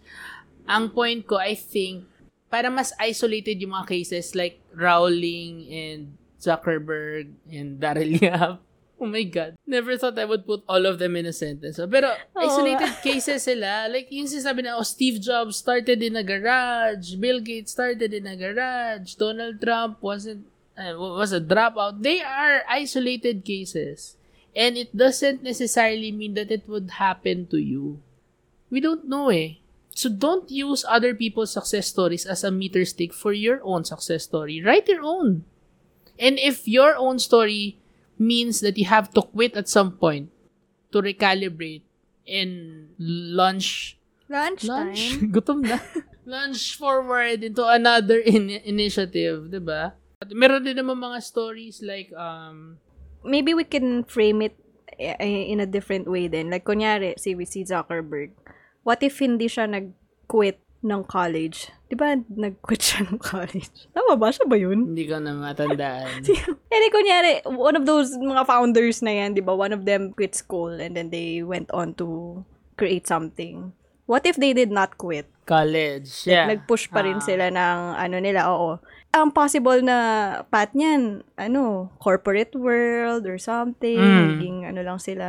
Ang 0.69 0.93
point 0.93 1.25
ko, 1.25 1.41
I 1.41 1.57
think, 1.57 2.05
para 2.53 2.69
mas 2.69 2.93
isolated 3.01 3.57
yung 3.57 3.73
mga 3.73 3.89
cases 3.89 4.37
like 4.37 4.61
Rowling 4.77 5.65
and 5.73 6.01
Zuckerberg 6.37 7.33
and 7.49 7.81
Daryl 7.81 8.21
Yap. 8.21 8.61
Oh 8.99 9.07
my 9.07 9.23
God. 9.23 9.55
Never 9.63 9.95
thought 9.95 10.19
I 10.19 10.27
would 10.27 10.43
put 10.43 10.67
all 10.67 10.83
of 10.83 10.99
them 10.99 11.15
in 11.15 11.23
a 11.23 11.33
sentence. 11.33 11.79
Pero 11.79 12.11
isolated 12.35 12.99
cases 12.99 13.47
sila. 13.47 13.87
Like 13.87 14.11
yung 14.11 14.27
sinasabi 14.27 14.67
na, 14.67 14.75
oh, 14.75 14.83
Steve 14.83 15.23
Jobs 15.23 15.63
started 15.63 16.03
in 16.03 16.19
a 16.19 16.27
garage. 16.27 17.15
Bill 17.15 17.39
Gates 17.39 17.71
started 17.71 18.11
in 18.11 18.27
a 18.27 18.35
garage. 18.35 19.15
Donald 19.15 19.63
Trump 19.63 20.03
wasn't, 20.03 20.51
uh, 20.75 20.99
was 20.99 21.31
a 21.31 21.39
dropout. 21.39 22.03
They 22.03 22.27
are 22.27 22.67
isolated 22.67 23.47
cases. 23.47 24.19
And 24.51 24.75
it 24.75 24.91
doesn't 24.91 25.47
necessarily 25.47 26.11
mean 26.11 26.35
that 26.35 26.51
it 26.51 26.67
would 26.67 26.99
happen 26.99 27.47
to 27.55 27.63
you. 27.63 28.03
We 28.67 28.83
don't 28.83 29.07
know 29.07 29.31
eh. 29.31 29.63
So 29.99 30.07
don't 30.07 30.47
use 30.47 30.87
other 30.87 31.11
people's 31.11 31.51
success 31.51 31.91
stories 31.91 32.23
as 32.23 32.47
a 32.47 32.55
meter 32.55 32.87
stick 32.87 33.11
for 33.11 33.35
your 33.35 33.59
own 33.67 33.83
success 33.83 34.31
story. 34.31 34.63
Write 34.63 34.87
your 34.87 35.03
own. 35.03 35.43
And 36.23 36.39
if 36.39 36.71
your 36.71 36.95
own 36.95 37.19
story 37.19 37.83
means 38.15 38.63
that 38.63 38.79
you 38.79 38.87
have 38.87 39.11
to 39.19 39.27
quit 39.27 39.59
at 39.59 39.67
some 39.67 39.99
point 39.99 40.31
to 40.95 41.03
recalibrate 41.03 41.83
and 42.31 42.95
launch 42.99 43.99
Lunchtime. 44.31 44.95
lunch 44.95 45.19
gutom 45.35 45.67
na 45.67 45.83
launch 46.31 46.79
forward 46.79 47.43
into 47.43 47.67
another 47.67 48.23
in- 48.23 48.63
initiative, 48.63 49.51
'di 49.51 49.59
ba? 49.67 49.99
At 50.23 50.31
meron 50.31 50.63
din 50.63 50.79
naman 50.79 51.03
mga 51.03 51.19
stories 51.27 51.83
like 51.83 52.15
um 52.15 52.79
Maybe 53.27 53.51
we 53.51 53.67
can 53.67 54.07
frame 54.07 54.47
it 54.47 54.55
eh, 54.95 55.19
in 55.51 55.59
a 55.59 55.67
different 55.67 56.07
way 56.07 56.31
then. 56.31 56.55
Like, 56.55 56.63
kunyari, 56.63 57.19
si, 57.19 57.35
si 57.51 57.67
Zuckerberg. 57.67 58.31
What 58.83 59.03
if 59.03 59.19
hindi 59.19 59.47
siya 59.47 59.67
nag-quit 59.67 60.59
ng 60.81 61.03
college? 61.05 61.69
Di 61.89 61.97
ba, 61.97 62.15
nag-quit 62.15 62.81
siya 62.81 63.01
ng 63.09 63.19
college? 63.19 63.91
Tama 63.91 64.15
ba? 64.15 64.31
Siya 64.31 64.47
ba 64.47 64.55
yun? 64.55 64.95
hindi 64.95 65.05
ko 65.05 65.19
na 65.19 65.35
matandaan. 65.35 66.23
Eh, 66.73 66.79
di, 66.79 66.89
kunyari, 66.93 67.33
one 67.49 67.75
of 67.75 67.85
those 67.85 68.13
mga 68.15 68.45
founders 68.45 69.01
na 69.01 69.11
yan, 69.11 69.33
di 69.33 69.43
ba, 69.43 69.53
one 69.53 69.73
of 69.73 69.83
them 69.83 70.13
quit 70.13 70.37
school 70.37 70.71
and 70.71 70.95
then 70.95 71.09
they 71.09 71.41
went 71.43 71.67
on 71.73 71.97
to 71.97 72.39
create 72.77 73.09
something. 73.09 73.73
What 74.05 74.25
if 74.25 74.37
they 74.37 74.53
did 74.53 74.71
not 74.71 74.97
quit? 74.97 75.27
College. 75.45 76.09
Yeah. 76.25 76.47
Nag-push 76.47 76.89
pa 76.89 77.03
rin 77.03 77.21
Ah. 77.21 77.25
sila 77.25 77.47
ng 77.49 77.79
ano 77.99 78.17
nila, 78.21 78.49
oo. 78.49 78.77
Ang 79.11 79.33
possible 79.33 79.81
na 79.81 79.97
path 80.47 80.73
niyan, 80.73 81.25
ano, 81.35 81.89
corporate 81.99 82.53
world 82.53 83.25
or 83.25 83.41
something, 83.41 83.97
Mm. 83.97 84.25
naging 84.31 84.59
ano 84.65 84.81
lang 84.85 85.01
sila, 85.01 85.27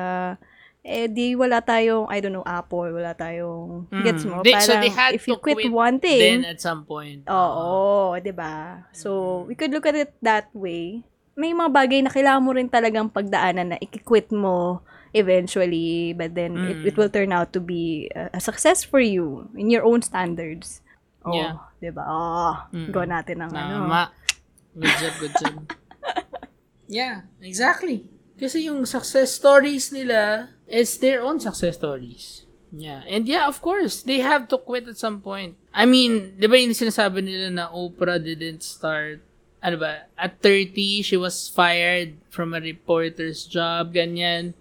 eh 0.81 1.07
di 1.07 1.35
wala 1.35 1.59
tayong, 1.59 2.07
I 2.07 2.17
don't 2.19 2.31
know, 2.31 2.45
Apple, 2.45 2.89
wala 2.89 3.11
tayong, 3.13 3.91
Mm. 3.91 4.03
gets 4.03 4.23
mo? 4.23 4.39
They- 4.41 4.55
so 4.57 4.73
Parang 4.73 4.81
they 4.81 4.93
had 4.93 5.11
if 5.13 5.27
you 5.27 5.35
to 5.35 5.41
quit, 5.41 5.59
quit 5.59 5.69
one 5.69 5.99
Then 5.99 5.99
thing, 5.99 6.37
at 6.47 6.59
some 6.59 6.83
point. 6.83 7.27
oo, 7.27 8.15
di 8.17 8.31
ba? 8.31 8.87
So, 8.91 9.43
we 9.43 9.53
could 9.53 9.71
look 9.71 9.85
at 9.85 9.93
it 9.93 10.15
that 10.21 10.47
way. 10.51 11.03
May 11.35 11.51
mga 11.51 11.71
bagay 11.71 11.99
na 12.03 12.11
kailangan 12.11 12.43
mo 12.43 12.51
rin 12.51 12.67
talagang 12.67 13.07
pagdaanan 13.07 13.71
na 13.71 13.77
i-quit 13.79 14.31
mo 14.31 14.83
eventually, 15.11 16.13
but 16.13 16.35
then 16.35 16.53
it, 16.69 16.77
Mm. 16.79 16.85
it 16.85 16.95
will 16.95 17.09
turn 17.09 17.31
out 17.31 17.51
to 17.51 17.59
be 17.59 18.07
a, 18.11 18.37
a 18.37 18.39
success 18.39 18.83
for 18.83 18.99
you 18.99 19.47
in 19.55 19.71
your 19.71 19.81
own 19.83 20.01
standards. 20.01 20.83
Oh, 21.23 21.33
Yeah. 21.33 21.59
'di 21.79 21.91
ba? 21.91 22.03
Oh, 22.05 22.53
Mm. 22.71 22.91
go 22.91 23.01
natin 23.03 23.41
ng 23.41 23.51
ano. 23.51 23.75
Tama. 23.87 24.03
Good 24.75 24.95
job, 24.95 25.13
good 25.19 25.33
job. 25.35 25.55
yeah, 26.87 27.25
exactly. 27.41 28.05
Kasi 28.39 28.71
yung 28.71 28.87
success 28.87 29.35
stories 29.35 29.91
nila 29.91 30.47
is 30.63 30.95
their 31.03 31.19
own 31.19 31.43
success 31.43 31.75
stories. 31.75 32.47
Yeah. 32.71 33.03
And 33.09 33.27
yeah, 33.27 33.51
of 33.51 33.61
course, 33.61 34.01
they 34.01 34.23
have 34.23 34.47
to 34.49 34.57
quit 34.57 34.87
at 34.87 34.97
some 34.97 35.19
point. 35.19 35.59
I 35.73 35.85
mean, 35.85 36.39
di 36.39 36.47
ba 36.47 36.55
yung 36.55 36.71
sinasabi 36.77 37.19
nila 37.19 37.51
na 37.51 37.65
Oprah 37.67 38.21
didn't 38.21 38.63
start, 38.63 39.19
ano 39.59 39.77
ba, 39.77 40.07
at 40.15 40.39
30, 40.39 41.03
she 41.03 41.17
was 41.17 41.49
fired 41.49 42.15
from 42.29 42.53
a 42.53 42.63
reporter's 42.63 43.43
job, 43.43 43.91
ganyan. 43.91 44.53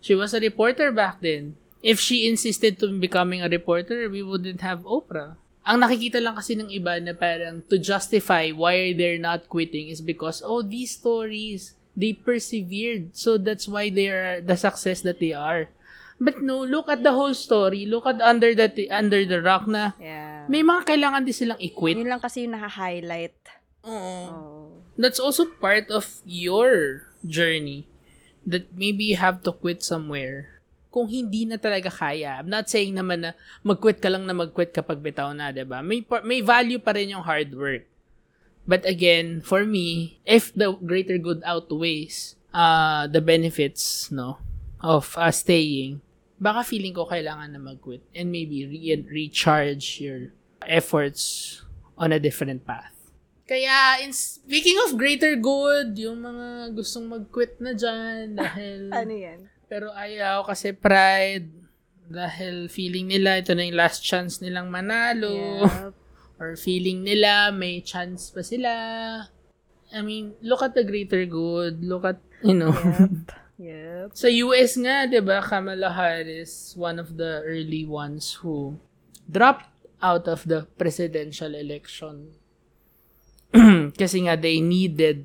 She 0.00 0.14
was 0.14 0.32
a 0.32 0.40
reporter 0.40 0.94
back 0.94 1.20
then. 1.20 1.58
If 1.82 2.00
she 2.00 2.26
insisted 2.26 2.78
to 2.80 2.90
becoming 2.98 3.42
a 3.42 3.52
reporter, 3.52 4.08
we 4.08 4.22
wouldn't 4.22 4.62
have 4.62 4.86
Oprah. 4.86 5.36
Ang 5.66 5.82
nakikita 5.82 6.22
lang 6.22 6.38
kasi 6.38 6.54
ng 6.54 6.70
iba 6.70 7.02
na 7.02 7.10
parang 7.10 7.58
to 7.66 7.74
justify 7.74 8.54
why 8.54 8.94
they're 8.94 9.18
not 9.18 9.50
quitting 9.50 9.90
is 9.90 9.98
because, 9.98 10.38
oh, 10.46 10.62
these 10.62 10.94
stories, 10.94 11.74
they 11.96 12.12
persevered. 12.12 13.16
So 13.16 13.40
that's 13.40 13.66
why 13.66 13.88
they 13.88 14.12
are 14.12 14.44
the 14.44 14.54
success 14.54 15.00
that 15.02 15.18
they 15.18 15.32
are. 15.32 15.72
But 16.20 16.40
no, 16.40 16.64
look 16.64 16.88
at 16.88 17.02
the 17.02 17.12
whole 17.12 17.34
story. 17.36 17.84
Look 17.84 18.04
at 18.04 18.20
under 18.20 18.52
the 18.56 18.68
under 18.88 19.24
the 19.24 19.40
rock 19.40 19.68
na 19.68 19.96
Yeah. 20.00 20.48
may 20.48 20.64
mga 20.64 20.88
kailangan 20.88 21.24
din 21.24 21.36
silang 21.36 21.60
i-quit. 21.60 21.96
Yun 22.00 22.08
lang 22.08 22.22
kasi 22.22 22.44
yung 22.44 22.56
naka-highlight. 22.56 23.36
Oo. 23.84 23.92
Oh. 23.92 24.68
That's 24.96 25.20
also 25.20 25.44
part 25.60 25.92
of 25.92 26.24
your 26.24 27.04
journey 27.20 27.84
that 28.48 28.72
maybe 28.72 29.12
you 29.12 29.18
have 29.20 29.44
to 29.44 29.52
quit 29.52 29.84
somewhere 29.84 30.56
kung 30.88 31.12
hindi 31.12 31.44
na 31.44 31.60
talaga 31.60 31.92
kaya. 31.92 32.40
I'm 32.40 32.48
not 32.48 32.72
saying 32.72 32.96
naman 32.96 33.20
na 33.20 33.30
mag-quit 33.60 34.00
ka 34.00 34.08
lang 34.08 34.24
na 34.24 34.32
mag-quit 34.32 34.72
kapag 34.72 35.04
bitaw 35.04 35.36
na, 35.36 35.52
'di 35.52 35.68
ba? 35.68 35.84
May 35.84 36.00
may 36.24 36.40
value 36.40 36.80
pa 36.80 36.96
rin 36.96 37.12
yung 37.12 37.20
hard 37.20 37.52
work. 37.52 37.84
But 38.66 38.82
again, 38.82 39.46
for 39.46 39.62
me, 39.64 40.18
if 40.26 40.50
the 40.50 40.74
greater 40.74 41.18
good 41.18 41.42
outweighs 41.46 42.34
uh 42.50 43.06
the 43.06 43.22
benefits, 43.22 44.10
no, 44.10 44.42
of 44.82 45.14
uh, 45.16 45.30
staying, 45.30 46.02
baka 46.36 46.66
feeling 46.66 46.92
ko 46.92 47.08
kailangan 47.08 47.54
na 47.54 47.60
mag-quit 47.62 48.04
and 48.12 48.28
maybe 48.28 48.66
re- 48.68 49.06
recharge 49.08 50.02
your 50.02 50.34
efforts 50.66 51.62
on 51.96 52.12
a 52.12 52.20
different 52.20 52.66
path. 52.66 52.92
Kaya, 53.46 54.02
in, 54.02 54.10
speaking 54.10 54.74
of 54.84 54.98
greater 54.98 55.38
good, 55.38 55.94
yung 55.94 56.18
mga 56.18 56.74
gustong 56.74 57.06
mag-quit 57.06 57.54
na 57.62 57.72
dyan 57.78 58.34
dahil... 58.34 58.90
Ano 59.06 59.14
yan? 59.14 59.46
Pero 59.70 59.94
ayaw 59.94 60.42
kasi 60.46 60.74
pride. 60.74 61.46
Dahil 62.06 62.66
feeling 62.70 63.06
nila 63.06 63.38
ito 63.38 63.54
na 63.54 63.66
yung 63.66 63.78
last 63.78 64.02
chance 64.02 64.42
nilang 64.42 64.70
manalo. 64.70 65.62
Yep. 65.62 65.94
Or 66.36 66.52
feeling 66.56 67.04
nila 67.04 67.48
may 67.48 67.80
chance 67.80 68.28
pa 68.28 68.44
sila. 68.44 68.74
I 69.88 70.00
mean, 70.02 70.36
look 70.44 70.60
at 70.60 70.76
the 70.76 70.84
greater 70.84 71.24
good. 71.24 71.80
Look 71.80 72.04
at, 72.04 72.20
you 72.44 72.52
know. 72.52 72.76
Yep. 73.56 74.12
Sa 74.20 74.28
US 74.28 74.76
nga, 74.76 75.08
'di 75.08 75.24
ba, 75.24 75.40
Kamala 75.40 75.88
Harris, 75.88 76.76
one 76.76 77.00
of 77.00 77.16
the 77.16 77.40
early 77.48 77.88
ones 77.88 78.44
who 78.44 78.76
dropped 79.24 79.72
out 80.04 80.28
of 80.28 80.44
the 80.44 80.68
presidential 80.76 81.56
election. 81.56 82.36
Kasi 84.00 84.28
nga 84.28 84.36
they 84.36 84.60
needed 84.60 85.24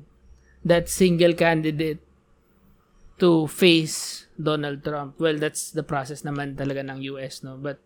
that 0.64 0.88
single 0.88 1.36
candidate 1.36 2.00
to 3.20 3.46
face 3.46 4.26
Donald 4.40 4.82
Trump. 4.82 5.20
Well, 5.20 5.36
that's 5.36 5.70
the 5.70 5.84
process 5.84 6.24
naman 6.24 6.56
talaga 6.56 6.82
ng 6.82 7.04
US, 7.14 7.44
no? 7.44 7.60
But 7.60 7.78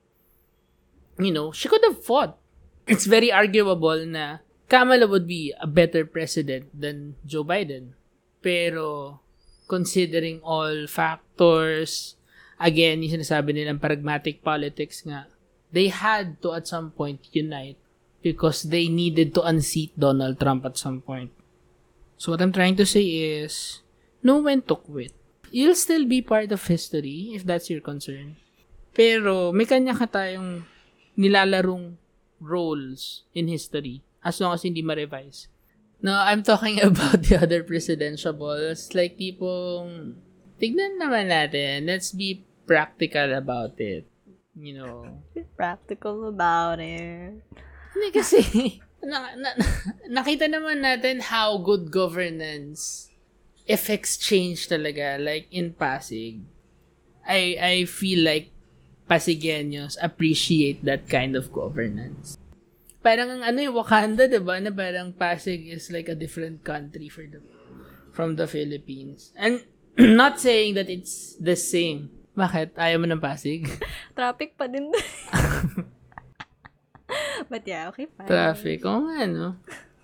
you 1.18 1.32
know, 1.32 1.50
she 1.50 1.68
could 1.68 1.82
have 1.84 2.04
fought. 2.04 2.38
It's 2.86 3.06
very 3.06 3.34
arguable 3.34 4.06
na 4.06 4.46
Kamala 4.70 5.06
would 5.06 5.26
be 5.26 5.54
a 5.58 5.66
better 5.66 6.06
president 6.06 6.70
than 6.70 7.18
Joe 7.26 7.42
Biden. 7.42 7.98
Pero 8.42 9.18
considering 9.66 10.38
all 10.42 10.86
factors, 10.86 12.14
again, 12.58 13.02
yung 13.02 13.18
sinasabi 13.18 13.54
nilang 13.54 13.82
pragmatic 13.82 14.42
politics 14.42 15.02
nga, 15.02 15.26
they 15.74 15.90
had 15.90 16.38
to 16.42 16.54
at 16.54 16.70
some 16.70 16.94
point 16.94 17.26
unite 17.34 17.78
because 18.22 18.70
they 18.70 18.86
needed 18.90 19.34
to 19.34 19.42
unseat 19.42 19.94
Donald 19.98 20.38
Trump 20.38 20.66
at 20.66 20.78
some 20.78 21.02
point. 21.02 21.30
So 22.18 22.32
what 22.32 22.42
I'm 22.42 22.54
trying 22.54 22.74
to 22.78 22.86
say 22.86 23.06
is, 23.42 23.82
know 24.22 24.42
when 24.42 24.62
to 24.66 24.74
quit. 24.78 25.14
You'll 25.50 25.78
still 25.78 26.06
be 26.06 26.22
part 26.22 26.50
of 26.50 26.66
history 26.66 27.34
if 27.34 27.46
that's 27.46 27.70
your 27.70 27.82
concern. 27.82 28.34
Pero 28.94 29.54
may 29.54 29.66
kanya 29.66 29.94
ka 29.94 30.10
tayong 30.10 30.66
nilalarong 31.14 31.94
roles 32.40 33.24
in 33.34 33.48
history 33.48 34.02
as 34.24 34.40
long 34.40 34.54
as 34.54 34.62
hindi 34.66 34.82
ma-revise. 34.82 35.48
No, 36.02 36.12
I'm 36.12 36.42
talking 36.42 36.82
about 36.90 37.22
the 37.22 37.40
other 37.40 37.62
presidential 37.62 38.34
balls. 38.34 38.92
Like, 38.92 39.16
tipong, 39.16 40.18
tignan 40.60 41.00
naman 41.00 41.32
natin. 41.32 41.86
Let's 41.86 42.12
be 42.12 42.44
practical 42.66 43.32
about 43.32 43.78
it. 43.78 44.04
You 44.56 44.72
know. 44.82 45.22
Practical 45.56 46.28
about 46.28 46.80
it. 46.80 47.44
Hindi 47.92 48.08
kasi, 48.12 48.40
na, 49.04 49.36
na, 49.36 49.52
nakita 50.08 50.48
naman 50.48 50.80
natin 50.80 51.20
how 51.20 51.60
good 51.60 51.92
governance 51.92 53.12
affects 53.68 54.16
change 54.16 54.68
talaga. 54.68 55.20
Like, 55.20 55.48
in 55.52 55.76
Pasig, 55.76 56.40
I, 57.24 57.56
I 57.60 57.74
feel 57.84 58.24
like 58.24 58.55
Pasigueños 59.06 59.94
appreciate 60.02 60.82
that 60.82 61.06
kind 61.06 61.38
of 61.38 61.54
governance. 61.54 62.38
Parang 63.06 63.30
ang 63.30 63.42
ano 63.46 63.58
yung 63.62 63.78
Wakanda, 63.78 64.26
'di 64.26 64.42
ba? 64.42 64.58
Na 64.58 64.74
parang 64.74 65.14
Pasig 65.14 65.70
is 65.70 65.94
like 65.94 66.10
a 66.10 66.18
different 66.18 66.66
country 66.66 67.06
for 67.06 67.22
the 67.22 67.38
from 68.10 68.34
the 68.34 68.50
Philippines. 68.50 69.30
And 69.38 69.62
not 70.18 70.42
saying 70.42 70.74
that 70.74 70.90
it's 70.90 71.38
the 71.38 71.54
same. 71.54 72.10
Bakit? 72.34 72.74
Ayaw 72.74 72.98
mo 72.98 73.06
ng 73.06 73.22
Pasig? 73.22 73.70
Traffic 74.18 74.58
pa 74.58 74.66
din. 74.66 74.90
But 77.50 77.62
yeah, 77.62 77.88
okay 77.94 78.10
fine. 78.10 78.26
Traffic. 78.26 78.82
Oo 78.82 79.06
nga, 79.06 79.22
no? 79.30 79.48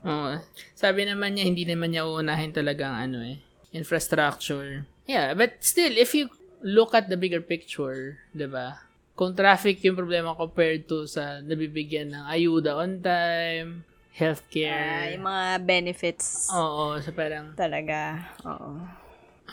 Oo. 0.06 0.38
Sabi 0.78 1.02
naman 1.06 1.34
niya, 1.34 1.44
hindi 1.50 1.66
naman 1.66 1.90
niya 1.90 2.06
uunahin 2.06 2.54
talagang 2.54 2.94
ano 2.94 3.18
eh, 3.22 3.42
infrastructure. 3.74 4.86
Yeah, 5.10 5.34
but 5.34 5.58
still, 5.58 5.94
if 5.98 6.14
you 6.14 6.30
look 6.62 6.94
at 6.94 7.10
the 7.10 7.18
bigger 7.18 7.42
picture, 7.42 8.22
di 8.30 8.46
ba? 8.46 8.78
Kung 9.12 9.36
traffic 9.36 9.80
yung 9.84 9.96
problema 9.96 10.32
compared 10.32 10.88
to 10.88 11.04
sa 11.04 11.44
nabibigyan 11.44 12.12
ng 12.16 12.24
ayuda 12.28 12.80
on 12.80 13.00
time, 13.04 13.84
healthcare. 14.12 15.16
yung 15.16 15.24
mga 15.24 15.46
benefits 15.64 16.48
Oo, 16.52 17.00
sa 17.00 17.10
parang, 17.12 17.52
talaga. 17.56 18.28
Oo. 18.44 18.80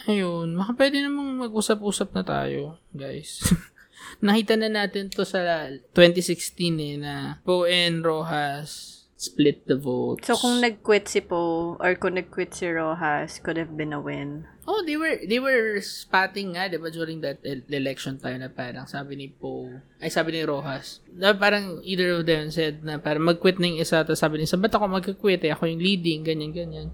ayun, 0.07 0.55
maka 0.55 0.75
pwede 0.75 1.03
namang 1.03 1.47
mag-usap-usap 1.47 2.15
na 2.15 2.23
tayo, 2.23 2.79
guys. 2.95 3.39
Nakita 4.23 4.55
na 4.55 4.71
natin 4.71 5.11
to 5.11 5.27
sa 5.27 5.67
2016 5.95 6.55
eh, 6.79 6.95
na 6.95 7.43
Poe 7.43 7.67
and 7.67 8.03
Rojas 8.03 8.98
split 9.19 9.67
the 9.67 9.75
votes. 9.75 10.23
So, 10.23 10.39
kung 10.39 10.63
nag-quit 10.63 11.11
si 11.11 11.19
Poe, 11.19 11.75
or 11.75 11.91
kung 11.99 12.15
nag-quit 12.15 12.55
si 12.55 12.71
Rojas, 12.71 13.43
could 13.43 13.59
have 13.59 13.75
been 13.75 13.91
a 13.91 13.99
win. 13.99 14.47
Oh, 14.63 14.79
they 14.79 14.95
were 14.95 15.19
they 15.27 15.43
were 15.43 15.83
spotting 15.83 16.55
nga, 16.55 16.71
'di 16.71 16.79
ba, 16.79 16.87
during 16.87 17.19
that 17.19 17.43
el- 17.43 17.67
election 17.67 18.15
time 18.15 18.39
na 18.39 18.47
parang 18.47 18.87
sabi 18.87 19.19
ni 19.19 19.27
Poe, 19.27 19.83
ay 19.99 20.07
sabi 20.07 20.39
ni 20.39 20.47
Rojas, 20.47 21.03
na 21.11 21.35
parang 21.35 21.83
either 21.83 22.15
of 22.15 22.23
them 22.23 22.47
said 22.47 22.79
na 22.79 22.95
parang 22.95 23.27
mag-quit 23.27 23.59
yung 23.59 23.75
isa, 23.75 24.07
tapos 24.07 24.23
sabi 24.23 24.39
niya, 24.39 24.55
ba't 24.55 24.71
ako 24.71 24.87
mag-quit? 24.87 25.43
Eh, 25.43 25.51
ako 25.51 25.67
yung 25.67 25.83
leading, 25.83 26.23
ganyan, 26.23 26.55
ganyan. 26.55 26.87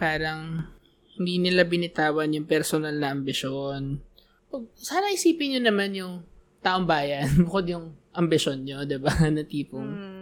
Parang, 0.00 0.72
hindi 1.20 1.36
nila 1.36 1.68
binitawan 1.68 2.32
yung 2.32 2.48
personal 2.48 2.96
na 2.96 3.12
ambisyon. 3.12 4.00
Sana 4.72 5.12
isipin 5.12 5.52
nyo 5.52 5.68
naman 5.68 5.92
yung 5.92 6.24
taong 6.64 6.88
bayan, 6.88 7.28
bukod 7.44 7.68
yung 7.68 7.92
ambisyon 8.16 8.64
nyo, 8.64 8.88
'di 8.88 8.96
ba 8.96 9.12
na 9.28 9.44
tipong, 9.44 9.84
Hmm. 9.84 10.17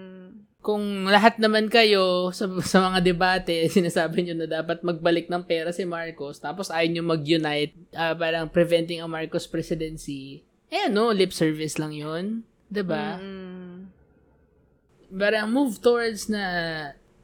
Kung 0.67 1.07
lahat 1.07 1.39
naman 1.39 1.71
kayo 1.71 2.35
sa, 2.35 2.51
sa 2.67 2.91
mga 2.91 3.15
debate, 3.15 3.55
sinasabi 3.79 4.27
nyo 4.27 4.35
na 4.43 4.51
dapat 4.51 4.83
magbalik 4.83 5.31
ng 5.31 5.47
pera 5.47 5.71
si 5.71 5.87
Marcos, 5.87 6.43
tapos 6.43 6.75
ayaw 6.75 6.91
nyo 6.91 7.03
mag-unite, 7.07 7.71
ah, 7.95 8.19
parang 8.19 8.51
preventing 8.51 8.99
ang 8.99 9.15
Marcos 9.15 9.47
presidency, 9.47 10.43
eh 10.67 10.91
no, 10.91 11.15
lip 11.15 11.31
service 11.31 11.79
lang 11.79 11.95
yun. 11.95 12.43
ba? 12.67 13.23
Mm. 13.23 13.95
Parang 15.15 15.55
move 15.55 15.79
towards 15.79 16.27
na 16.27 16.43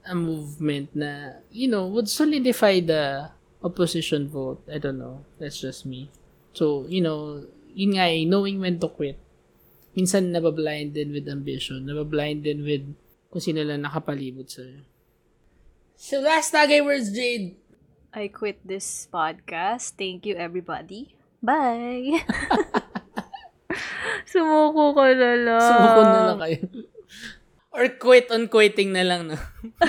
a 0.07 0.15
movement 0.15 0.95
na, 0.95 1.43
you 1.51 1.67
know, 1.67 1.91
would 1.91 2.07
solidify 2.07 2.79
the 2.79 3.27
opposition 3.67 4.31
vote. 4.31 4.63
I 4.71 4.79
don't 4.79 5.03
know. 5.03 5.27
That's 5.43 5.59
just 5.59 5.83
me. 5.83 6.15
So, 6.55 6.87
you 6.87 7.03
know, 7.03 7.43
yun 7.75 7.99
nga 7.99 8.07
eh, 8.07 8.23
knowing 8.23 8.63
when 8.63 8.79
to 8.79 8.87
quit. 8.87 9.19
Minsan 9.99 10.31
nabablind 10.31 10.95
din 10.95 11.11
with 11.11 11.27
ambition. 11.27 11.91
Nabablind 11.91 12.47
din 12.47 12.63
with 12.63 12.87
kung 13.33 13.41
sino 13.41 13.65
lang 13.65 13.81
nakapalibot 13.81 14.45
sa'yo. 14.45 14.85
So, 15.97 16.21
last 16.21 16.53
tagay 16.53 16.85
words, 16.85 17.09
Jade. 17.09 17.57
I 18.13 18.29
quit 18.29 18.61
this 18.61 19.09
podcast. 19.09 19.97
Thank 19.97 20.29
you, 20.29 20.37
everybody. 20.37 21.17
Bye! 21.41 22.21
Sumuko 24.29 24.93
ko 24.93 25.05
na 25.17 25.33
lang. 25.33 25.65
Sumuko 25.65 26.01
na 26.05 26.21
lang 26.29 26.39
kayo. 26.45 26.61
Or 27.73 27.89
quit 27.89 28.29
on 28.29 28.53
quitting 28.53 28.93
na 28.93 29.01
lang, 29.01 29.33
no? 29.33 29.41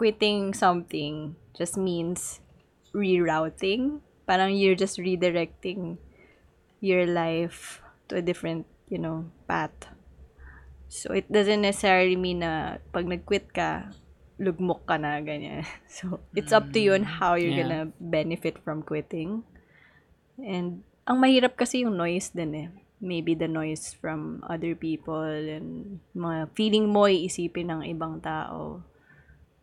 Quitting 0.00 0.54
something 0.54 1.34
just 1.58 1.74
means 1.74 2.38
rerouting. 2.94 3.98
Parang 4.30 4.54
you're 4.54 4.78
just 4.78 5.02
redirecting 5.02 5.98
your 6.78 7.04
life 7.04 7.82
to 8.08 8.16
a 8.16 8.22
different, 8.22 8.64
you 8.86 8.96
know, 8.96 9.26
path. 9.50 9.90
So, 10.90 11.14
it 11.14 11.30
doesn't 11.30 11.62
necessarily 11.62 12.18
mean 12.18 12.42
na 12.42 12.82
pag 12.90 13.06
nag-quit 13.06 13.54
ka, 13.54 13.94
lugmok 14.42 14.90
ka 14.90 14.98
na, 14.98 15.22
ganyan. 15.22 15.62
So, 15.86 16.18
it's 16.34 16.50
up 16.50 16.74
to 16.74 16.82
you 16.82 16.98
on 16.98 17.06
how 17.06 17.38
you're 17.38 17.54
Yeah. 17.54 17.62
gonna 17.62 17.82
benefit 18.02 18.58
from 18.66 18.82
quitting. 18.82 19.46
And, 20.34 20.82
ang 21.06 21.22
mahirap 21.22 21.54
kasi 21.54 21.86
yung 21.86 21.94
noise 21.94 22.34
din 22.34 22.52
eh. 22.58 22.68
Maybe 22.98 23.38
the 23.38 23.46
noise 23.46 23.94
from 23.94 24.42
other 24.44 24.74
people 24.74 25.22
and 25.24 26.02
mga 26.12 26.50
feeling 26.58 26.90
mo 26.90 27.06
iisipin 27.06 27.70
ng 27.70 27.82
ibang 27.86 28.18
tao. 28.18 28.82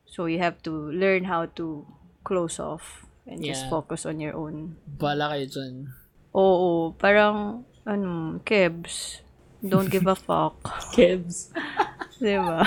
So, 0.08 0.32
you 0.32 0.40
have 0.40 0.64
to 0.64 0.72
learn 0.96 1.28
how 1.28 1.44
to 1.60 1.84
close 2.24 2.56
off 2.56 3.04
and 3.28 3.44
just 3.44 3.68
Yeah. 3.68 3.72
focus 3.76 4.08
on 4.08 4.24
your 4.24 4.32
own. 4.32 4.80
Bala 4.88 5.36
kayo 5.36 5.46
dyan. 5.52 5.92
Oo, 6.32 6.96
parang, 6.96 7.68
ano, 7.84 8.40
kebs. 8.48 9.27
Don't 9.64 9.90
give 9.90 10.06
a 10.06 10.16
fuck. 10.16 10.62
Kebs. 10.96 11.50
Di 12.22 12.38
ba? 12.38 12.62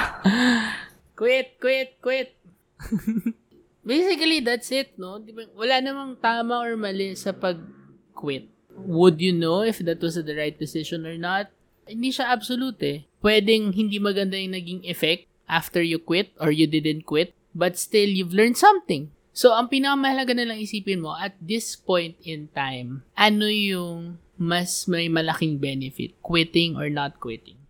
Quit, 1.14 1.58
quit, 1.58 1.98
quit. 2.02 2.34
Basically, 3.86 4.40
that's 4.40 4.70
it, 4.70 4.94
no? 4.98 5.18
Di 5.18 5.34
ba, 5.34 5.46
wala 5.54 5.82
namang 5.82 6.18
tama 6.22 6.62
or 6.62 6.74
mali 6.78 7.14
sa 7.18 7.34
pag-quit. 7.34 8.46
Would 8.86 9.18
you 9.18 9.34
know 9.34 9.66
if 9.66 9.82
that 9.82 10.00
was 10.00 10.16
the 10.16 10.36
right 10.36 10.54
decision 10.54 11.04
or 11.04 11.18
not? 11.18 11.50
Hindi 11.90 12.14
siya 12.14 12.30
absolute 12.30 12.80
eh. 12.86 12.98
Pwedeng 13.18 13.74
hindi 13.74 13.98
maganda 13.98 14.38
yung 14.38 14.54
naging 14.54 14.82
effect 14.86 15.26
after 15.50 15.82
you 15.82 15.98
quit 15.98 16.30
or 16.38 16.54
you 16.54 16.70
didn't 16.70 17.04
quit, 17.04 17.34
but 17.50 17.74
still, 17.74 18.06
you've 18.06 18.32
learned 18.32 18.56
something. 18.56 19.10
So, 19.34 19.54
ang 19.54 19.70
pinakamahalaga 19.70 20.34
na 20.38 20.46
lang 20.54 20.62
isipin 20.62 21.02
mo, 21.02 21.14
at 21.18 21.34
this 21.42 21.74
point 21.74 22.18
in 22.22 22.50
time, 22.54 23.02
ano 23.18 23.46
yung 23.50 24.22
mas 24.40 24.88
may 24.88 25.12
malaking 25.12 25.60
benefit? 25.60 26.16
Quitting 26.24 26.80
or 26.80 26.88
not 26.88 27.20
quitting? 27.20 27.60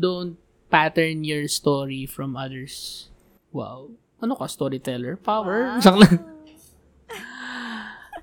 Don't 0.00 0.40
pattern 0.72 1.20
your 1.20 1.44
story 1.52 2.08
from 2.08 2.32
others. 2.32 3.06
Wow. 3.52 3.92
Ano 4.24 4.32
ka, 4.32 4.48
storyteller? 4.48 5.20
Power? 5.20 5.76
Wow. 5.84 6.32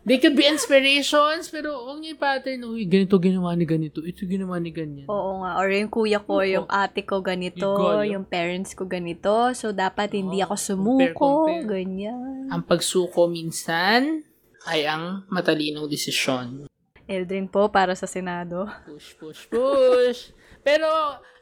They 0.01 0.17
could 0.17 0.33
be 0.33 0.49
inspirations, 0.49 1.53
pero 1.53 1.77
huwag 1.85 2.01
niyo 2.01 2.17
pattern, 2.17 2.65
uy, 2.65 2.89
ganito 2.89 3.21
ginawa 3.21 3.53
ni 3.53 3.69
ganito, 3.69 4.01
ito 4.01 4.25
ginawa 4.25 4.57
ni 4.57 4.73
ganyan. 4.73 5.05
Oo 5.05 5.45
nga. 5.45 5.61
Or 5.61 5.69
yung 5.69 5.93
kuya 5.93 6.17
ko, 6.17 6.41
Oo. 6.41 6.49
yung 6.49 6.65
ate 6.65 7.05
ko 7.05 7.21
ganito, 7.21 7.77
Ikaw, 7.77 8.09
yung 8.09 8.25
parents 8.25 8.73
ko 8.73 8.89
ganito. 8.89 9.53
So, 9.53 9.69
dapat 9.69 10.17
hindi 10.17 10.41
Oo. 10.41 10.49
ako 10.49 10.55
sumuko. 10.57 10.97
Compare, 10.97 11.13
compare. 11.13 11.65
Ganyan. 11.69 12.49
Ang 12.49 12.63
pagsuko 12.65 13.29
minsan 13.29 14.25
ay 14.65 14.89
ang 14.89 15.21
matalinong 15.29 15.85
desisyon. 15.85 16.65
Eldrin 17.11 17.51
po 17.51 17.67
para 17.67 17.91
sa 17.91 18.07
Senado. 18.07 18.71
Push, 18.87 19.19
push, 19.19 19.41
push. 19.51 20.19
Pero, 20.63 20.87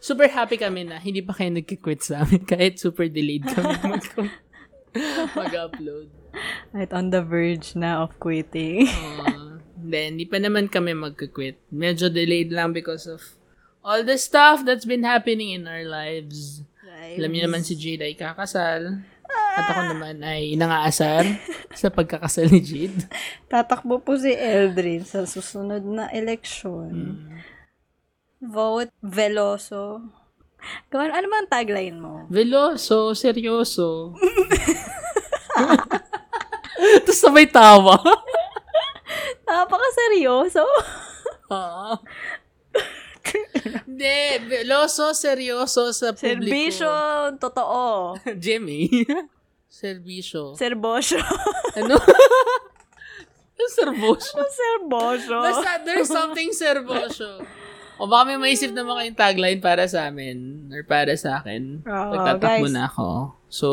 super 0.02 0.26
happy 0.26 0.58
kami 0.58 0.90
na 0.90 0.98
hindi 0.98 1.22
pa 1.22 1.38
kayo 1.38 1.54
nagkikwit 1.54 2.02
sa 2.02 2.26
amin 2.26 2.42
kahit 2.42 2.82
super 2.82 3.06
delayed 3.06 3.46
kami 3.46 3.78
mag- 3.94 4.34
mag-upload. 5.38 6.10
At 6.74 6.90
on 6.90 7.14
the 7.14 7.22
verge 7.22 7.78
na 7.78 8.02
of 8.02 8.18
quitting. 8.18 8.90
Uh, 8.90 9.62
then, 9.78 10.18
hindi 10.18 10.26
pa 10.26 10.42
naman 10.42 10.72
kami 10.72 10.98
magkikwit. 10.98 11.62
Medyo 11.70 12.10
delayed 12.10 12.50
lang 12.50 12.74
because 12.74 13.06
of 13.06 13.22
all 13.86 14.02
the 14.02 14.18
stuff 14.18 14.66
that's 14.66 14.88
been 14.88 15.06
happening 15.06 15.54
in 15.54 15.70
our 15.70 15.86
lives. 15.86 16.66
Alam 17.00 17.32
niyo 17.34 17.50
naman 17.50 17.66
si 17.66 17.74
Jade 17.74 18.06
ay 18.06 18.16
kakasal. 18.16 19.02
At 19.60 19.76
ako 19.76 19.82
naman 19.92 20.24
ay 20.24 20.56
nangaasar 20.56 21.28
sa 21.76 21.92
pagkakasal 21.92 22.48
ni 22.48 22.64
Jade. 22.64 23.12
Tatakbo 23.52 24.00
po 24.00 24.16
si 24.16 24.32
Eldrin 24.32 25.04
sa 25.04 25.28
susunod 25.28 25.84
na 25.84 26.08
eleksyon. 26.16 26.96
Hmm. 26.96 27.44
Vote 28.40 28.96
Veloso. 29.04 30.00
Gawin, 30.92 31.12
ano 31.12 31.28
ang 31.28 31.52
tagline 31.52 31.98
mo? 32.00 32.24
Veloso, 32.32 33.16
seryoso. 33.16 34.16
Tapos 37.04 37.20
sabay 37.20 37.48
tawa. 37.48 37.96
Napaka-seryoso. 39.48 40.64
Oo. 41.52 42.00
Hindi, 43.86 44.20
veloso, 44.48 45.14
seryoso 45.14 45.92
sa 45.92 46.16
publiko. 46.16 46.40
Servisyo, 46.40 46.92
totoo. 47.38 48.16
Jimmy. 48.44 48.88
Servisyo. 49.70 50.58
Serbosyo. 50.58 51.22
ano? 51.80 51.96
Serbosyo. 53.70 54.40
Serbosyo. 54.50 55.38
Basta 55.46 55.72
there's 55.86 56.10
something 56.10 56.50
serbosyo. 56.50 57.44
O 58.00 58.08
baka 58.08 58.32
may 58.32 58.40
maisip 58.40 58.72
naman 58.72 58.96
kayong 58.96 59.20
tagline 59.20 59.60
para 59.60 59.84
sa 59.84 60.08
amin 60.08 60.72
or 60.72 60.88
para 60.88 61.12
sa 61.20 61.44
akin. 61.44 61.84
Oo, 61.84 62.12
Pagtatakbo 62.16 62.66
guys. 62.66 62.72
na 62.72 62.88
ako. 62.88 63.36
So, 63.52 63.68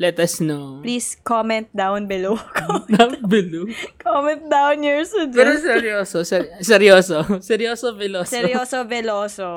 let 0.00 0.16
us 0.16 0.40
know. 0.40 0.80
Please 0.80 1.20
comment 1.20 1.68
down 1.76 2.08
below. 2.08 2.40
Down 2.96 3.20
below. 3.28 3.68
comment 4.00 4.40
down 4.48 4.80
your 4.80 5.04
Pero 5.04 5.12
suggestions. 5.12 5.60
seryoso. 5.68 6.18
Ser- 6.24 6.48
seryoso. 6.64 7.18
Seryoso, 7.44 7.92
veloso. 7.92 8.30
Seryoso, 8.32 8.78
Veloso. 8.88 9.50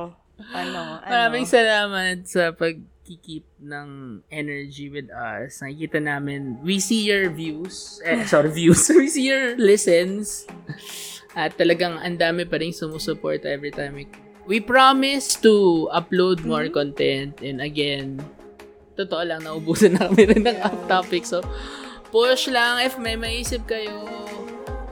Ano? 0.51 0.99
ano? 0.99 1.07
Maraming 1.07 1.45
salamat 1.47 2.25
sa 2.27 2.51
pagkikip 3.11 3.43
ng 3.59 4.21
energy 4.31 4.87
with 4.87 5.11
us. 5.11 5.59
Nakikita 5.59 5.99
namin, 5.99 6.63
we 6.63 6.79
see 6.79 7.03
your 7.03 7.27
views. 7.27 7.99
Eh, 8.07 8.23
sorry, 8.31 8.47
views. 8.47 8.87
we 8.95 9.11
see 9.11 9.27
your 9.27 9.59
listens. 9.59 10.47
At 11.35 11.59
talagang 11.59 11.99
ang 11.99 12.15
dami 12.15 12.47
pa 12.47 12.55
rin 12.55 12.71
sumusuport 12.71 13.43
every 13.43 13.71
time 13.71 13.99
we 13.99 14.07
We 14.49 14.57
promise 14.57 15.37
to 15.45 15.85
upload 15.93 16.41
more 16.49 16.65
content 16.73 17.45
and 17.45 17.61
again, 17.61 18.17
totoo 18.97 19.21
lang, 19.21 19.45
naubusan 19.45 19.93
na 19.95 20.09
kami 20.09 20.33
rin 20.33 20.49
ng 20.49 20.57
off 20.65 20.81
topic. 20.89 21.29
So, 21.29 21.45
push 22.09 22.49
lang 22.49 22.81
if 22.81 22.97
may 22.97 23.13
maisip 23.13 23.69
kayo, 23.69 24.01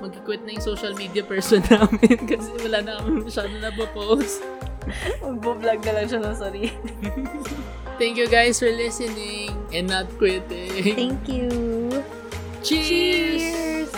mag-quit 0.05 0.45
na 0.45 0.53
yung 0.53 0.63
social 0.63 0.93
media 0.93 1.25
person 1.25 1.65
namin 1.65 2.29
kasi 2.29 2.45
wala 2.61 2.77
na 2.85 3.01
kami 3.01 3.25
masyado 3.25 3.51
na 3.57 3.73
post 3.73 4.45
Magbo-vlog 5.21 5.79
na 5.85 5.91
lang 5.95 6.05
siya 6.07 6.19
ng 6.21 6.35
sarili. 6.37 6.73
Thank 7.99 8.15
you 8.15 8.31
guys 8.31 8.57
for 8.57 8.71
listening 8.71 9.51
and 9.75 9.91
not 9.91 10.07
quitting. 10.15 10.95
Thank 10.95 11.27
you. 11.27 11.51
Cheers! 12.63 13.91